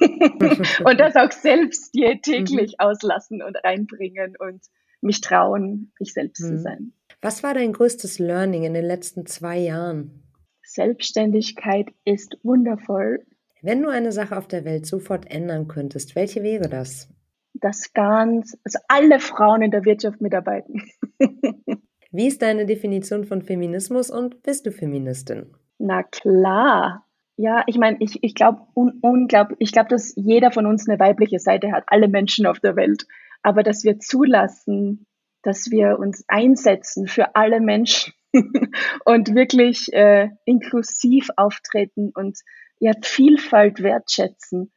und 0.83 0.99
das 0.99 1.15
auch 1.15 1.31
selbst 1.31 1.95
dir 1.95 2.19
täglich 2.21 2.73
mhm. 2.73 2.85
auslassen 2.85 3.41
und 3.41 3.55
reinbringen 3.63 4.35
und 4.37 4.61
mich 4.99 5.21
trauen, 5.21 5.93
ich 5.99 6.11
selbst 6.11 6.43
mhm. 6.43 6.47
zu 6.47 6.57
sein. 6.57 6.93
Was 7.21 7.43
war 7.43 7.53
dein 7.53 7.71
größtes 7.71 8.19
Learning 8.19 8.63
in 8.63 8.73
den 8.73 8.83
letzten 8.83 9.25
zwei 9.25 9.57
Jahren? 9.57 10.23
Selbstständigkeit 10.63 11.87
ist 12.03 12.37
wundervoll 12.43 13.25
wenn 13.61 13.81
du 13.81 13.89
eine 13.89 14.11
Sache 14.11 14.37
auf 14.37 14.47
der 14.47 14.65
Welt 14.65 14.85
sofort 14.85 15.29
ändern 15.29 15.67
könntest, 15.67 16.15
welche 16.15 16.43
wäre 16.43 16.67
das? 16.67 17.09
Das 17.53 17.93
ganz, 17.93 18.57
also 18.63 18.79
alle 18.87 19.19
Frauen 19.19 19.61
in 19.61 19.71
der 19.71 19.85
Wirtschaft 19.85 20.21
mitarbeiten. 20.21 20.81
Wie 22.11 22.27
ist 22.27 22.41
deine 22.41 22.65
Definition 22.65 23.23
von 23.23 23.41
Feminismus 23.41 24.09
und 24.09 24.43
bist 24.43 24.65
du 24.65 24.71
Feministin? 24.71 25.53
Na 25.77 26.03
klar. 26.03 27.05
Ja, 27.37 27.63
ich 27.67 27.77
meine, 27.77 27.97
ich, 27.99 28.23
ich 28.23 28.35
glaube 28.35 28.61
un, 28.75 28.99
unglaublich, 29.01 29.57
ich 29.61 29.71
glaube, 29.71 29.89
dass 29.89 30.13
jeder 30.15 30.51
von 30.51 30.65
uns 30.65 30.87
eine 30.87 30.99
weibliche 30.99 31.39
Seite 31.39 31.71
hat, 31.71 31.85
alle 31.87 32.07
Menschen 32.07 32.45
auf 32.45 32.59
der 32.59 32.75
Welt. 32.75 33.05
Aber 33.41 33.63
dass 33.63 33.83
wir 33.83 33.99
zulassen, 33.99 35.05
dass 35.41 35.71
wir 35.71 35.97
uns 35.99 36.23
einsetzen 36.27 37.07
für 37.07 37.35
alle 37.35 37.59
Menschen 37.59 38.13
und 39.05 39.35
wirklich 39.35 39.91
äh, 39.93 40.29
inklusiv 40.45 41.29
auftreten 41.37 42.11
und 42.13 42.39
ja, 42.79 42.93
Vielfalt 43.01 43.83
wertschätzen, 43.83 44.71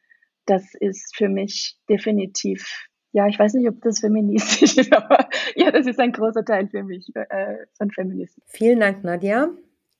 das 0.45 0.73
ist 0.79 1.15
für 1.15 1.27
mich 1.27 1.77
definitiv, 1.89 2.87
ja, 3.11 3.27
ich 3.27 3.39
weiß 3.39 3.53
nicht, 3.53 3.67
ob 3.67 3.81
das 3.81 3.99
feministisch 3.99 4.77
ist, 4.77 4.93
aber 4.93 5.27
ja, 5.55 5.71
das 5.71 5.87
ist 5.87 5.99
ein 5.99 6.11
großer 6.11 6.45
Teil 6.45 6.67
für 6.67 6.83
mich 6.83 7.09
äh, 7.15 7.65
von 7.77 7.89
Feminismus. 7.91 8.45
Vielen 8.47 8.79
Dank, 8.79 9.03
Nadja. 9.03 9.49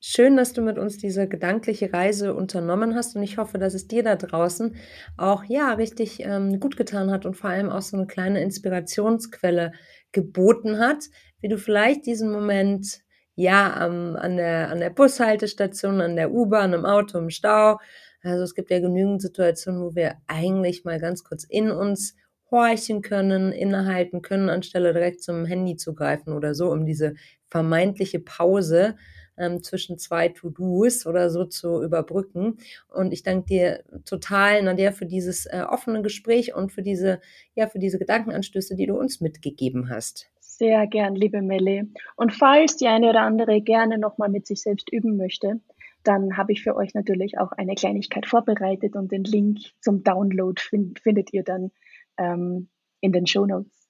Schön, 0.01 0.37
dass 0.37 0.53
du 0.53 0.61
mit 0.61 0.77
uns 0.77 0.97
diese 0.97 1.27
gedankliche 1.27 1.91
Reise 1.91 2.35
unternommen 2.35 2.93
hast 2.93 3.15
und 3.15 3.23
ich 3.23 3.39
hoffe, 3.39 3.57
dass 3.57 3.73
es 3.73 3.87
dir 3.87 4.03
da 4.03 4.15
draußen 4.15 4.75
auch 5.17 5.43
ja 5.45 5.73
richtig 5.73 6.19
ähm, 6.19 6.59
gut 6.59 6.77
getan 6.77 7.09
hat 7.09 7.25
und 7.25 7.35
vor 7.35 7.49
allem 7.49 7.71
auch 7.71 7.81
so 7.81 7.97
eine 7.97 8.05
kleine 8.05 8.41
Inspirationsquelle 8.43 9.71
geboten 10.11 10.77
hat, 10.77 11.05
wie 11.41 11.47
du 11.47 11.57
vielleicht 11.57 12.05
diesen 12.05 12.31
Moment 12.31 12.99
ja, 13.35 13.73
am, 13.75 14.15
an, 14.15 14.37
der, 14.37 14.69
an 14.69 14.79
der 14.79 14.89
Bushaltestation, 14.89 16.01
an 16.01 16.15
der 16.15 16.31
U-Bahn, 16.31 16.73
im 16.73 16.85
Auto, 16.85 17.17
im 17.17 17.29
Stau. 17.29 17.79
Also 18.21 18.43
es 18.43 18.55
gibt 18.55 18.71
ja 18.71 18.79
genügend 18.79 19.21
Situationen, 19.21 19.81
wo 19.81 19.95
wir 19.95 20.15
eigentlich 20.27 20.83
mal 20.83 20.99
ganz 20.99 21.23
kurz 21.23 21.43
in 21.43 21.71
uns 21.71 22.15
horchen 22.49 23.01
können, 23.01 23.51
innehalten 23.51 24.21
können, 24.21 24.49
anstelle 24.49 24.93
direkt 24.93 25.21
zum 25.21 25.45
Handy 25.45 25.75
zu 25.75 25.93
greifen 25.93 26.33
oder 26.33 26.53
so, 26.55 26.71
um 26.71 26.85
diese 26.85 27.15
vermeintliche 27.47 28.19
Pause 28.19 28.95
ähm, 29.37 29.63
zwischen 29.63 29.97
zwei 29.97 30.29
To-Dos 30.29 31.05
oder 31.05 31.29
so 31.29 31.45
zu 31.45 31.83
überbrücken. 31.83 32.57
Und 32.87 33.11
ich 33.11 33.23
danke 33.23 33.45
dir 33.45 33.83
total, 34.05 34.63
Nadia, 34.63 34.91
für 34.91 35.05
dieses 35.05 35.45
äh, 35.45 35.63
offene 35.67 36.01
Gespräch 36.01 36.55
und 36.55 36.71
für 36.71 36.81
diese, 36.81 37.19
ja, 37.55 37.67
für 37.67 37.79
diese 37.79 37.99
Gedankenanstöße, 37.99 38.75
die 38.75 38.87
du 38.87 38.97
uns 38.97 39.21
mitgegeben 39.21 39.89
hast. 39.89 40.29
Sehr 40.57 40.87
gern, 40.87 41.15
liebe 41.15 41.41
Melle. 41.41 41.89
Und 42.15 42.33
falls 42.33 42.77
die 42.77 42.87
eine 42.87 43.09
oder 43.09 43.23
andere 43.23 43.59
gerne 43.59 43.97
nochmal 43.97 44.29
mit 44.29 44.47
sich 44.47 44.61
selbst 44.61 44.89
üben 44.89 45.17
möchte, 45.17 45.59
dann 46.03 46.37
habe 46.37 46.53
ich 46.53 46.63
für 46.63 46.77
euch 46.77 46.93
natürlich 46.93 47.37
auch 47.37 47.51
eine 47.51 47.75
Kleinigkeit 47.75 48.25
vorbereitet 48.25 48.95
und 48.95 49.11
den 49.11 49.25
Link 49.25 49.59
zum 49.81 50.03
Download 50.03 50.61
find, 50.61 51.01
findet 51.01 51.33
ihr 51.33 51.43
dann 51.43 51.71
ähm, 52.17 52.69
in 53.01 53.11
den 53.11 53.27
Show 53.27 53.45
Notes. 53.45 53.84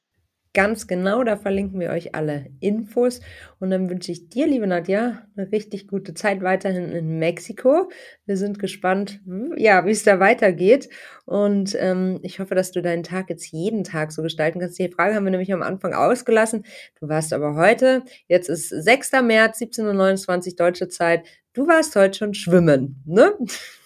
Ganz 0.55 0.87
genau, 0.87 1.25
da 1.25 1.35
verlinken 1.35 1.81
wir 1.81 1.89
euch 1.89 2.15
alle 2.15 2.45
Infos. 2.61 3.19
Und 3.59 3.71
dann 3.71 3.89
wünsche 3.89 4.13
ich 4.13 4.29
dir, 4.29 4.47
liebe 4.47 4.65
Nadja, 4.65 5.27
eine 5.35 5.51
richtig 5.51 5.85
gute 5.89 6.13
Zeit 6.13 6.41
weiterhin 6.43 6.93
in 6.93 7.19
Mexiko. 7.19 7.91
Wir 8.25 8.37
sind 8.37 8.57
gespannt, 8.57 9.19
ja, 9.57 9.85
wie 9.85 9.91
es 9.91 10.03
da 10.03 10.21
weitergeht. 10.21 10.87
Und 11.25 11.75
ähm, 11.77 12.19
ich 12.23 12.39
hoffe, 12.39 12.55
dass 12.55 12.71
du 12.71 12.81
deinen 12.81 13.03
Tag 13.03 13.29
jetzt 13.29 13.51
jeden 13.51 13.83
Tag 13.83 14.13
so 14.13 14.21
gestalten 14.21 14.61
kannst. 14.61 14.79
Die 14.79 14.87
Frage 14.87 15.13
haben 15.13 15.25
wir 15.25 15.31
nämlich 15.31 15.51
am 15.51 15.61
Anfang 15.61 15.93
ausgelassen. 15.93 16.63
Du 17.01 17.09
warst 17.09 17.33
aber 17.33 17.55
heute, 17.55 18.03
jetzt 18.29 18.47
ist 18.47 18.69
6. 18.69 19.11
März, 19.23 19.59
17.29 19.59 20.51
Uhr 20.51 20.55
deutsche 20.55 20.87
Zeit. 20.87 21.25
Du 21.51 21.67
warst 21.67 21.97
heute 21.97 22.17
schon 22.17 22.33
schwimmen, 22.33 23.03
ne? 23.05 23.33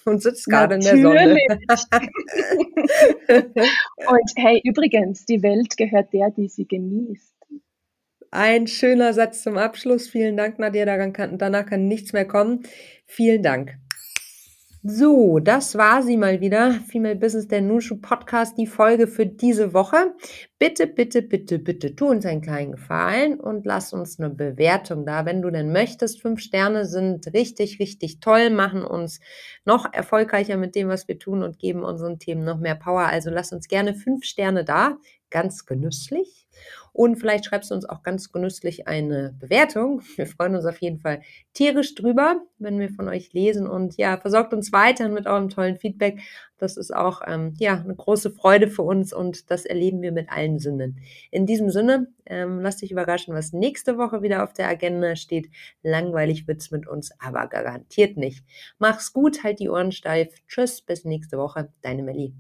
Und 0.10 0.22
sitzt 0.22 0.46
gerade 0.48 0.76
in 0.76 0.82
der 0.82 0.98
Sonne. 0.98 1.38
und 3.28 4.32
hey, 4.36 4.62
übrigens, 4.64 5.26
die 5.26 5.42
Welt 5.42 5.78
gehört 5.78 6.14
der, 6.14 6.32
die 6.32 6.48
sie 6.48 6.68
genießt. 6.68 7.36
Ein 8.32 8.68
schöner 8.68 9.14
Satz 9.14 9.42
zum 9.42 9.58
Abschluss. 9.58 10.08
Vielen 10.08 10.38
Dank, 10.38 10.60
Nadia. 10.60 10.86
Danach 10.86 11.66
kann 11.66 11.88
nichts 11.88 12.14
mehr 12.14 12.26
kommen. 12.26 12.64
Vielen 13.06 13.42
Dank. 13.42 13.78
So, 14.82 15.40
das 15.40 15.76
war 15.76 16.04
sie 16.04 16.16
mal 16.16 16.40
wieder. 16.40 16.72
Female 16.90 17.18
Business, 17.18 17.50
der 17.50 17.60
Nushu 17.62 17.98
Podcast, 17.98 18.58
die 18.58 18.66
Folge 18.66 19.08
für 19.08 19.26
diese 19.26 19.74
Woche. 19.74 20.14
Bitte, 20.58 20.88
bitte, 20.88 21.22
bitte, 21.22 21.60
bitte, 21.60 21.98
tu 21.98 22.08
uns 22.08 22.26
einen 22.26 22.40
kleinen 22.42 22.72
Gefallen 22.72 23.42
und 23.42 23.66
lass 23.66 23.92
uns 23.92 24.20
eine 24.20 24.30
Bewertung 24.30 25.06
da, 25.06 25.26
wenn 25.26 25.42
du 25.42 25.50
denn 25.50 25.74
möchtest. 25.74 26.22
Fünf 26.22 26.40
Sterne 26.40 26.86
sind 26.86 27.28
richtig, 27.34 27.80
richtig 27.82 28.22
toll, 28.22 28.52
machen 28.52 28.86
uns 28.86 29.20
noch 29.66 29.92
erfolgreicher 29.92 30.56
mit 30.56 30.76
dem, 30.76 30.88
was 30.88 31.10
wir 31.10 31.20
tun 31.20 31.44
und 31.44 31.60
geben 31.60 31.84
unseren 31.84 32.18
Themen 32.18 32.46
noch 32.46 32.60
mehr 32.60 32.76
Power. 32.76 33.02
Also 33.08 33.30
lass 33.30 33.52
uns 33.52 33.68
gerne 33.68 33.94
fünf 33.96 34.24
Sterne 34.24 34.64
da. 34.64 34.98
Ganz 35.30 35.66
genüsslich. 35.66 36.39
Und 36.94 37.18
vielleicht 37.18 37.46
schreibst 37.46 37.72
du 37.72 37.76
uns 37.76 37.88
auch 37.88 38.04
ganz 38.04 38.32
genüsslich 38.32 38.88
eine 38.88 39.36
Bewertung. 39.40 40.02
Wir 40.16 40.28
freuen 40.28 40.56
uns 40.56 40.66
auf 40.66 40.82
jeden 40.82 41.00
Fall 41.00 41.22
tierisch 41.54 41.96
drüber, 41.96 42.42
wenn 42.58 42.80
wir 42.80 42.90
von 42.90 43.08
euch 43.08 43.32
lesen. 43.34 43.68
Und 43.68 43.98
ja, 43.98 44.18
versorgt 44.18 44.54
uns 44.54 44.72
weiterhin 44.72 45.14
mit 45.14 45.28
eurem 45.28 45.50
tollen 45.50 45.78
Feedback. 45.78 46.20
Das 46.58 46.76
ist 46.76 46.94
auch 46.94 47.22
ähm, 47.26 47.54
ja 47.58 47.80
eine 47.80 47.96
große 47.96 48.32
Freude 48.32 48.68
für 48.68 48.82
uns 48.82 49.14
und 49.14 49.50
das 49.50 49.66
erleben 49.66 50.02
wir 50.02 50.12
mit 50.12 50.30
allen 50.30 50.60
Sinnen. 50.60 51.00
In 51.32 51.46
diesem 51.46 51.70
Sinne, 51.70 52.08
ähm, 52.26 52.60
lasst 52.60 52.82
dich 52.82 52.92
überraschen, 52.92 53.34
was 53.34 53.54
nächste 53.54 53.98
Woche 53.98 54.22
wieder 54.22 54.44
auf 54.44 54.54
der 54.54 54.68
Agenda 54.68 55.16
steht. 55.16 55.50
Langweilig 55.84 56.48
wird's 56.48 56.70
mit 56.70 56.88
uns, 56.88 57.12
aber 57.20 57.48
garantiert 57.48 58.18
nicht. 58.18 58.44
Mach's 58.78 59.14
gut, 59.14 59.44
halt 59.44 59.60
die 59.60 59.70
Ohren 59.70 59.92
steif. 59.92 60.34
Tschüss, 60.48 60.82
bis 60.82 61.06
nächste 61.06 61.38
Woche. 61.38 61.70
Deine 61.82 62.04
Melli. 62.04 62.34